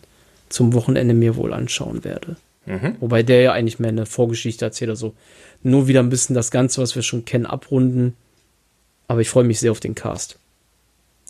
[0.48, 2.36] zum Wochenende mir wohl anschauen werde.
[2.66, 2.96] Mhm.
[3.00, 5.14] Wobei der ja eigentlich mehr eine Vorgeschichte erzählt, also
[5.62, 8.14] nur wieder ein bisschen das Ganze, was wir schon kennen, abrunden.
[9.08, 10.38] Aber ich freue mich sehr auf den Cast,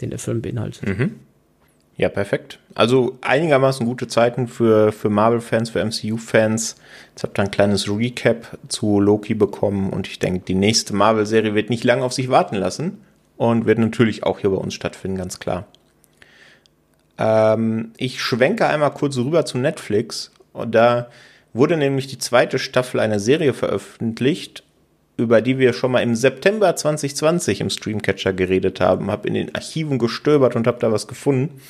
[0.00, 0.86] den der Film beinhaltet.
[0.86, 1.16] Mhm.
[1.98, 2.58] Ja, perfekt.
[2.74, 6.76] Also einigermaßen gute Zeiten für, für Marvel-Fans, für MCU-Fans.
[7.10, 11.54] Jetzt habt ihr ein kleines Recap zu Loki bekommen und ich denke, die nächste Marvel-Serie
[11.54, 12.98] wird nicht lange auf sich warten lassen
[13.36, 15.66] und wird natürlich auch hier bei uns stattfinden, ganz klar.
[17.18, 21.08] Ähm, ich schwenke einmal kurz rüber zu Netflix und da
[21.52, 24.62] wurde nämlich die zweite Staffel einer Serie veröffentlicht,
[25.16, 29.10] über die wir schon mal im September 2020 im Streamcatcher geredet haben.
[29.10, 31.60] Hab in den Archiven gestöbert und hab da was gefunden.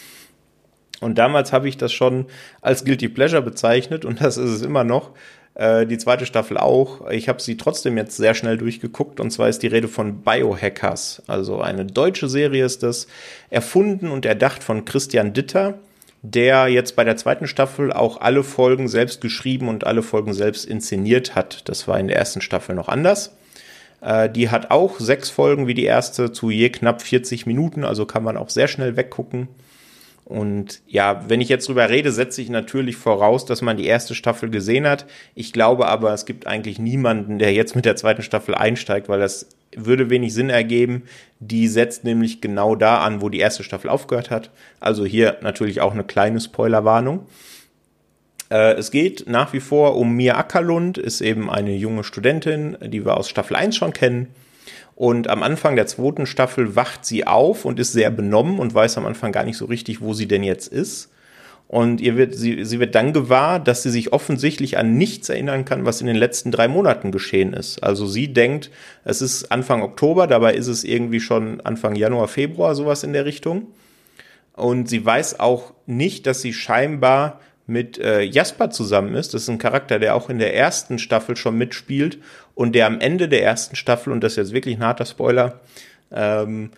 [1.01, 2.26] Und damals habe ich das schon
[2.62, 5.10] als Guilty Pleasure bezeichnet und das ist es immer noch.
[5.56, 7.08] Äh, die zweite Staffel auch.
[7.10, 11.22] Ich habe sie trotzdem jetzt sehr schnell durchgeguckt und zwar ist die Rede von Biohackers.
[11.26, 13.06] Also eine deutsche Serie ist das,
[13.50, 15.74] erfunden und erdacht von Christian Ditter
[16.32, 20.64] der jetzt bei der zweiten Staffel auch alle Folgen selbst geschrieben und alle Folgen selbst
[20.64, 21.68] inszeniert hat.
[21.68, 23.36] Das war in der ersten Staffel noch anders.
[24.00, 28.06] Äh, die hat auch sechs Folgen wie die erste zu je knapp 40 Minuten, also
[28.06, 29.48] kann man auch sehr schnell weggucken.
[30.26, 34.16] Und ja, wenn ich jetzt drüber rede, setze ich natürlich voraus, dass man die erste
[34.16, 35.06] Staffel gesehen hat.
[35.36, 39.20] Ich glaube aber, es gibt eigentlich niemanden, der jetzt mit der zweiten Staffel einsteigt, weil
[39.20, 41.04] das würde wenig Sinn ergeben.
[41.38, 44.50] Die setzt nämlich genau da an, wo die erste Staffel aufgehört hat.
[44.80, 47.28] Also hier natürlich auch eine kleine Spoilerwarnung.
[48.50, 53.04] Äh, es geht nach wie vor um Mia Ackerlund, ist eben eine junge Studentin, die
[53.04, 54.34] wir aus Staffel 1 schon kennen
[54.97, 58.97] und am Anfang der zweiten Staffel wacht sie auf und ist sehr benommen und weiß
[58.97, 61.12] am Anfang gar nicht so richtig, wo sie denn jetzt ist.
[61.68, 65.66] Und ihr wird, sie, sie wird dann gewahr, dass sie sich offensichtlich an nichts erinnern
[65.66, 67.82] kann, was in den letzten drei Monaten geschehen ist.
[67.82, 68.70] Also sie denkt,
[69.05, 73.27] es ist Anfang Oktober, dabei ist es irgendwie schon Anfang Januar, Februar, sowas in der
[73.27, 73.66] Richtung.
[74.55, 79.34] Und sie weiß auch nicht, dass sie scheinbar mit äh, Jasper zusammen ist.
[79.34, 82.18] Das ist ein Charakter, der auch in der ersten Staffel schon mitspielt
[82.55, 85.60] und der am Ende der ersten Staffel, und das ist jetzt wirklich ein harter Spoiler,
[86.12, 86.70] ähm,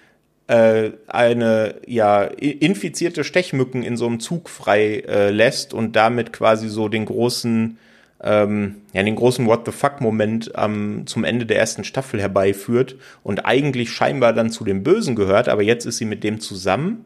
[0.47, 6.69] äh, eine ja infizierte Stechmücken in so einem Zug frei äh, lässt und damit quasi
[6.69, 7.79] so den großen
[8.21, 12.97] ähm, ja den großen What the fuck Moment ähm, zum Ende der ersten Staffel herbeiführt
[13.23, 17.05] und eigentlich scheinbar dann zu dem Bösen gehört, aber jetzt ist sie mit dem zusammen.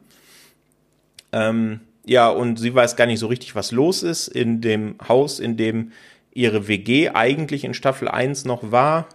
[1.33, 5.39] Ähm, ja, und sie weiß gar nicht so richtig, was los ist in dem Haus,
[5.39, 5.93] in dem
[6.35, 9.09] ihre WG eigentlich in Staffel 1 noch war.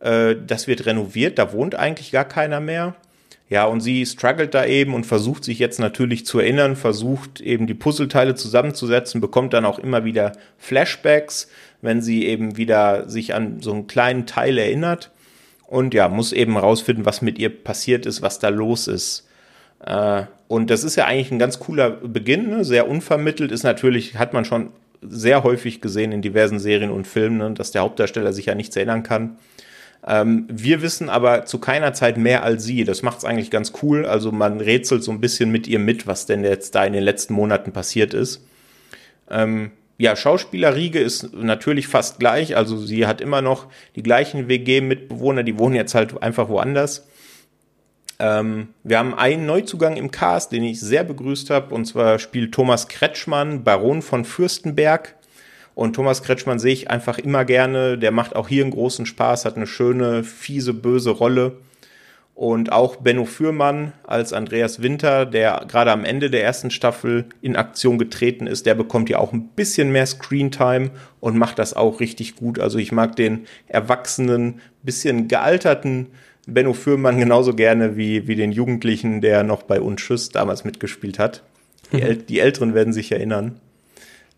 [0.00, 2.96] Äh, das wird renoviert, da wohnt eigentlich gar keiner mehr.
[3.48, 7.68] Ja, und sie struggelt da eben und versucht sich jetzt natürlich zu erinnern, versucht eben
[7.68, 11.48] die Puzzleteile zusammenzusetzen, bekommt dann auch immer wieder Flashbacks,
[11.80, 15.12] wenn sie eben wieder sich an so einen kleinen Teil erinnert.
[15.68, 19.25] Und ja, muss eben rausfinden, was mit ihr passiert ist, was da los ist.
[19.84, 22.64] Äh, und das ist ja eigentlich ein ganz cooler Beginn, ne?
[22.64, 24.70] sehr unvermittelt, ist natürlich, hat man schon
[25.02, 27.52] sehr häufig gesehen in diversen Serien und Filmen, ne?
[27.52, 29.36] dass der Hauptdarsteller sich ja nichts erinnern kann.
[30.06, 32.84] Ähm, wir wissen aber zu keiner Zeit mehr als sie.
[32.84, 34.06] Das macht es eigentlich ganz cool.
[34.06, 37.02] Also man rätselt so ein bisschen mit ihr mit, was denn jetzt da in den
[37.02, 38.46] letzten Monaten passiert ist.
[39.28, 42.56] Ähm, ja, Schauspielerriege ist natürlich fast gleich.
[42.56, 43.66] Also sie hat immer noch
[43.96, 47.08] die gleichen WG-Mitbewohner, die wohnen jetzt halt einfach woanders.
[48.18, 52.52] Ähm, wir haben einen Neuzugang im Cast, den ich sehr begrüßt habe, und zwar spielt
[52.52, 55.14] Thomas Kretschmann, Baron von Fürstenberg.
[55.74, 57.98] Und Thomas Kretschmann sehe ich einfach immer gerne.
[57.98, 61.58] Der macht auch hier einen großen Spaß, hat eine schöne, fiese, böse Rolle.
[62.34, 67.56] Und auch Benno Fürmann als Andreas Winter, der gerade am Ende der ersten Staffel in
[67.56, 70.90] Aktion getreten ist, der bekommt ja auch ein bisschen mehr Screentime
[71.20, 72.58] und macht das auch richtig gut.
[72.58, 76.08] Also ich mag den erwachsenen, bisschen gealterten
[76.46, 81.18] Benno Fürmann genauso gerne wie, wie den Jugendlichen, der noch bei uns Schuss damals mitgespielt
[81.18, 81.42] hat.
[81.92, 83.60] Die, El die Älteren werden sich erinnern.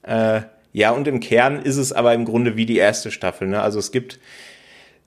[0.03, 0.41] Äh,
[0.73, 3.49] ja, und im Kern ist es aber im Grunde wie die erste Staffel.
[3.49, 3.61] Ne?
[3.61, 4.19] Also es gibt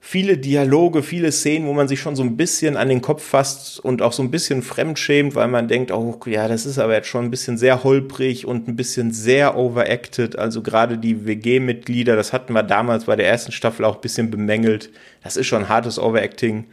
[0.00, 3.80] viele Dialoge, viele Szenen, wo man sich schon so ein bisschen an den Kopf fasst
[3.80, 7.08] und auch so ein bisschen fremdschämt, weil man denkt, oh ja, das ist aber jetzt
[7.08, 10.36] schon ein bisschen sehr holprig und ein bisschen sehr overacted.
[10.36, 14.30] Also gerade die WG-Mitglieder, das hatten wir damals bei der ersten Staffel auch ein bisschen
[14.30, 14.90] bemängelt.
[15.22, 16.66] Das ist schon hartes Overacting.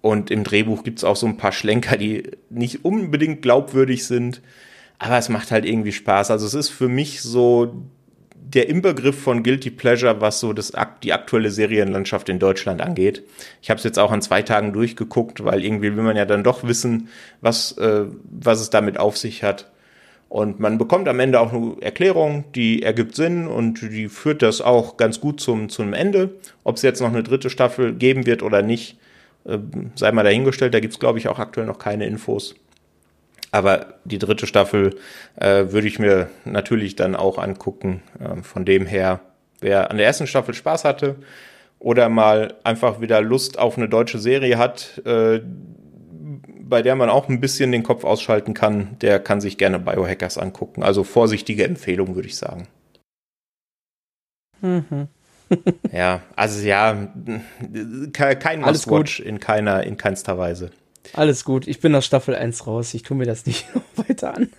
[0.00, 4.42] Und im Drehbuch gibt es auch so ein paar Schlenker, die nicht unbedingt glaubwürdig sind.
[4.98, 6.30] Aber es macht halt irgendwie Spaß.
[6.30, 7.82] Also es ist für mich so
[8.48, 10.72] der Inbegriff von Guilty Pleasure, was so das,
[11.02, 13.22] die aktuelle Serienlandschaft in Deutschland angeht.
[13.60, 16.44] Ich habe es jetzt auch an zwei Tagen durchgeguckt, weil irgendwie will man ja dann
[16.44, 17.08] doch wissen,
[17.40, 19.70] was, äh, was es damit auf sich hat.
[20.28, 24.60] Und man bekommt am Ende auch eine Erklärung, die ergibt Sinn und die führt das
[24.60, 26.34] auch ganz gut zum, zum Ende.
[26.64, 28.98] Ob es jetzt noch eine dritte Staffel geben wird oder nicht,
[29.94, 32.54] sei mal dahingestellt, da gibt es, glaube ich, auch aktuell noch keine Infos.
[33.50, 34.96] Aber die dritte Staffel
[35.36, 38.02] äh, würde ich mir natürlich dann auch angucken.
[38.20, 39.20] Äh, von dem her,
[39.60, 41.16] wer an der ersten Staffel Spaß hatte
[41.78, 45.40] oder mal einfach wieder Lust auf eine deutsche Serie hat, äh,
[46.60, 50.36] bei der man auch ein bisschen den Kopf ausschalten kann, der kann sich gerne Biohackers
[50.36, 50.82] angucken.
[50.82, 52.68] Also vorsichtige Empfehlung, würde ich sagen.
[54.60, 55.08] Mhm.
[55.92, 57.08] ja, also ja,
[58.12, 60.70] kein Alles gut in keiner, in keinster Weise.
[61.14, 64.34] Alles gut, ich bin aus Staffel 1 raus, ich tue mir das nicht noch weiter
[64.34, 64.50] an.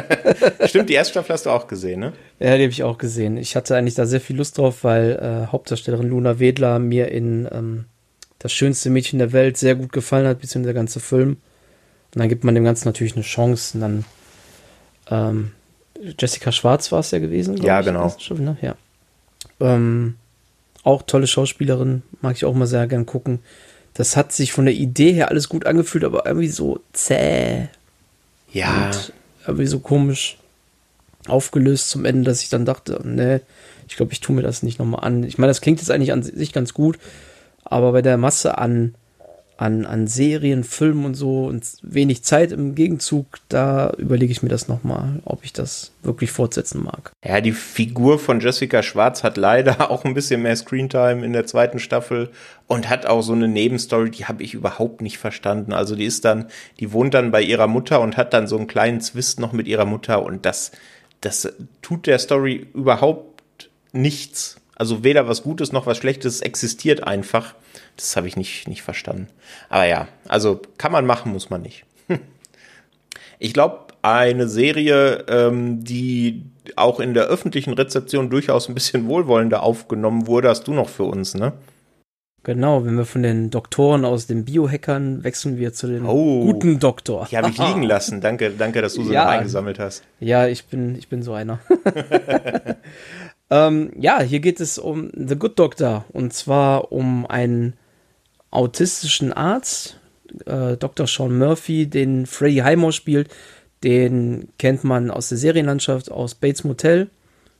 [0.66, 2.12] Stimmt, die erste Staffel hast du auch gesehen, ne?
[2.40, 3.36] Ja, die habe ich auch gesehen.
[3.36, 7.48] Ich hatte eigentlich da sehr viel Lust drauf, weil äh, Hauptdarstellerin Luna Wedler mir in
[7.52, 7.84] ähm,
[8.38, 11.36] Das schönste Mädchen der Welt sehr gut gefallen hat, beziehungsweise der ganze Film.
[12.14, 13.76] Und dann gibt man dem Ganzen natürlich eine Chance.
[13.76, 14.04] Und dann
[15.10, 15.52] ähm,
[16.18, 17.56] Jessica Schwarz war es ja gewesen.
[17.58, 18.08] Ja, ich, genau.
[18.18, 18.56] Staffel, ne?
[18.60, 18.74] Ja.
[19.60, 20.16] Ähm,
[20.82, 23.40] auch tolle Schauspielerin, mag ich auch mal sehr gern gucken.
[23.94, 27.68] Das hat sich von der Idee her alles gut angefühlt, aber irgendwie so zäh.
[28.52, 28.90] Ja.
[29.46, 30.38] irgendwie so komisch.
[31.28, 33.40] aufgelöst zum Ende, dass ich dann dachte, nee,
[33.88, 35.24] ich glaube, ich tue mir das nicht nochmal an.
[35.24, 36.98] Ich meine, das klingt jetzt eigentlich an sich ganz gut,
[37.64, 38.94] aber bei der Masse an
[39.58, 44.48] an, an Serien, Filmen und so und wenig Zeit im Gegenzug, da überlege ich mir
[44.48, 47.12] das nochmal, ob ich das wirklich fortsetzen mag.
[47.24, 51.46] Ja, die Figur von Jessica Schwarz hat leider auch ein bisschen mehr Screentime in der
[51.46, 52.30] zweiten Staffel
[52.66, 55.72] und hat auch so eine Nebenstory, die habe ich überhaupt nicht verstanden.
[55.72, 56.46] Also die ist dann,
[56.78, 59.66] die wohnt dann bei ihrer Mutter und hat dann so einen kleinen Zwist noch mit
[59.66, 60.72] ihrer Mutter und das,
[61.22, 61.48] das
[61.80, 64.60] tut der Story überhaupt nichts.
[64.76, 67.54] Also weder was Gutes noch was Schlechtes existiert einfach.
[67.96, 69.28] Das habe ich nicht, nicht verstanden.
[69.68, 71.84] Aber ja, also kann man machen, muss man nicht.
[73.38, 79.62] Ich glaube, eine Serie, ähm, die auch in der öffentlichen Rezeption durchaus ein bisschen wohlwollender
[79.62, 81.52] aufgenommen wurde, hast du noch für uns, ne?
[82.46, 86.78] Genau, wenn wir von den Doktoren aus den Biohackern wechseln wir zu den oh, guten
[86.78, 87.26] Doktor.
[87.28, 88.20] Die habe ich liegen lassen.
[88.20, 90.04] Danke, danke, dass du sie ja, eingesammelt hast.
[90.20, 91.58] Ja, ich bin, ich bin so einer.
[93.50, 97.74] ähm, ja, hier geht es um The Good Doctor und zwar um einen
[98.50, 100.00] autistischen Arzt,
[100.46, 101.06] äh, Dr.
[101.06, 103.28] Sean Murphy, den Freddie Highmore spielt.
[103.84, 107.10] Den kennt man aus der Serienlandschaft, aus Bates Motel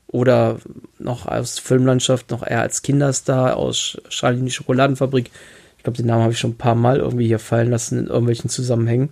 [0.08, 0.58] oder
[0.98, 5.30] noch aus Filmlandschaft, noch eher als Kinderstar aus Charlie die Schokoladenfabrik.
[5.76, 8.06] Ich glaube, den Namen habe ich schon ein paar Mal irgendwie hier fallen lassen in
[8.06, 9.10] irgendwelchen Zusammenhängen.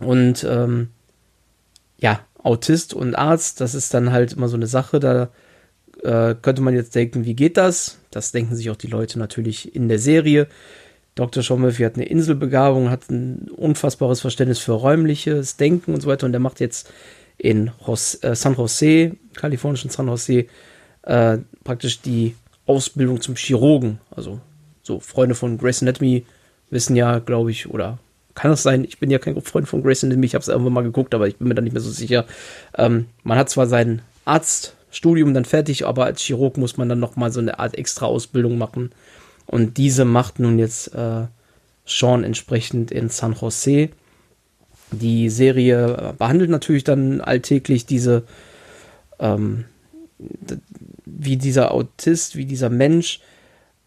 [0.00, 0.88] Und ähm,
[1.98, 5.28] ja, Autist und Arzt, das ist dann halt immer so eine Sache, da
[6.02, 7.98] äh, könnte man jetzt denken, wie geht das?
[8.10, 10.48] Das denken sich auch die Leute natürlich in der Serie.
[11.14, 11.42] Dr.
[11.42, 16.26] Sean Murphy hat eine Inselbegabung, hat ein unfassbares Verständnis für räumliches Denken und so weiter.
[16.26, 16.90] Und der macht jetzt
[17.36, 20.46] in Jos äh, San Jose, kalifornischen San Jose,
[21.02, 22.34] äh, praktisch die
[22.66, 23.98] Ausbildung zum Chirurgen.
[24.10, 24.40] Also
[24.82, 26.24] so Freunde von Grace Anatomy
[26.70, 27.98] wissen ja, glaube ich, oder
[28.34, 28.84] kann das sein?
[28.84, 31.28] Ich bin ja kein Freund von Grace Anatomy, ich habe es irgendwann mal geguckt, aber
[31.28, 32.24] ich bin mir da nicht mehr so sicher.
[32.76, 37.00] Ähm, man hat zwar seinen Arzt Studium dann fertig, aber als Chirurg muss man dann
[37.00, 38.90] nochmal so eine Art extra Ausbildung machen.
[39.46, 41.26] Und diese macht nun jetzt äh,
[41.84, 43.88] Sean entsprechend in San Jose.
[44.92, 48.24] Die Serie behandelt natürlich dann alltäglich diese,
[49.18, 49.64] ähm,
[51.06, 53.20] wie dieser Autist, wie dieser Mensch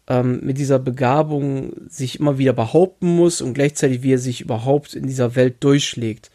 [0.08, 4.94] ähm, mit dieser Begabung sich immer wieder behaupten muss und gleichzeitig wie er sich überhaupt
[4.94, 6.32] in dieser Welt durchschlägt.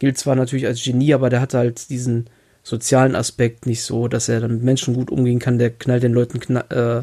[0.00, 2.28] Gilt zwar natürlich als Genie, aber der hat halt diesen
[2.68, 5.58] sozialen Aspekt nicht so, dass er dann mit Menschen gut umgehen kann.
[5.58, 7.02] Der knallt den Leuten äh,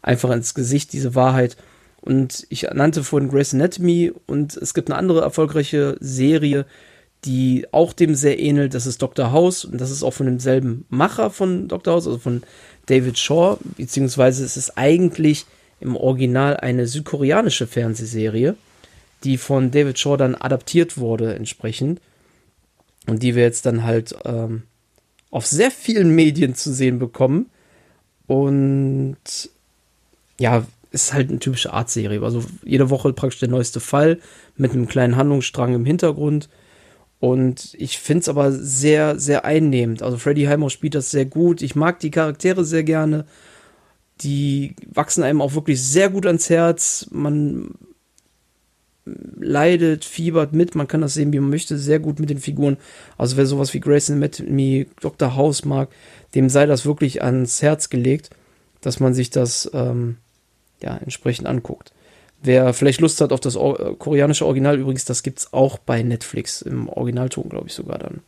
[0.00, 1.56] einfach ins Gesicht, diese Wahrheit.
[2.00, 6.66] Und ich nannte vorhin Grace Anatomy und es gibt eine andere erfolgreiche Serie,
[7.24, 8.74] die auch dem sehr ähnelt.
[8.74, 9.32] Das ist Dr.
[9.32, 11.94] House und das ist auch von demselben Macher von Dr.
[11.94, 12.42] House, also von
[12.86, 15.46] David Shaw, beziehungsweise es ist eigentlich
[15.80, 18.56] im Original eine südkoreanische Fernsehserie,
[19.22, 22.00] die von David Shaw dann adaptiert wurde entsprechend
[23.06, 24.62] und die wir jetzt dann halt ähm,
[25.32, 27.50] auf sehr vielen Medien zu sehen bekommen.
[28.28, 29.16] Und
[30.38, 32.22] ja, ist halt eine typische Art-Serie.
[32.22, 34.20] Also jede Woche praktisch der neueste Fall
[34.56, 36.48] mit einem kleinen Handlungsstrang im Hintergrund.
[37.18, 40.02] Und ich finde es aber sehr, sehr einnehmend.
[40.02, 41.62] Also Freddy Heimer spielt das sehr gut.
[41.62, 43.24] Ich mag die Charaktere sehr gerne.
[44.20, 47.06] Die wachsen einem auch wirklich sehr gut ans Herz.
[47.10, 47.70] Man
[49.04, 52.76] leidet, fiebert mit, man kann das sehen, wie man möchte, sehr gut mit den Figuren.
[53.18, 55.36] Also wer sowas wie Grace Anatomy, Dr.
[55.36, 55.88] House mag,
[56.34, 58.30] dem sei das wirklich ans Herz gelegt,
[58.80, 60.18] dass man sich das ähm,
[60.80, 61.92] ja entsprechend anguckt.
[62.42, 66.02] Wer vielleicht Lust hat auf das äh, koreanische Original, übrigens, das gibt es auch bei
[66.02, 68.20] Netflix im Originalton, glaube ich sogar dann.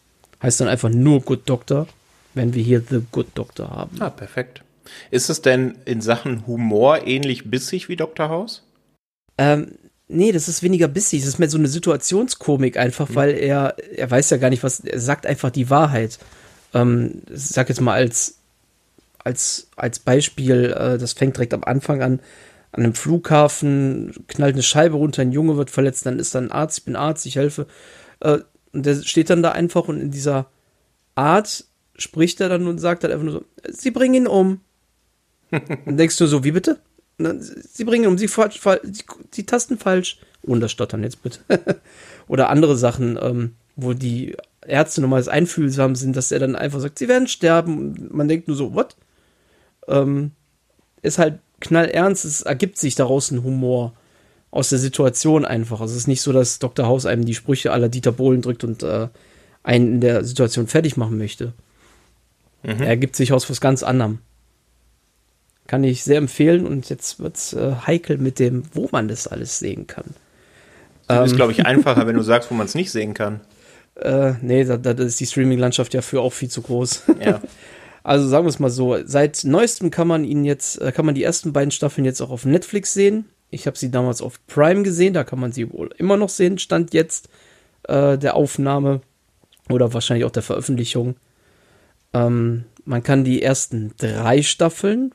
[0.43, 1.89] Heißt dann einfach nur Good Doctor,
[2.35, 4.01] wenn wir hier The Good Doctor haben.
[4.01, 4.63] Ah, perfekt.
[5.11, 8.29] Ist es denn in Sachen Humor ähnlich bissig wie Dr.
[8.29, 8.63] House?
[9.39, 9.73] Ähm,
[10.09, 11.21] Nee, das ist weniger bissig.
[11.21, 13.15] Das ist mehr so eine Situationskomik einfach, mhm.
[13.15, 16.19] weil er, er weiß ja gar nicht, was, er sagt einfach die Wahrheit.
[16.75, 18.39] Ähm, ich sag jetzt mal als,
[19.19, 22.21] als, als Beispiel, äh, das fängt direkt am Anfang an,
[22.73, 26.51] an einem Flughafen, knallt eine Scheibe runter, ein Junge wird verletzt, dann ist da ein
[26.51, 27.67] Arzt, ich bin Arzt, ich helfe.
[28.21, 28.39] Äh,
[28.73, 30.51] und der steht dann da einfach und in dieser
[31.15, 31.65] Art
[31.97, 34.61] spricht er dann und sagt dann einfach nur so, sie bringen ihn um.
[35.51, 36.81] dann denkst du so, wie bitte?
[37.19, 38.29] Sie bringen um, sie,
[39.35, 40.19] die Tasten falsch.
[40.43, 41.41] Ohne das Stottern jetzt bitte.
[42.29, 44.37] Oder andere Sachen, ähm, wo die
[44.67, 47.79] Ärzte nochmals einfühlsam sind, dass er dann einfach sagt, sie werden sterben.
[47.79, 48.97] Und man denkt nur so, what?
[49.89, 50.33] Ähm,
[51.03, 53.95] ist halt knallernst, es ergibt sich daraus ein Humor
[54.51, 55.81] aus der Situation einfach.
[55.81, 56.87] Also es ist nicht so, dass Dr.
[56.87, 59.09] House einem die Sprüche aller Dieter Bohlen drückt und äh,
[59.63, 61.53] einen in der Situation fertig machen möchte.
[62.63, 62.81] Mhm.
[62.81, 64.21] Er ergibt sich aus was ganz anderem.
[65.67, 69.27] Kann ich sehr empfehlen und jetzt wird es äh, heikel mit dem, wo man das
[69.27, 70.15] alles sehen kann.
[71.09, 73.41] Das ähm, ist, glaube ich, einfacher, wenn du sagst, wo man es nicht sehen kann.
[73.97, 77.05] Äh, nee, da, da ist die Streaming-Landschaft ja für auch viel zu groß.
[77.25, 77.41] Ja.
[78.07, 81.15] Also sagen wir es mal so, seit neuestem kann man ihn jetzt, äh, kann man
[81.15, 83.25] die ersten beiden Staffeln jetzt auch auf Netflix sehen.
[83.49, 86.59] Ich habe sie damals auf Prime gesehen, da kann man sie wohl immer noch sehen,
[86.59, 87.31] stand jetzt
[87.85, 89.01] äh, der Aufnahme
[89.71, 91.17] oder wahrscheinlich auch der Veröffentlichung.
[92.13, 95.15] Ähm, man kann die ersten drei Staffeln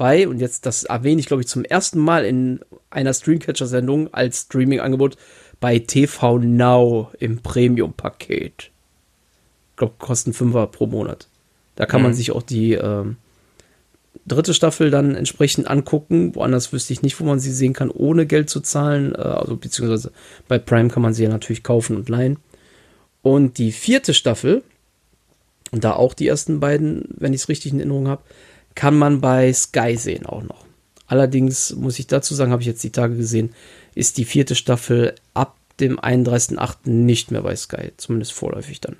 [0.00, 4.44] bei, und jetzt das erwähne ich, glaube ich, zum ersten Mal in einer Streamcatcher-Sendung als
[4.44, 5.18] Streaming-Angebot
[5.60, 8.70] bei TV Now im Premium-Paket.
[9.70, 11.28] Ich glaube, kosten 5 pro Monat.
[11.76, 12.06] Da kann mhm.
[12.06, 13.16] man sich auch die ähm,
[14.26, 16.34] dritte Staffel dann entsprechend angucken.
[16.34, 19.14] Woanders wüsste ich nicht, wo man sie sehen kann, ohne Geld zu zahlen.
[19.14, 20.12] Äh, also beziehungsweise
[20.48, 22.38] bei Prime kann man sie ja natürlich kaufen und leihen.
[23.20, 24.62] Und die vierte Staffel,
[25.72, 28.22] und da auch die ersten beiden, wenn ich es richtig in Erinnerung habe,
[28.80, 30.64] kann man bei Sky sehen auch noch.
[31.06, 33.52] Allerdings muss ich dazu sagen, habe ich jetzt die Tage gesehen,
[33.94, 36.88] ist die vierte Staffel ab dem 31.08.
[36.88, 38.96] nicht mehr bei Sky, zumindest vorläufig dann.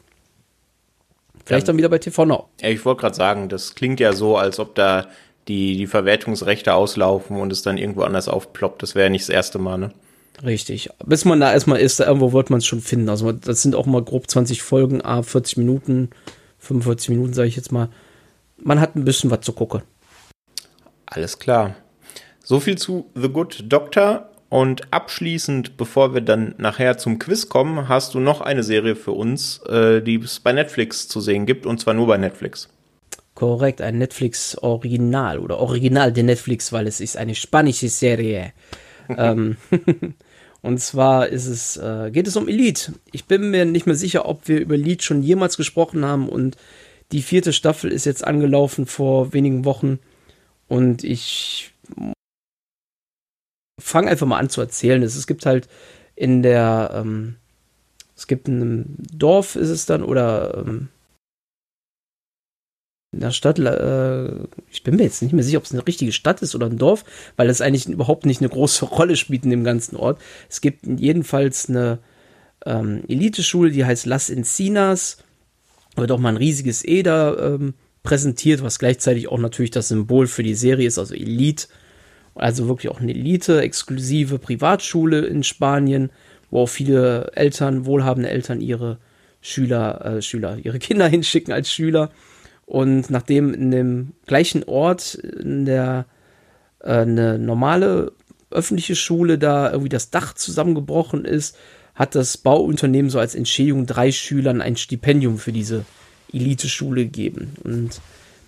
[1.47, 2.51] Vielleicht dann wieder bei TV Now.
[2.61, 5.07] Ja, ich wollte gerade sagen, das klingt ja so, als ob da
[5.48, 8.82] die, die Verwertungsrechte auslaufen und es dann irgendwo anders aufploppt.
[8.82, 9.93] Das wäre ja nicht das erste Mal, ne?
[10.44, 10.90] Richtig.
[11.07, 13.09] Bis man da erstmal ist, da irgendwo wird man es schon finden.
[13.09, 16.11] Also das sind auch mal grob 20 Folgen, a 40 Minuten,
[16.59, 17.89] 45 Minuten, sage ich jetzt mal.
[18.62, 19.82] Man hat ein bisschen was zu gucken.
[21.06, 21.74] Alles klar.
[22.42, 24.30] So viel zu The Good Doctor.
[24.48, 29.12] Und abschließend, bevor wir dann nachher zum Quiz kommen, hast du noch eine Serie für
[29.12, 32.68] uns, äh, die es bei Netflix zu sehen gibt, und zwar nur bei Netflix.
[33.36, 38.52] Korrekt, ein Netflix-Original oder Original de Netflix, weil es ist eine spanische Serie.
[39.16, 39.56] ähm,
[40.62, 42.94] und zwar ist es, äh, geht es um Elite.
[43.12, 46.56] Ich bin mir nicht mehr sicher, ob wir über Elite schon jemals gesprochen haben und
[47.12, 49.98] die vierte Staffel ist jetzt angelaufen vor wenigen Wochen
[50.68, 51.72] und ich
[53.80, 55.02] fang einfach mal an zu erzählen.
[55.02, 55.68] Es, gibt halt
[56.14, 57.36] in der, ähm,
[58.16, 60.88] es gibt ein Dorf, ist es dann, oder ähm,
[63.12, 64.28] in der Stadt, äh,
[64.70, 66.78] ich bin mir jetzt nicht mehr sicher, ob es eine richtige Stadt ist oder ein
[66.78, 67.04] Dorf,
[67.36, 70.20] weil das eigentlich überhaupt nicht eine große Rolle spielt in dem ganzen Ort.
[70.48, 71.98] Es gibt jedenfalls eine
[72.64, 75.18] ähm, Eliteschule, die heißt Las Encinas,
[75.96, 80.26] wird auch mal ein riesiges E da ähm, präsentiert, was gleichzeitig auch natürlich das Symbol
[80.26, 81.68] für die Serie ist, also Elite
[82.34, 86.10] also wirklich auch eine Elite, exklusive Privatschule in Spanien,
[86.50, 88.98] wo auch viele Eltern, wohlhabende Eltern ihre
[89.40, 92.10] Schüler, äh, Schüler, ihre Kinder hinschicken als Schüler.
[92.66, 96.06] Und nachdem in dem gleichen Ort in der
[96.80, 98.12] äh, eine normale
[98.50, 101.56] öffentliche Schule da irgendwie das Dach zusammengebrochen ist,
[102.01, 105.85] hat das Bauunternehmen so als Entschädigung drei Schülern ein Stipendium für diese
[106.32, 107.52] Elite-Schule gegeben.
[107.62, 108.01] Und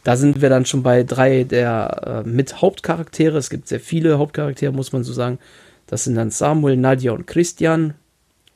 [0.04, 3.36] da sind wir dann schon bei drei der äh, mit Hauptcharaktere.
[3.36, 5.38] Es gibt sehr viele Hauptcharaktere, muss man so sagen.
[5.86, 7.92] Das sind dann Samuel, Nadia und Christian.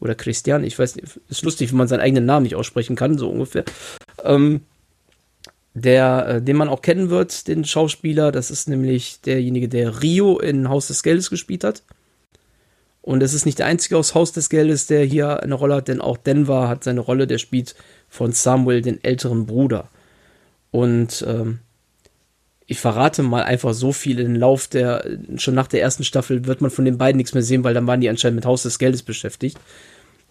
[0.01, 3.19] Oder Christian, ich weiß nicht, ist lustig, wenn man seinen eigenen Namen nicht aussprechen kann,
[3.19, 3.65] so ungefähr.
[4.25, 4.63] Ähm,
[5.75, 10.39] der, äh, den man auch kennen wird, den Schauspieler, das ist nämlich derjenige, der Rio
[10.39, 11.83] in Haus des Geldes gespielt hat.
[13.07, 15.87] Und es ist nicht der einzige aus Haus des Geldes, der hier eine Rolle hat,
[15.87, 17.77] denn auch Denver hat seine Rolle, der spielt
[18.09, 19.89] von Samuel, den älteren Bruder.
[20.73, 21.61] Und ähm,
[22.67, 25.05] ich verrate mal einfach so viel in den Lauf der,
[25.37, 27.87] schon nach der ersten Staffel wird man von den beiden nichts mehr sehen, weil dann
[27.87, 29.57] waren die anscheinend mit Haus des Geldes beschäftigt.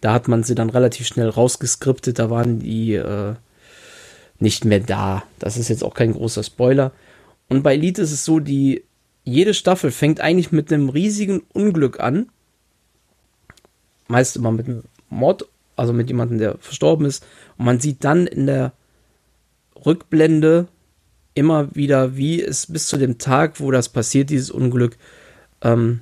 [0.01, 3.35] Da hat man sie dann relativ schnell rausgeskriptet, da waren die äh,
[4.39, 5.23] nicht mehr da.
[5.39, 6.91] Das ist jetzt auch kein großer Spoiler.
[7.47, 8.83] Und bei Elite ist es so, die
[9.23, 12.27] jede Staffel fängt eigentlich mit einem riesigen Unglück an.
[14.07, 15.45] Meist immer mit einem Mord,
[15.75, 17.25] also mit jemandem, der verstorben ist.
[17.57, 18.73] Und man sieht dann in der
[19.85, 20.67] Rückblende
[21.33, 24.97] immer wieder, wie es bis zu dem Tag, wo das passiert, dieses Unglück,
[25.61, 26.01] ähm,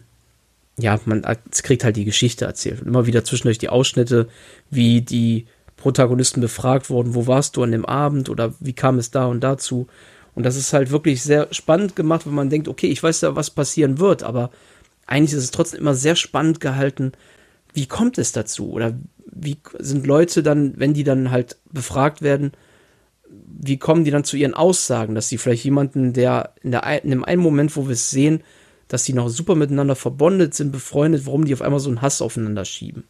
[0.79, 2.81] ja, man kriegt halt die Geschichte erzählt.
[2.81, 4.27] Und immer wieder zwischendurch die Ausschnitte,
[4.69, 5.47] wie die
[5.77, 9.41] Protagonisten befragt wurden, wo warst du an dem Abend oder wie kam es da und
[9.41, 9.87] dazu.
[10.35, 13.35] Und das ist halt wirklich sehr spannend gemacht, wenn man denkt, okay, ich weiß ja,
[13.35, 14.49] was passieren wird, aber
[15.05, 17.11] eigentlich ist es trotzdem immer sehr spannend gehalten,
[17.73, 18.71] wie kommt es dazu?
[18.71, 18.97] Oder
[19.31, 22.51] wie sind Leute dann, wenn die dann halt befragt werden,
[23.29, 27.09] wie kommen die dann zu ihren Aussagen, dass sie vielleicht jemanden, der in, der, in
[27.09, 28.43] dem einen Moment, wo wir es sehen,
[28.87, 32.21] dass die noch super miteinander verbondet sind, befreundet, warum die auf einmal so einen Hass
[32.21, 33.05] aufeinander schieben.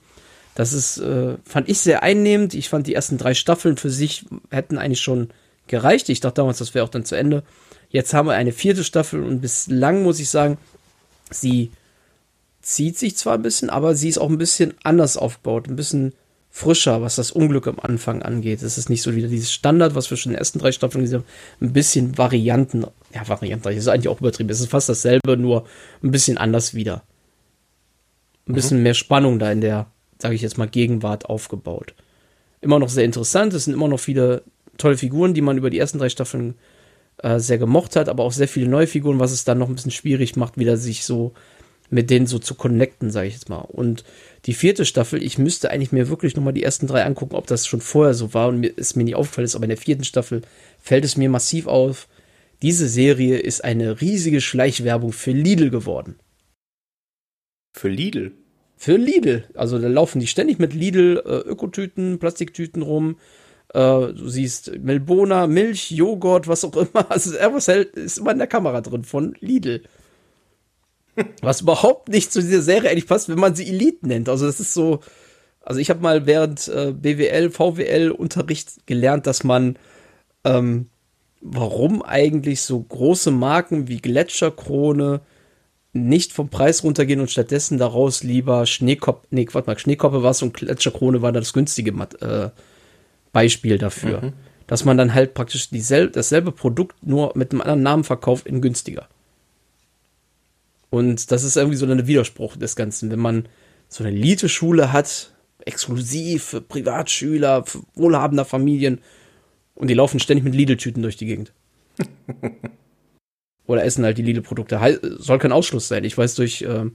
[0.55, 2.53] Das ist, äh, fand ich sehr einnehmend.
[2.53, 5.29] Ich fand die ersten drei Staffeln für sich hätten eigentlich schon
[5.67, 6.09] gereicht.
[6.09, 7.43] Ich dachte damals, das wäre auch dann zu Ende.
[7.89, 10.57] Jetzt haben wir eine vierte Staffel und bislang muss ich sagen,
[11.31, 11.71] sie
[12.63, 16.13] zieht sich zwar ein bisschen, aber sie ist auch ein bisschen anders aufgebaut, ein bisschen
[16.49, 18.61] frischer, was das Unglück am Anfang angeht.
[18.61, 21.03] Es ist nicht so wieder dieses Standard, was wir schon in den ersten drei Staffeln
[21.03, 21.27] gesehen haben.
[21.61, 22.85] Ein bisschen Varianten.
[23.13, 24.49] Ja, Varianten, das ist eigentlich auch übertrieben.
[24.49, 25.65] Es ist fast dasselbe, nur
[26.01, 27.03] ein bisschen anders wieder.
[28.47, 28.83] Ein bisschen mhm.
[28.83, 29.87] mehr Spannung da in der,
[30.21, 31.95] sage ich jetzt mal, Gegenwart aufgebaut.
[32.61, 33.53] immer noch sehr interessant.
[33.53, 34.43] Es sind immer noch viele
[34.77, 36.55] tolle Figuren, die man über die ersten drei Staffeln
[37.17, 39.75] äh, sehr gemocht hat, aber auch sehr viele neue Figuren, was es dann noch ein
[39.75, 41.33] bisschen schwierig macht, wieder sich so
[41.93, 43.59] mit denen so zu connecten, sage ich jetzt mal.
[43.59, 44.03] Und
[44.45, 47.67] die vierte Staffel, ich müsste eigentlich mir wirklich nochmal die ersten drei angucken, ob das
[47.67, 50.03] schon vorher so war und mir, es mir nicht aufgefallen ist, aber in der vierten
[50.03, 50.41] Staffel
[50.79, 52.07] fällt es mir massiv auf.
[52.63, 56.15] Diese Serie ist eine riesige Schleichwerbung für Lidl geworden.
[57.77, 58.31] Für Lidl?
[58.75, 59.43] Für Lidl.
[59.53, 63.17] Also da laufen die ständig mit Lidl äh, Ökotüten, Plastiktüten rum.
[63.71, 67.05] Äh, du siehst Melbona, Milch, Joghurt, was auch immer.
[67.11, 69.83] Also irgendwas ist immer in der Kamera drin von Lidl.
[71.41, 74.29] Was überhaupt nicht zu dieser Serie eigentlich passt, wenn man sie Elite nennt.
[74.29, 75.01] Also das ist so,
[75.61, 79.77] also ich habe mal während äh, BWL, VWL Unterricht gelernt, dass man
[80.43, 80.87] ähm,
[81.43, 85.21] warum eigentlich so große Marken wie Gletscherkrone
[85.91, 90.55] nicht vom Preis runtergehen und stattdessen daraus lieber Schneekopf, nee, warte mal, Schneekoppe was und
[90.55, 91.91] Gletscherkrone war das günstige
[92.21, 92.49] äh,
[93.31, 94.21] Beispiel dafür.
[94.21, 94.33] Mhm.
[94.65, 98.61] Dass man dann halt praktisch dieselbe, dasselbe Produkt nur mit einem anderen Namen verkauft in
[98.61, 99.07] günstiger.
[100.93, 103.47] Und das ist irgendwie so ein Widerspruch des Ganzen, wenn man
[103.89, 105.33] so eine Elite-Schule hat,
[105.65, 109.01] exklusiv für Privatschüler, für wohlhabender Familien
[109.73, 111.51] und die laufen ständig mit Lidl-Tüten durch die Gegend.
[113.65, 114.79] Oder essen halt die Lidl-Produkte.
[115.17, 116.03] Soll kein Ausschluss sein.
[116.03, 116.85] Ich weiß durch äh,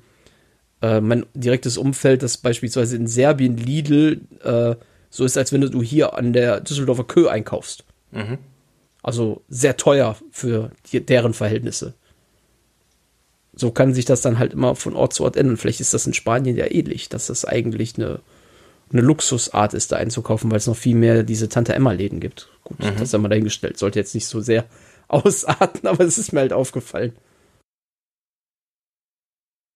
[0.80, 4.76] äh, mein direktes Umfeld, dass beispielsweise in Serbien Lidl äh,
[5.10, 7.84] so ist, als wenn du hier an der Düsseldorfer Kö einkaufst.
[8.12, 8.38] Mhm.
[9.02, 11.94] Also sehr teuer für die, deren Verhältnisse
[13.58, 15.56] so kann sich das dann halt immer von Ort zu Ort ändern.
[15.56, 18.20] Vielleicht ist das in Spanien ja ähnlich, dass das eigentlich eine,
[18.92, 22.48] eine Luxusart ist, da einzukaufen, weil es noch viel mehr diese Tante Emma-Läden gibt.
[22.62, 22.96] Gut, mhm.
[22.98, 23.76] das haben wir dahingestellt.
[23.76, 24.64] Sollte jetzt nicht so sehr
[25.08, 27.12] ausarten, aber es ist mir halt aufgefallen.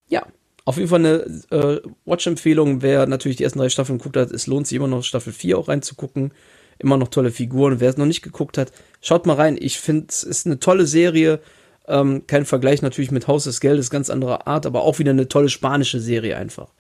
[0.09, 0.27] Ja,
[0.65, 2.83] auf jeden Fall eine äh, Watch-Empfehlung.
[2.83, 5.59] Wer natürlich die ersten drei Staffeln geguckt hat, es lohnt sich immer noch Staffel 4
[5.59, 6.33] auch reinzugucken.
[6.79, 7.81] Immer noch tolle Figuren.
[7.81, 9.57] Wer es noch nicht geguckt hat, schaut mal rein.
[9.61, 11.41] Ich finde, es ist eine tolle Serie
[11.89, 15.29] ähm, kein Vergleich natürlich mit Haus des Geldes, ganz andere Art, aber auch wieder eine
[15.29, 16.73] tolle spanische Serie einfach.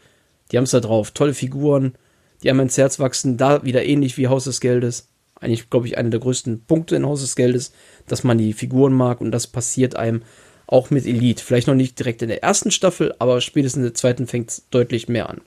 [0.50, 1.10] Die haben es da drauf.
[1.12, 1.94] Tolle Figuren,
[2.42, 3.36] die einem ins Herz wachsen.
[3.36, 5.08] Da wieder ähnlich wie Haus des Geldes.
[5.40, 7.72] Eigentlich, glaube ich, einer der größten Punkte in Haus des Geldes,
[8.06, 10.22] dass man die Figuren mag und das passiert einem
[10.66, 11.42] auch mit Elite.
[11.42, 14.68] Vielleicht noch nicht direkt in der ersten Staffel, aber spätestens in der zweiten fängt es
[14.70, 15.40] deutlich mehr an.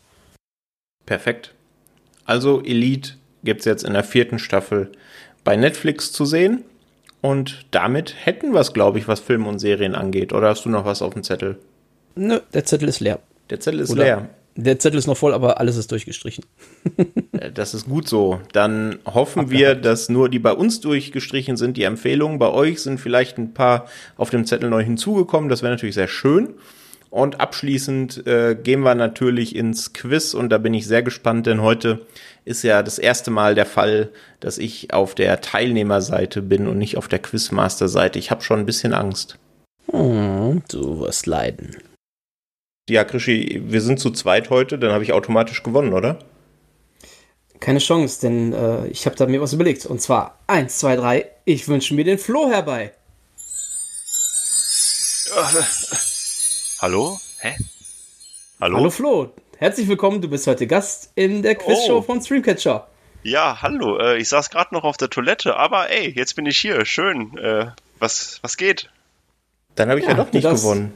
[1.05, 1.53] Perfekt.
[2.25, 3.13] Also Elite
[3.43, 4.91] gibt es jetzt in der vierten Staffel
[5.43, 6.63] bei Netflix zu sehen.
[7.25, 10.31] Und damit hätten wir es, glaube ich, was Filme und Serien angeht.
[10.31, 11.57] Oder hast du noch was auf dem Zettel?
[12.13, 13.17] Nö, der Zettel ist leer.
[13.49, 14.29] Der Zettel ist Oder leer.
[14.55, 16.45] Der Zettel ist noch voll, aber alles ist durchgestrichen.
[17.33, 18.39] Äh, das ist gut so.
[18.53, 19.59] Dann hoffen Abgehakt.
[19.59, 22.37] wir, dass nur die bei uns durchgestrichen sind, die Empfehlungen.
[22.37, 25.49] Bei euch sind vielleicht ein paar auf dem Zettel neu hinzugekommen.
[25.49, 26.53] Das wäre natürlich sehr schön.
[27.09, 31.61] Und abschließend äh, gehen wir natürlich ins Quiz und da bin ich sehr gespannt, denn
[31.61, 32.05] heute
[32.45, 36.95] ist ja das erste Mal der Fall, dass ich auf der Teilnehmerseite bin und nicht
[36.95, 38.19] auf der Quizmaster-Seite.
[38.19, 39.37] Ich habe schon ein bisschen Angst.
[39.91, 41.75] Hm, du wirst leiden.
[42.87, 46.19] Ja, Krischi, wir sind zu zweit heute, dann habe ich automatisch gewonnen, oder?
[47.59, 49.87] Keine Chance, denn äh, ich habe da mir was überlegt.
[49.87, 51.31] Und zwar eins, zwei, drei.
[51.45, 52.93] Ich wünsche mir den Flo herbei.
[56.79, 57.19] Hallo?
[57.39, 57.55] Hä?
[58.61, 58.77] Hallo?
[58.77, 59.33] Hallo Flo.
[59.57, 62.01] Herzlich willkommen, du bist heute Gast in der Quizshow oh.
[62.01, 62.87] von Streamcatcher.
[63.23, 63.97] Ja, hallo.
[63.97, 66.83] Äh, ich saß gerade noch auf der Toilette, aber ey, jetzt bin ich hier.
[66.85, 67.37] Schön.
[67.37, 67.67] Äh,
[67.97, 68.89] was, was geht?
[69.75, 70.91] Dann habe ich ja, ja doch nicht das, gewonnen.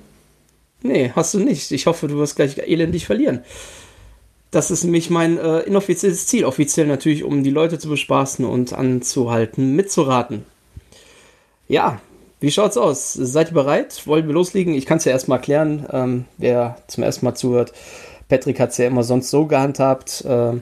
[0.82, 1.72] Nee, hast du nicht.
[1.72, 3.46] Ich hoffe, du wirst gleich elendig verlieren.
[4.52, 6.44] Das ist nämlich mein äh, inoffizielles Ziel.
[6.44, 10.46] Offiziell natürlich, um die Leute zu bespaßen und anzuhalten, mitzuraten.
[11.70, 12.02] Ja,
[12.42, 13.14] wie schaut's aus?
[13.14, 14.06] Seid ihr bereit?
[14.06, 14.74] Wollen wir loslegen?
[14.74, 17.72] Ich kann es ja erstmal erklären, ähm, wer zum ersten Mal zuhört.
[18.30, 20.24] Patrick hat es ja immer sonst so gehandhabt.
[20.24, 20.54] Äh,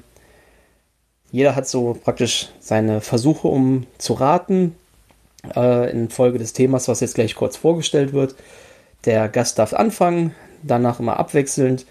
[1.31, 4.75] jeder hat so praktisch seine Versuche, um zu raten,
[5.55, 8.35] äh, in Folge des Themas, was jetzt gleich kurz vorgestellt wird.
[9.05, 10.33] Der Gast darf anfangen,
[10.63, 11.85] danach immer abwechselnd.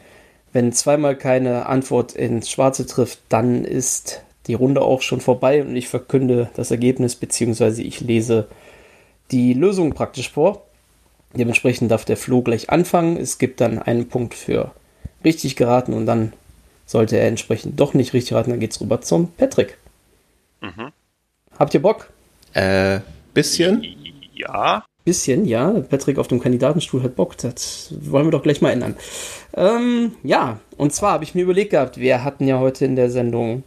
[0.52, 5.76] Wenn zweimal keine Antwort ins Schwarze trifft, dann ist die Runde auch schon vorbei und
[5.76, 8.46] ich verkünde das Ergebnis, beziehungsweise ich lese
[9.30, 10.62] die Lösung praktisch vor.
[11.34, 13.18] Dementsprechend darf der Flo gleich anfangen.
[13.18, 14.70] Es gibt dann einen Punkt für
[15.24, 16.32] richtig geraten und dann
[16.86, 19.76] sollte er entsprechend doch nicht richtig raten, dann geht's rüber zum Patrick.
[20.60, 20.92] Mhm.
[21.58, 22.10] Habt ihr Bock?
[22.54, 23.00] Äh,
[23.34, 23.84] bisschen?
[24.34, 24.84] Ja.
[25.04, 25.70] Bisschen, ja.
[25.70, 27.36] Patrick auf dem Kandidatenstuhl hat Bock.
[27.38, 28.96] Das wollen wir doch gleich mal ändern.
[29.54, 33.10] Ähm, ja, und zwar habe ich mir überlegt gehabt, wir hatten ja heute in der
[33.10, 33.62] Sendung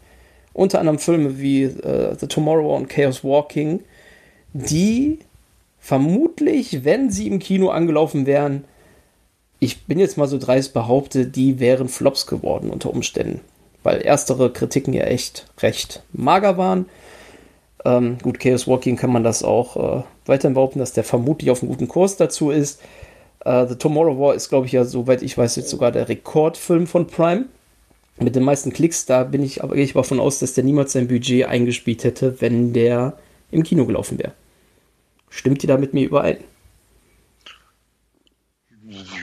[0.54, 3.82] unter anderem Filme wie äh, The Tomorrow und Chaos Walking,
[4.54, 5.20] die
[5.80, 8.66] vermutlich, wenn sie im Kino angelaufen wären,
[9.60, 13.42] ich bin jetzt mal so dreist behaupte, die wären Flops geworden unter Umständen.
[13.84, 16.86] weil erstere Kritiken ja echt recht mager waren.
[17.86, 21.62] Ähm, gut, Chaos Walking kann man das auch äh, weiterhin behaupten, dass der vermutlich auf
[21.62, 22.82] einem guten Kurs dazu ist.
[23.46, 26.88] Äh, The Tomorrow War ist, glaube ich, ja, soweit ich weiß, jetzt sogar der Rekordfilm
[26.88, 27.46] von Prime.
[28.20, 30.92] Mit den meisten Klicks, da bin ich aber, gehe ich davon aus, dass der niemals
[30.92, 33.14] sein Budget eingespielt hätte, wenn der
[33.50, 34.34] im Kino gelaufen wäre.
[35.30, 36.38] Stimmt ihr da mit mir überein?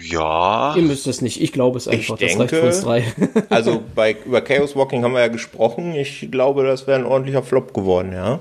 [0.08, 0.74] Ja.
[0.76, 1.40] Ihr müsst es nicht.
[1.40, 2.20] Ich glaube es einfach.
[2.20, 3.04] Ich denke, das reicht für uns drei.
[3.48, 5.94] also bei, über Chaos Walking haben wir ja gesprochen.
[5.94, 8.40] Ich glaube, das wäre ein ordentlicher Flop geworden, ja.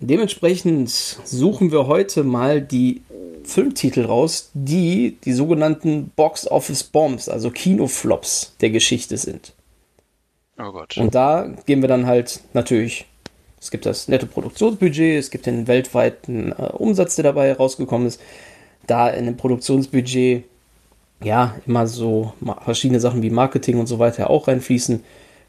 [0.00, 3.02] Dementsprechend suchen wir heute mal die
[3.42, 9.54] Filmtitel raus, die die sogenannten Box Office Bombs, also Kinoflops der Geschichte sind.
[10.58, 10.96] Oh Gott.
[10.98, 13.06] Und da gehen wir dann halt natürlich,
[13.60, 18.20] es gibt das nette Produktionsbudget, es gibt den weltweiten äh, Umsatz, der dabei rausgekommen ist.
[18.88, 20.42] Da in dem Produktionsbudget
[21.22, 22.32] ja immer so
[22.64, 25.04] verschiedene Sachen wie Marketing und so weiter auch reinfließen,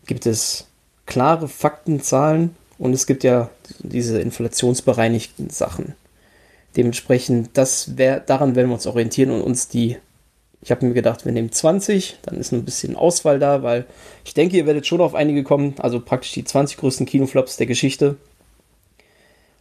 [0.06, 0.68] gibt es
[1.08, 3.50] klare Faktenzahlen und es gibt ja
[3.80, 5.96] diese inflationsbereinigten Sachen.
[6.78, 9.98] Dementsprechend, das wär, daran werden wir uns orientieren und uns die.
[10.62, 13.86] Ich habe mir gedacht, wir nehmen 20, dann ist ein bisschen Auswahl da, weil
[14.26, 17.66] ich denke, ihr werdet schon auf einige kommen, also praktisch die 20 größten Kinoflops der
[17.66, 18.18] Geschichte.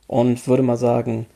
[0.08, 1.26] Und würde mal sagen,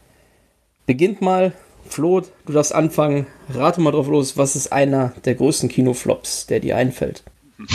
[0.86, 1.52] beginnt mal.
[1.93, 3.27] Flo, du darfst anfangen.
[3.52, 7.23] Rate mal drauf los, was ist einer der größten Kinoflops, der dir einfällt?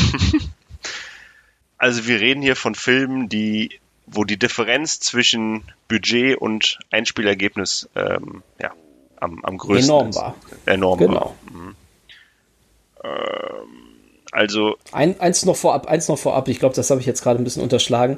[1.79, 8.41] Also wir reden hier von Filmen, die wo die Differenz zwischen Budget und Einspielergebnis ähm,
[8.59, 8.71] ja,
[9.19, 10.35] am, am größten enorm war.
[10.65, 11.13] Enorm genau.
[11.13, 11.35] war.
[11.51, 11.75] Mhm.
[13.03, 13.87] Ähm,
[14.31, 14.77] also.
[14.93, 17.43] Ein, eins noch vorab, eins noch vorab, ich glaube, das habe ich jetzt gerade ein
[17.43, 18.17] bisschen unterschlagen.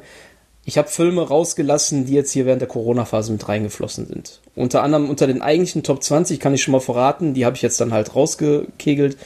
[0.70, 4.40] Ich habe Filme rausgelassen, die jetzt hier während der Corona-Phase mit reingeflossen sind.
[4.54, 7.64] Unter anderem unter den eigentlichen Top 20 kann ich schon mal verraten, die habe ich
[7.64, 9.18] jetzt dann halt rausgekegelt,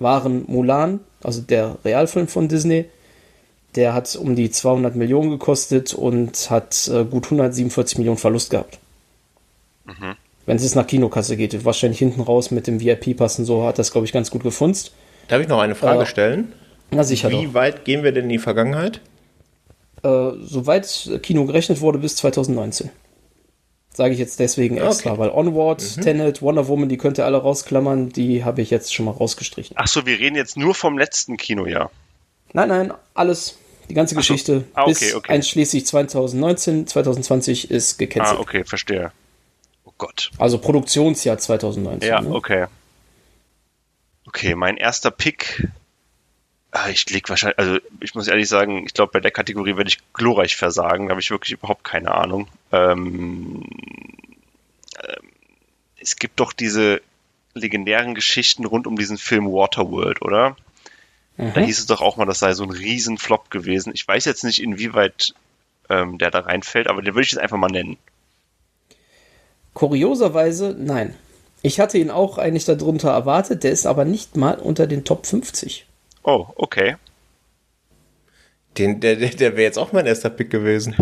[0.00, 2.86] waren Mulan, also der Realfilm von Disney,
[3.76, 8.80] der hat um die 200 Millionen gekostet und hat äh, gut 147 Millionen Verlust gehabt.
[9.84, 10.16] Mhm.
[10.44, 13.92] Wenn es nach Kinokasse geht, wahrscheinlich hinten raus mit dem VIP-Pass und so, hat das,
[13.92, 14.90] glaube ich, ganz gut gefunzt.
[15.28, 16.52] Darf ich noch eine Frage äh, stellen?
[16.90, 17.30] Na sicher.
[17.30, 17.54] Wie doch.
[17.54, 19.00] weit gehen wir denn in die Vergangenheit?
[20.02, 22.90] Äh, soweit Kino gerechnet wurde, bis 2019.
[23.92, 25.20] Sage ich jetzt deswegen extra, okay.
[25.20, 26.00] weil Onward, mhm.
[26.00, 29.76] Tenet, Wonder Woman, die könnt ihr alle rausklammern, die habe ich jetzt schon mal rausgestrichen.
[29.76, 31.90] Achso, wir reden jetzt nur vom letzten Kinojahr.
[32.52, 33.58] Nein, nein, alles.
[33.88, 34.20] Die ganze so.
[34.20, 35.32] Geschichte ah, okay, bis okay.
[35.32, 38.38] einschließlich 2019, 2020 ist gecancelt.
[38.38, 39.10] Ah, okay, verstehe.
[39.84, 40.30] Oh Gott.
[40.38, 42.08] Also Produktionsjahr 2019.
[42.08, 42.32] Ja, ne?
[42.32, 42.66] okay.
[44.28, 45.68] Okay, mein erster Pick.
[46.72, 49.88] Ah, ich leg wahrscheinlich, also ich muss ehrlich sagen, ich glaube, bei der Kategorie werde
[49.88, 51.06] ich glorreich versagen.
[51.06, 52.46] Da habe ich wirklich überhaupt keine Ahnung.
[52.70, 53.64] Ähm,
[55.02, 55.28] ähm,
[56.00, 57.02] es gibt doch diese
[57.54, 60.56] legendären Geschichten rund um diesen Film Waterworld, oder?
[61.36, 61.54] Mhm.
[61.54, 63.92] Da hieß es doch auch mal, das sei so ein Riesenflop gewesen.
[63.94, 65.34] Ich weiß jetzt nicht, inwieweit
[65.88, 67.98] ähm, der da reinfällt, aber den würde ich jetzt einfach mal nennen.
[69.74, 71.14] Kurioserweise, nein.
[71.62, 75.26] Ich hatte ihn auch eigentlich darunter erwartet, der ist aber nicht mal unter den Top
[75.26, 75.86] 50.
[76.22, 76.96] Oh, okay.
[78.78, 80.94] Den, der der, der wäre jetzt auch mein erster Pick gewesen.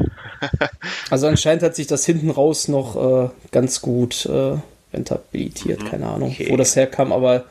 [1.10, 4.56] also anscheinend hat sich das hinten raus noch äh, ganz gut äh,
[4.92, 5.88] rentabilitiert, mhm.
[5.88, 6.48] keine Ahnung, okay.
[6.50, 7.44] wo das herkam, aber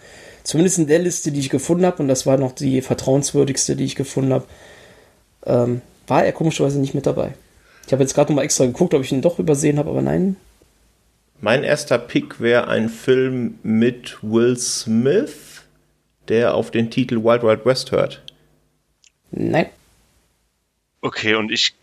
[0.44, 3.86] zumindest in der Liste, die ich gefunden habe, und das war noch die vertrauenswürdigste, die
[3.86, 4.46] ich gefunden habe,
[5.46, 7.34] ähm, war er komischerweise nicht mit dabei.
[7.86, 10.02] Ich habe jetzt gerade noch mal extra geguckt, ob ich ihn doch übersehen habe, aber
[10.02, 10.36] nein.
[11.40, 15.32] Mein erster Pick wäre ein Film mit Will Smith,
[16.30, 18.22] der auf den Titel Wild Wild West hört.
[19.32, 19.70] Nein.
[21.02, 21.74] Okay, und ich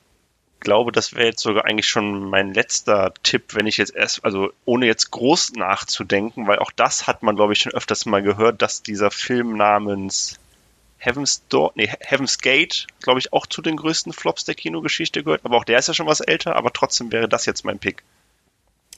[0.60, 4.50] glaube, das wäre jetzt sogar eigentlich schon mein letzter Tipp, wenn ich jetzt erst, also
[4.64, 8.62] ohne jetzt groß nachzudenken, weil auch das hat man, glaube ich, schon öfters mal gehört,
[8.62, 10.38] dass dieser Film namens
[10.98, 15.42] Heaven's Door, nee, Heaven's Gate, glaube ich, auch zu den größten Flops der Kinogeschichte gehört.
[15.44, 18.02] Aber auch der ist ja schon was älter, aber trotzdem wäre das jetzt mein Pick.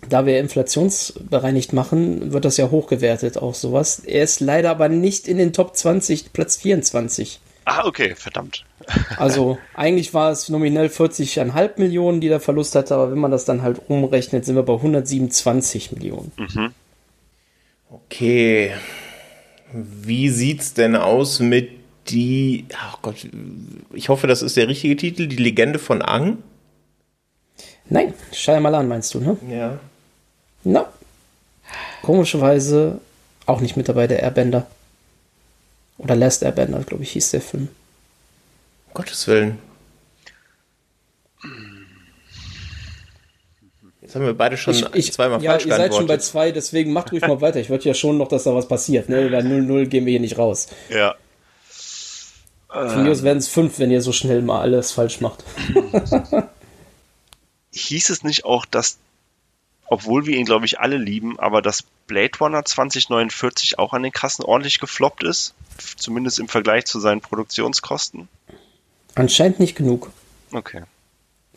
[0.09, 4.01] Da wir inflationsbereinigt machen, wird das ja hochgewertet, auch sowas.
[4.01, 7.41] Er ist leider aber nicht in den Top 20, Platz 24.
[7.65, 8.65] Ah, okay, verdammt.
[9.17, 13.45] Also eigentlich war es nominell 40,5 Millionen, die der Verlust hatte, aber wenn man das
[13.45, 16.31] dann halt umrechnet, sind wir bei 127 Millionen.
[16.37, 16.73] Mhm.
[17.91, 18.73] Okay.
[19.73, 21.71] Wie sieht's denn aus mit
[22.09, 23.17] die, ach Gott,
[23.93, 26.39] ich hoffe, das ist der richtige Titel, die Legende von Ang?
[27.89, 29.37] Nein, Shyamalan meinst du, ne?
[29.49, 29.79] Ja.
[30.65, 30.87] Na,
[32.03, 33.01] komischerweise
[33.47, 34.67] auch nicht mit dabei, der Airbender.
[35.99, 37.69] Oder Last Airbender, glaube ich, hieß der Film.
[38.89, 39.59] Um Gottes Willen.
[44.01, 46.19] Jetzt haben wir beide schon ich, ich, zweimal ja, falsch Ja, ihr seid schon bei
[46.19, 47.59] zwei, deswegen macht ruhig mal weiter.
[47.59, 49.09] Ich würde ja schon noch, dass da was passiert.
[49.09, 49.29] Ne?
[49.31, 50.69] Bei 0-0 gehen wir hier nicht raus.
[50.91, 51.17] Ja.
[52.69, 55.45] Von mir aus werden es fünf, wenn ihr so schnell mal alles falsch macht.
[57.77, 58.99] hieß es nicht auch, dass,
[59.87, 64.13] obwohl wir ihn, glaube ich, alle lieben, aber dass Blade Runner 2049 auch an den
[64.13, 65.55] Kassen ordentlich gefloppt ist?
[65.97, 68.29] Zumindest im Vergleich zu seinen Produktionskosten?
[69.15, 70.11] Anscheinend nicht genug.
[70.53, 70.83] Okay.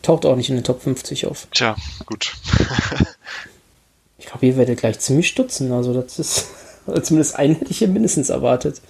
[0.02, 1.46] Taucht auch nicht in den Top 50 auf.
[1.52, 1.76] Tja,
[2.06, 2.34] gut.
[4.18, 5.72] ich glaube, ihr werdet gleich ziemlich stutzen.
[5.72, 6.48] Also, das ist.
[7.02, 8.80] Zumindest einen hätte ich hier mindestens erwartet.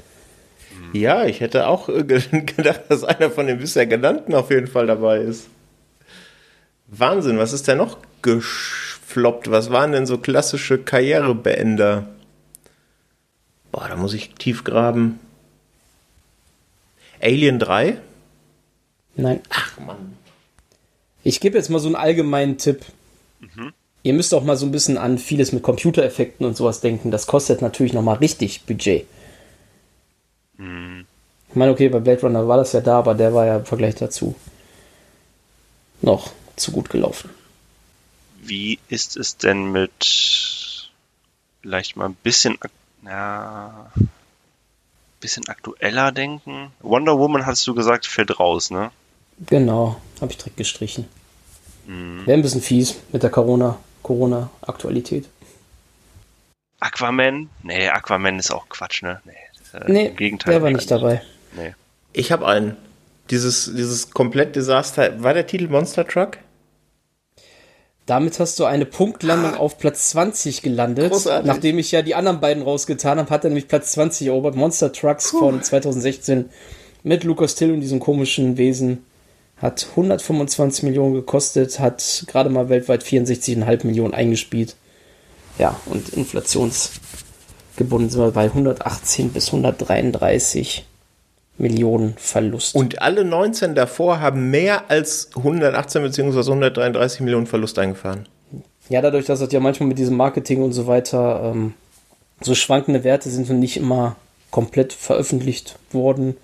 [0.93, 5.19] Ja, ich hätte auch gedacht, dass einer von den bisher genannten auf jeden Fall dabei
[5.19, 5.49] ist.
[6.91, 9.51] Wahnsinn, was ist denn noch gefloppt?
[9.51, 12.07] Was waren denn so klassische Karrierebeender?
[13.71, 15.21] Boah, da muss ich tief graben.
[17.21, 17.99] Alien 3?
[19.15, 19.41] Nein.
[19.51, 20.17] Ach Mann.
[21.23, 22.85] Ich gebe jetzt mal so einen allgemeinen Tipp.
[23.41, 23.73] Mhm.
[24.03, 27.11] Ihr müsst auch mal so ein bisschen an vieles mit Computereffekten und sowas denken.
[27.11, 29.07] Das kostet natürlich nochmal richtig Budget.
[30.57, 31.07] Mhm.
[31.51, 33.67] Ich meine, okay, bei Blade Runner war das ja da, aber der war ja im
[33.67, 34.35] Vergleich dazu
[36.03, 37.31] noch zu gut gelaufen.
[38.43, 40.91] Wie ist es denn mit
[41.61, 42.59] vielleicht mal ein bisschen,
[43.05, 43.91] ja,
[45.21, 46.73] bisschen aktueller denken?
[46.81, 48.91] Wonder Woman hast du gesagt, fällt raus, ne?
[49.47, 51.07] Genau, habe ich direkt gestrichen.
[51.87, 52.27] Mhm.
[52.27, 55.29] Wäre ein bisschen fies mit der Corona, Corona-Aktualität.
[56.79, 57.51] Aquaman?
[57.63, 59.21] Nee, Aquaman ist auch Quatsch, ne?
[59.25, 60.55] Nee, äh, nee im Gegenteil.
[60.55, 61.23] Der war nicht dabei.
[61.53, 61.75] Nee.
[62.13, 62.77] Ich habe einen.
[63.31, 65.23] Dieses, dieses komplett Desaster.
[65.23, 66.39] War der Titel Monster Truck?
[68.11, 71.13] Damit hast du eine Punktlandung auf Platz 20 gelandet.
[71.13, 71.47] Großartig.
[71.47, 74.57] Nachdem ich ja die anderen beiden rausgetan habe, hat er nämlich Platz 20 erobert.
[74.57, 75.39] Monster Trucks Puh.
[75.39, 76.47] von 2016
[77.05, 79.05] mit Lucas Till und diesem komischen Wesen.
[79.59, 84.75] Hat 125 Millionen gekostet, hat gerade mal weltweit 64,5 Millionen eingespielt.
[85.61, 90.85] Ja, und inflationsgebunden sind wir bei 118 bis 133
[91.61, 92.75] Millionen Verlust.
[92.75, 96.39] Und alle 19 davor haben mehr als 118 bzw.
[96.39, 98.27] 133 Millionen Verlust eingefahren.
[98.89, 101.75] Ja, dadurch, dass das ja manchmal mit diesem Marketing und so weiter ähm,
[102.41, 104.17] so schwankende Werte sind und nicht immer
[104.51, 106.37] komplett veröffentlicht worden,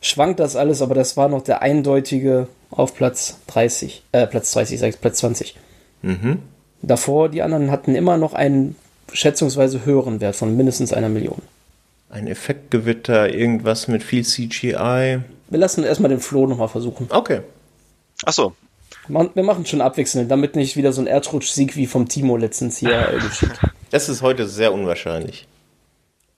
[0.00, 4.78] schwankt das alles, aber das war noch der eindeutige auf Platz 30, äh, Platz 30,
[4.78, 5.56] sag ich, Platz 20.
[6.02, 6.42] Mhm.
[6.82, 8.76] Davor, die anderen hatten immer noch einen
[9.12, 11.40] schätzungsweise höheren Wert von mindestens einer Million.
[12.08, 15.20] Ein Effektgewitter, irgendwas mit viel CGI.
[15.48, 17.08] Wir lassen erstmal den Flo nochmal versuchen.
[17.10, 17.40] Okay.
[18.24, 18.54] Achso.
[19.08, 23.08] Wir machen schon abwechselnd, damit nicht wieder so ein Erdrutsch-Sieg wie vom Timo letztens hier
[23.08, 23.52] äh, geschieht.
[23.90, 25.46] Das ist heute sehr unwahrscheinlich.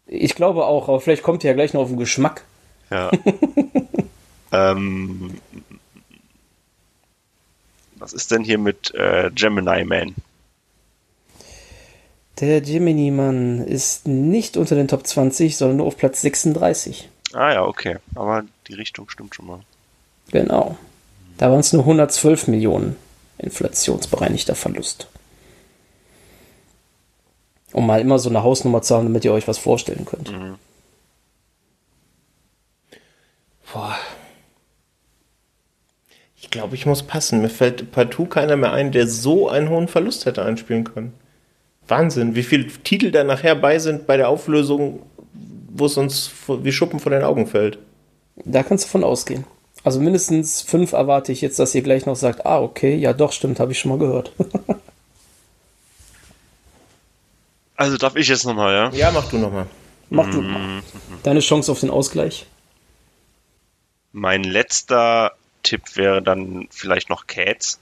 [0.07, 2.45] Ich glaube auch, aber vielleicht kommt ihr ja gleich noch auf den Geschmack.
[2.91, 3.11] Ja.
[4.53, 5.41] ähm,
[7.97, 10.15] was ist denn hier mit äh, Gemini Man?
[12.41, 17.09] Der Gemini-Mann ist nicht unter den Top 20, sondern nur auf Platz 36.
[17.33, 17.97] Ah ja, okay.
[18.15, 19.61] Aber die Richtung stimmt schon mal.
[20.31, 20.77] Genau.
[21.37, 22.97] Da waren es nur 112 Millionen
[23.39, 25.09] inflationsbereinigter Verlust.
[27.73, 30.33] Um mal immer so eine Hausnummer zu haben, damit ihr euch was vorstellen könnt.
[30.33, 30.55] Mhm.
[33.73, 33.97] Boah.
[36.37, 37.43] Ich glaube, ich muss passen.
[37.43, 41.15] Mir fällt partout keiner mehr ein, der so einen hohen Verlust hätte einspielen können.
[41.89, 45.03] Wahnsinn, wie viele Titel da nachher bei sind bei der Auflösung,
[45.71, 47.79] wo es uns wie Schuppen vor den Augen fällt.
[48.45, 49.45] Da kannst du von ausgehen.
[49.85, 53.33] Also mindestens fünf erwarte ich jetzt, dass ihr gleich noch sagt, ah, okay, ja doch,
[53.33, 54.33] stimmt, habe ich schon mal gehört.
[57.77, 58.91] also darf ich jetzt nochmal, ja?
[58.91, 59.67] Ja, mach du nochmal.
[60.11, 60.83] Mach du mal.
[61.23, 62.47] Deine Chance auf den Ausgleich.
[64.13, 65.33] Mein letzter
[65.63, 67.79] Tipp wäre dann vielleicht noch Cats.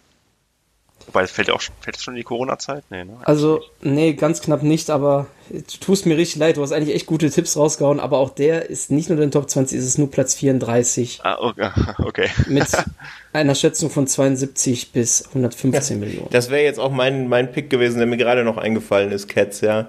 [1.06, 2.84] Wobei, es fällt ja auch fällt schon in die Corona-Zeit?
[2.90, 3.16] Nee, ne?
[3.22, 7.06] Also, nee, ganz knapp nicht, aber du tust mir richtig leid, du hast eigentlich echt
[7.06, 9.98] gute Tipps rausgehauen, aber auch der ist nicht nur in den Top 20, ist es
[9.98, 11.20] nur Platz 34.
[11.22, 11.70] Ah, okay.
[11.98, 12.28] okay.
[12.48, 12.66] Mit
[13.32, 16.28] einer Schätzung von 72 bis 115 ja, Millionen.
[16.30, 19.60] Das wäre jetzt auch mein, mein Pick gewesen, der mir gerade noch eingefallen ist, Cats,
[19.60, 19.88] ja.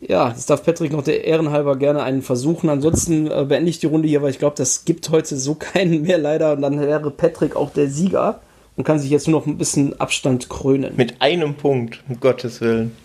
[0.00, 2.68] Ja, das darf Patrick noch der Ehrenhalber gerne einen versuchen.
[2.68, 6.02] Ansonsten äh, beende ich die Runde hier, weil ich glaube, das gibt heute so keinen
[6.02, 6.52] mehr leider.
[6.52, 8.40] Und dann wäre Patrick auch der Sieger
[8.76, 10.96] und kann sich jetzt nur noch ein bisschen Abstand krönen.
[10.96, 12.96] Mit einem Punkt, um Gottes Willen.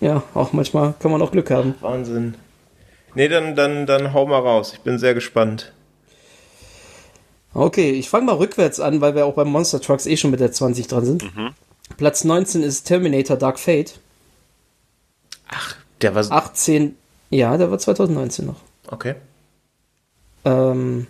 [0.00, 1.74] Ja, auch manchmal kann man auch Glück haben.
[1.80, 2.34] Wahnsinn.
[3.14, 4.72] Nee, dann, dann, dann hau mal raus.
[4.74, 5.72] Ich bin sehr gespannt.
[7.54, 10.40] Okay, ich fange mal rückwärts an, weil wir auch beim Monster Trucks eh schon mit
[10.40, 11.22] der 20 dran sind.
[11.34, 11.54] Mhm.
[11.96, 13.98] Platz 19 ist Terminator Dark Fate.
[15.48, 16.30] Ach, der war.
[16.30, 16.94] 18,
[17.30, 18.60] ja, der war 2019 noch.
[18.88, 19.14] Okay.
[20.44, 21.06] Ähm,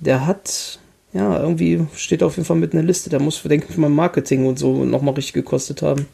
[0.00, 0.80] der hat
[1.12, 3.10] ja, irgendwie steht auf jeden Fall mit einer Liste.
[3.10, 6.06] Der muss, denke ich mal, Marketing und so nochmal richtig gekostet haben.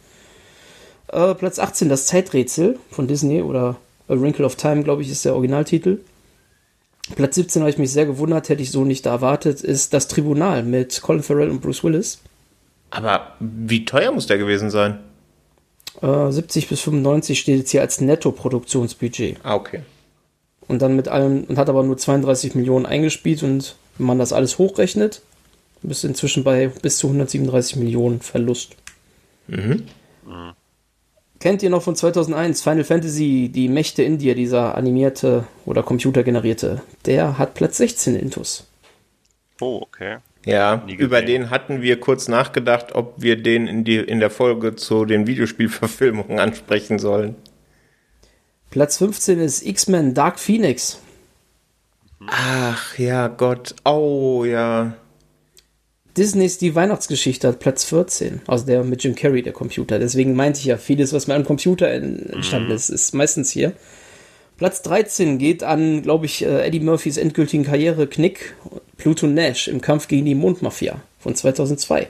[1.09, 3.77] Äh, Platz 18, das Zeiträtsel von Disney oder
[4.09, 5.99] A Wrinkle of Time, glaube ich, ist der Originaltitel.
[7.15, 10.63] Platz 17 habe ich mich sehr gewundert, hätte ich so nicht erwartet, ist das Tribunal
[10.63, 12.21] mit Colin Farrell und Bruce Willis.
[12.91, 14.99] Aber wie teuer muss der gewesen sein?
[16.03, 19.39] Äh, 70 bis 95 steht jetzt hier als Netto-Produktionsbudget.
[19.43, 19.83] Ah, okay.
[20.67, 24.33] Und dann mit allem, und hat aber nur 32 Millionen eingespielt und wenn man das
[24.33, 25.23] alles hochrechnet,
[25.83, 28.77] bist du inzwischen bei bis zu 137 Millionen Verlust.
[29.47, 29.85] Mhm.
[31.41, 36.83] Kennt ihr noch von 2001 Final Fantasy, die Mächte in dir, dieser animierte oder computergenerierte?
[37.07, 38.67] Der hat Platz 16 Intus.
[39.61, 40.17] Oh, okay.
[40.45, 44.75] Ja, über den hatten wir kurz nachgedacht, ob wir den in, die, in der Folge
[44.75, 47.37] zu den Videospielverfilmungen ansprechen sollen.
[48.71, 51.01] Platz 15 ist X-Men Dark Phoenix.
[52.27, 53.75] Ach ja, Gott.
[53.85, 54.95] Oh ja.
[56.17, 58.41] Disneys Die Weihnachtsgeschichte hat Platz 14.
[58.47, 59.99] Also der mit Jim Carrey, der Computer.
[59.99, 63.73] Deswegen meinte ich ja, vieles, was mir am Computer en- entstanden ist, ist meistens hier.
[64.57, 68.55] Platz 13 geht an, glaube ich, äh, Eddie Murphys endgültigen Karriere-Knick,
[68.97, 72.09] Pluto Nash im Kampf gegen die Mondmafia von 2002.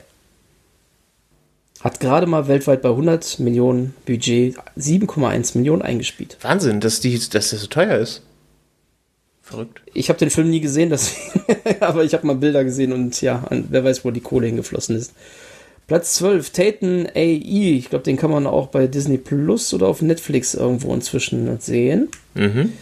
[1.81, 6.39] Hat gerade mal weltweit bei 100 Millionen Budget 7,1 Millionen eingespielt.
[6.41, 8.23] Wahnsinn, dass, die, dass der so teuer ist.
[9.49, 9.81] Verrückt.
[9.95, 11.15] Ich habe den Film nie gesehen, das,
[11.81, 15.15] aber ich habe mal Bilder gesehen und ja, wer weiß, wo die Kohle hingeflossen ist.
[15.87, 17.79] Platz 12, Taten AI.
[17.79, 22.09] Ich glaube, den kann man auch bei Disney Plus oder auf Netflix irgendwo inzwischen sehen.
[22.35, 22.75] Mhm.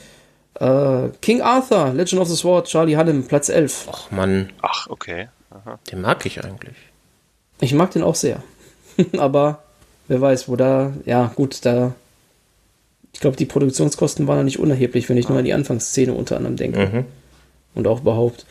[0.55, 3.87] Äh, King Arthur, Legend of the Sword, Charlie Hunnam, Platz 11.
[3.93, 5.29] Ach Mann, Ach, okay.
[5.51, 5.79] Aha.
[5.91, 6.77] den mag ich eigentlich.
[7.61, 8.43] Ich mag den auch sehr.
[9.19, 9.63] aber
[10.09, 11.95] wer weiß, wo da, ja, gut, da.
[13.17, 16.37] Ich glaube, die Produktionskosten waren da nicht unerheblich, wenn ich nur an die Anfangsszene unter
[16.37, 16.79] anderem denke.
[16.79, 17.05] Mhm.
[17.75, 18.45] und auch überhaupt.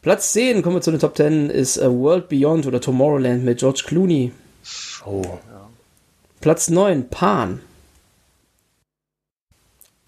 [0.00, 3.58] Platz 10, kommen wir zu den Top 10, ist A World Beyond oder Tomorrowland mit
[3.58, 4.32] George Clooney.
[5.04, 5.22] Oh.
[6.40, 7.60] Platz 9, Pan.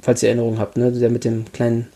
[0.00, 0.90] Falls ihr Erinnerungen habt, ne?
[0.90, 1.88] Der mit dem kleinen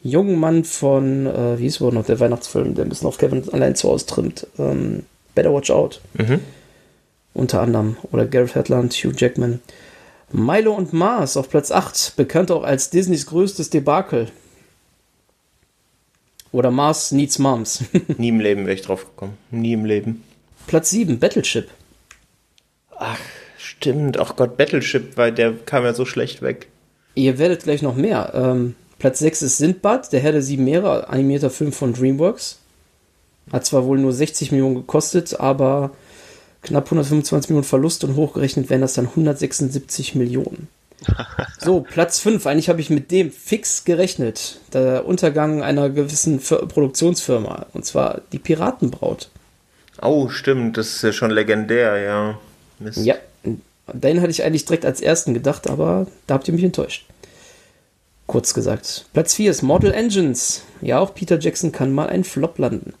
[0.00, 3.52] jungen Mann von, äh, wie hieß wohl noch der Weihnachtsfilm, der ein bisschen auf Kevin
[3.52, 4.46] allein zu Hause trimmt.
[4.60, 6.00] Ähm, Better Watch Out.
[6.14, 6.38] Mhm.
[7.34, 7.96] Unter anderem.
[8.12, 9.60] Oder Gareth Hedlund, Hugh Jackman.
[10.32, 14.28] Milo und Mars auf Platz 8, bekannt auch als Disneys größtes Debakel.
[16.52, 17.84] Oder Mars Needs Moms.
[18.18, 19.38] Nie im Leben wäre ich drauf gekommen.
[19.50, 20.22] Nie im Leben.
[20.66, 21.68] Platz 7, Battleship.
[22.96, 23.18] Ach,
[23.56, 24.18] stimmt.
[24.18, 26.68] Ach Gott, Battleship, weil der kam ja so schlecht weg.
[27.14, 28.32] Ihr werdet gleich noch mehr.
[28.34, 32.58] Ähm, Platz 6 ist Sindbad, der Herr der sieben Meere, animierter Film von DreamWorks.
[33.50, 35.90] Hat zwar wohl nur 60 Millionen gekostet, aber
[36.62, 40.68] knapp 125 Millionen Verlust und hochgerechnet wären das dann 176 Millionen.
[41.58, 42.44] So, Platz 5.
[42.46, 44.58] Eigentlich habe ich mit dem fix gerechnet.
[44.72, 47.66] Der Untergang einer gewissen Fir- Produktionsfirma.
[47.72, 49.28] Und zwar die Piratenbraut.
[50.00, 50.76] Oh, stimmt.
[50.76, 52.38] Das ist ja schon legendär, ja.
[52.80, 52.98] Mist.
[53.04, 53.14] Ja,
[53.92, 57.06] den hatte ich eigentlich direkt als ersten gedacht, aber da habt ihr mich enttäuscht.
[58.26, 59.04] Kurz gesagt.
[59.12, 60.62] Platz 4 ist Model Engines.
[60.80, 62.94] Ja, auch Peter Jackson kann mal einen Flop landen.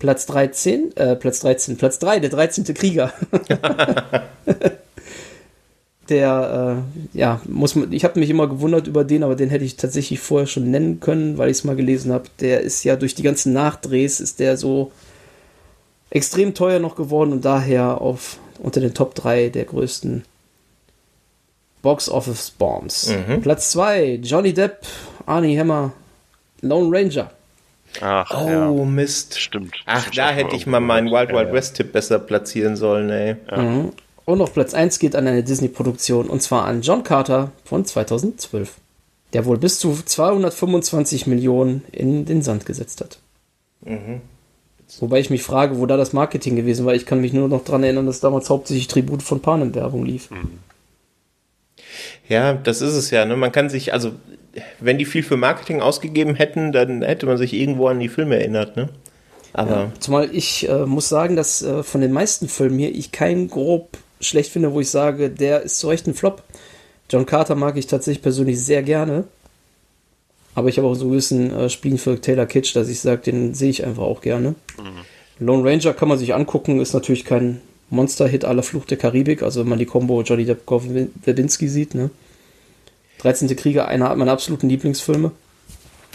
[0.00, 2.64] Platz 13, äh, Platz 13, Platz 3, der 13.
[2.74, 3.12] Krieger.
[6.08, 6.82] der,
[7.14, 9.76] äh, ja, muss man, ich habe mich immer gewundert über den, aber den hätte ich
[9.76, 12.24] tatsächlich vorher schon nennen können, weil ich es mal gelesen habe.
[12.40, 14.90] Der ist ja durch die ganzen Nachdrehs, ist der so
[16.08, 20.24] extrem teuer noch geworden und daher auf unter den Top 3 der größten
[21.82, 23.10] Box Office Bombs.
[23.10, 23.42] Mhm.
[23.42, 24.86] Platz 2, Johnny Depp,
[25.26, 25.92] Arnie Hammer,
[26.62, 27.30] Lone Ranger.
[28.00, 28.70] Ach, Oh, ja.
[28.84, 29.38] Mist.
[29.38, 29.74] Stimmt.
[29.86, 31.10] Ach, da hätte ich mal meinen.
[31.10, 31.54] Wild Ja, Wild ja.
[31.54, 33.36] West Tipp besser platzieren sollen, ey.
[33.56, 33.92] Mhm.
[34.24, 38.74] Und auf Platz 1 geht an eine Disney-Produktion und zwar an John Carter von 2012,
[39.32, 43.18] der wohl bis zu 225 Millionen in den Sand gesetzt hat.
[43.84, 44.20] Mhm.
[44.98, 46.94] Wobei ich mich frage, wo da das Marketing gewesen war.
[46.94, 50.28] Ich kann mich nur noch daran erinnern, dass damals hauptsächlich Tribute von Panem Werbung lief.
[52.28, 53.24] Ja, das ist es ja.
[53.24, 53.36] Ne?
[53.36, 54.12] Man kann sich, also,
[54.80, 58.36] wenn die viel für Marketing ausgegeben hätten, dann hätte man sich irgendwo an die Filme
[58.36, 58.88] erinnert, ne?
[59.52, 63.48] Aber Zumal ich äh, muss sagen, dass äh, von den meisten Filmen hier ich keinen
[63.48, 66.42] grob schlecht finde, wo ich sage, der ist zu Recht ein Flop.
[67.08, 69.24] John Carter mag ich tatsächlich persönlich sehr gerne.
[70.54, 73.22] Aber ich habe auch so ein bisschen äh, Spielen für Taylor Kitsch, dass ich sage,
[73.22, 74.54] den sehe ich einfach auch gerne.
[75.38, 79.60] Lone Ranger kann man sich angucken, ist natürlich kein Monster-Hit aller Fluch der Karibik, also
[79.60, 82.10] wenn man die Combo Johnny Depp Verbinski sieht, ne?
[83.22, 83.54] 13.
[83.56, 85.32] Krieger, einer meiner absoluten Lieblingsfilme.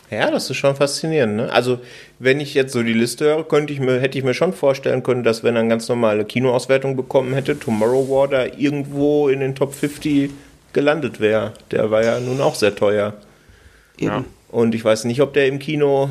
[0.09, 1.51] ja, das ist schon faszinierend, ne?
[1.51, 1.79] Also,
[2.19, 5.03] wenn ich jetzt so die Liste höre, könnte ich mir, hätte ich mir schon vorstellen
[5.03, 9.39] können, dass wenn er eine ganz normale Kinoauswertung bekommen hätte, Tomorrow War da irgendwo in
[9.39, 10.31] den Top 50
[10.73, 11.53] gelandet wäre.
[11.71, 13.13] Der war ja nun auch sehr teuer.
[13.97, 14.07] Eben.
[14.07, 14.25] Ja.
[14.49, 16.09] Und ich weiß nicht, ob der im Kino,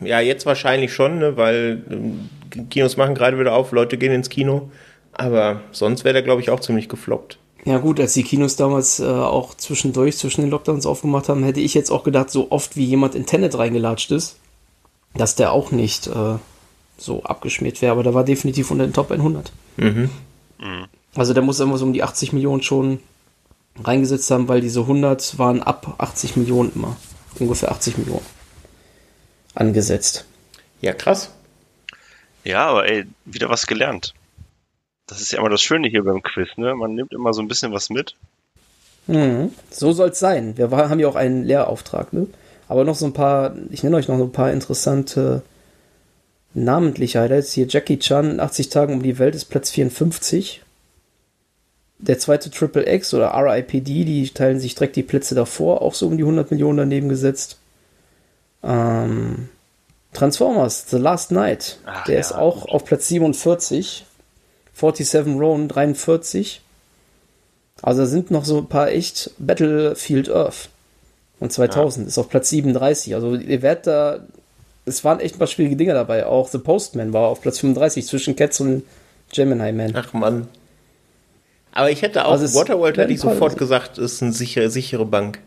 [0.00, 2.28] ja, jetzt wahrscheinlich schon, ne, weil ähm,
[2.70, 4.70] Kinos machen gerade wieder auf, Leute gehen ins Kino.
[5.12, 7.38] Aber sonst wäre der, glaube ich, auch ziemlich gefloppt.
[7.64, 11.60] Ja gut, als die Kinos damals äh, auch zwischendurch, zwischen den Lockdowns aufgemacht haben, hätte
[11.60, 14.36] ich jetzt auch gedacht, so oft wie jemand in Tenet reingelatscht ist,
[15.14, 16.36] dass der auch nicht äh,
[16.98, 17.92] so abgeschmiert wäre.
[17.92, 19.52] Aber der war definitiv unter den Top 100.
[19.76, 20.10] Mhm.
[20.58, 20.86] Mhm.
[21.14, 22.98] Also der muss irgendwas um die 80 Millionen schon
[23.82, 26.96] reingesetzt haben, weil diese 100 waren ab 80 Millionen immer.
[27.38, 28.26] Ungefähr 80 Millionen
[29.54, 30.24] angesetzt.
[30.80, 31.30] Ja, krass.
[32.44, 34.14] Ja, aber ey, wieder was gelernt.
[35.12, 36.74] Das ist ja immer das Schöne hier beim Quiz, ne?
[36.74, 38.14] Man nimmt immer so ein bisschen was mit.
[39.06, 39.52] Mhm.
[39.70, 40.56] So soll es sein.
[40.56, 42.28] Wir haben ja auch einen Lehrauftrag, ne?
[42.66, 45.42] Aber noch so ein paar, ich nenne euch noch so ein paar interessante
[46.54, 47.52] namentliche Highlights.
[47.52, 50.62] Hier Jackie Chan, 80 Tagen um die Welt ist Platz 54.
[51.98, 56.06] Der zweite Triple X oder RIPD, die teilen sich direkt die Plätze davor, auch so
[56.06, 57.58] um die 100 Millionen daneben gesetzt.
[58.62, 59.50] Ähm,
[60.14, 62.20] Transformers, The Last Night, Ach, der ja.
[62.20, 64.06] ist auch auf Platz 47.
[64.74, 66.60] 47 Rowan 43.
[67.82, 70.68] Also da sind noch so ein paar echt Battlefield Earth.
[71.40, 72.08] Und 2000 ja.
[72.08, 73.14] ist auf Platz 37.
[73.14, 74.20] Also ihr werdet da,
[74.86, 76.26] es waren echt ein paar schwierige Dinge dabei.
[76.26, 78.84] Auch The Postman war auf Platz 35 zwischen Cats und
[79.32, 79.92] Gemini Man.
[79.96, 80.48] Ach Mann.
[81.72, 85.40] Aber ich hätte auch, also Waterworld hätte ich sofort gesagt, ist eine sichere, sichere Bank.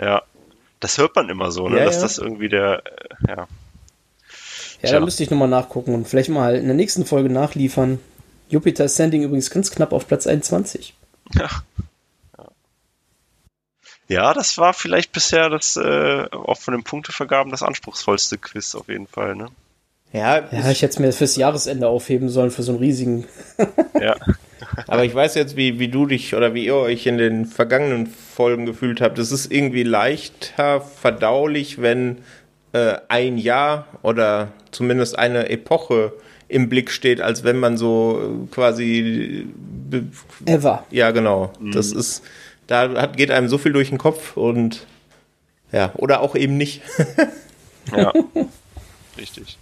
[0.00, 0.22] Ja.
[0.80, 1.78] Das hört man immer so, ne?
[1.78, 2.02] Ja, dass ja.
[2.02, 3.46] das irgendwie der, äh, ja.
[4.82, 8.00] Ja, da müsste ich nochmal nachgucken und vielleicht mal in der nächsten Folge nachliefern.
[8.52, 10.94] Jupiter Sending übrigens ganz knapp auf Platz 21.
[11.34, 11.48] Ja.
[14.08, 18.88] Ja, das war vielleicht bisher das, äh, auch von den Punktevergaben das anspruchsvollste Quiz auf
[18.88, 19.46] jeden Fall, ne?
[20.12, 23.24] Ja, ja ich hätte es mir fürs Jahresende aufheben sollen, für so einen riesigen.
[24.00, 24.16] ja.
[24.86, 28.06] Aber ich weiß jetzt, wie, wie du dich oder wie ihr euch in den vergangenen
[28.06, 29.18] Folgen gefühlt habt.
[29.18, 32.18] Es ist irgendwie leichter verdaulich, wenn
[32.74, 36.12] äh, ein Jahr oder zumindest eine Epoche
[36.52, 39.46] im Blick steht, als wenn man so äh, quasi
[40.46, 40.84] Ever.
[40.90, 41.52] Ja, genau.
[41.60, 41.72] Mhm.
[41.72, 42.22] Das ist,
[42.66, 44.86] da hat, geht einem so viel durch den Kopf und
[45.72, 46.82] ja, oder auch eben nicht.
[47.96, 48.12] ja.
[49.18, 49.58] Richtig.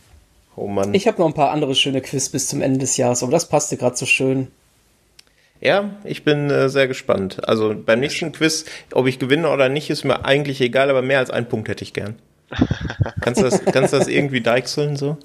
[0.56, 0.94] Oh Mann.
[0.94, 3.48] Ich habe noch ein paar andere schöne Quiz bis zum Ende des Jahres, aber das
[3.48, 4.48] passte gerade so schön.
[5.60, 7.46] Ja, ich bin äh, sehr gespannt.
[7.48, 11.18] Also beim nächsten Quiz, ob ich gewinne oder nicht, ist mir eigentlich egal, aber mehr
[11.18, 12.16] als einen Punkt hätte ich gern.
[13.20, 15.16] kannst, du das, kannst du das irgendwie deichseln so?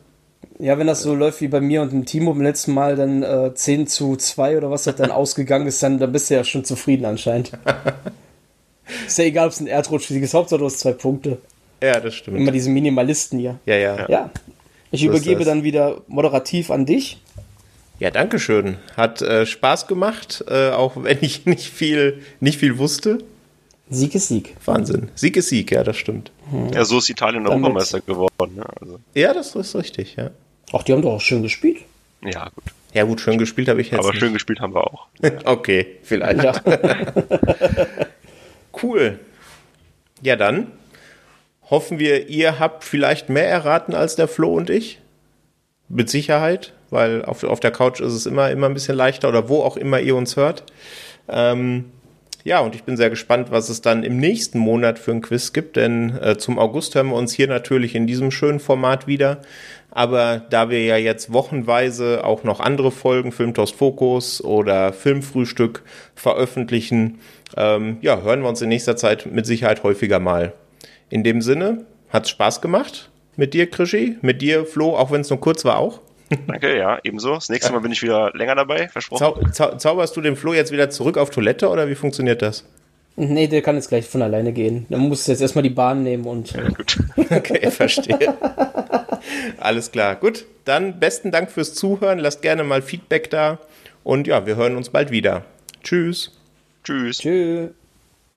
[0.60, 3.24] Ja, wenn das so läuft wie bei mir und dem Timo beim letzten Mal, dann
[3.24, 6.44] äh, 10 zu 2 oder was das dann ausgegangen ist, dann, dann bist du ja
[6.44, 7.52] schon zufrieden anscheinend.
[9.08, 11.40] ist ja egal, ob es ein Erdrutschsieg ist, Hauptsache du hast zwei Punkte.
[11.82, 12.38] Ja, das stimmt.
[12.38, 13.60] Immer diese Minimalisten hier.
[13.66, 14.10] Ja, ja.
[14.10, 14.30] Ja.
[14.92, 17.18] Ich so übergebe dann wieder moderativ an dich.
[18.00, 18.78] Ja, danke schön.
[18.98, 23.20] Hat äh, Spaß gemacht, äh, auch wenn ich nicht viel, nicht viel wusste.
[23.90, 24.56] Sieg ist Sieg.
[24.66, 25.10] Wahnsinn.
[25.16, 26.32] Sieg ist Sieg, ja, das stimmt.
[26.50, 26.70] Hm.
[26.74, 28.56] Ja, so ist Italien Europameister geworden.
[28.56, 28.66] Ne?
[28.82, 29.00] Also.
[29.14, 30.32] Ja, das ist richtig, ja.
[30.74, 31.78] Ach, die haben doch auch schön gespielt.
[32.24, 32.64] Ja, gut.
[32.94, 34.00] Ja, gut, schön gespielt habe ich jetzt.
[34.00, 34.20] Aber nicht.
[34.20, 35.08] schön gespielt haben wir auch.
[35.46, 36.44] okay, vielleicht.
[36.44, 36.62] Ja.
[38.84, 39.20] cool.
[40.22, 40.72] Ja, dann
[41.70, 45.00] hoffen wir, ihr habt vielleicht mehr erraten als der Flo und ich.
[45.88, 49.50] Mit Sicherheit weil auf, auf der Couch ist es immer, immer ein bisschen leichter oder
[49.50, 50.64] wo auch immer ihr uns hört.
[51.28, 51.92] Ähm,
[52.46, 55.52] ja, und ich bin sehr gespannt, was es dann im nächsten Monat für ein Quiz
[55.52, 59.42] gibt, denn äh, zum August hören wir uns hier natürlich in diesem schönen Format wieder.
[59.90, 65.82] Aber da wir ja jetzt wochenweise auch noch andere Folgen, Filmtoast Fokus oder Filmfrühstück
[66.14, 67.18] veröffentlichen,
[67.58, 70.54] ähm, ja, hören wir uns in nächster Zeit mit Sicherheit häufiger mal.
[71.10, 75.32] In dem Sinne, hat's Spaß gemacht mit dir, Krischi, mit dir, Flo, auch wenn es
[75.32, 76.02] nur kurz war auch.
[76.48, 77.36] Danke, ja, ebenso.
[77.36, 79.20] Das nächste Mal bin ich wieder länger dabei, versprochen.
[79.20, 82.66] Zau zau zauberst du den Flo jetzt wieder zurück auf Toilette oder wie funktioniert das?
[83.18, 84.86] Nee, der kann jetzt gleich von alleine gehen.
[84.90, 86.52] Dann muss jetzt erstmal die Bahn nehmen und.
[86.52, 86.98] Ja, gut.
[87.30, 88.36] okay, verstehe.
[89.58, 90.16] Alles klar.
[90.16, 92.20] Gut, dann besten Dank fürs Zuhören.
[92.20, 93.60] Lasst gerne mal Feedback da.
[94.04, 95.46] Und ja, wir hören uns bald wieder.
[95.84, 96.32] Tschüss.
[96.84, 97.20] Tschüss.
[97.20, 97.70] Tschüss.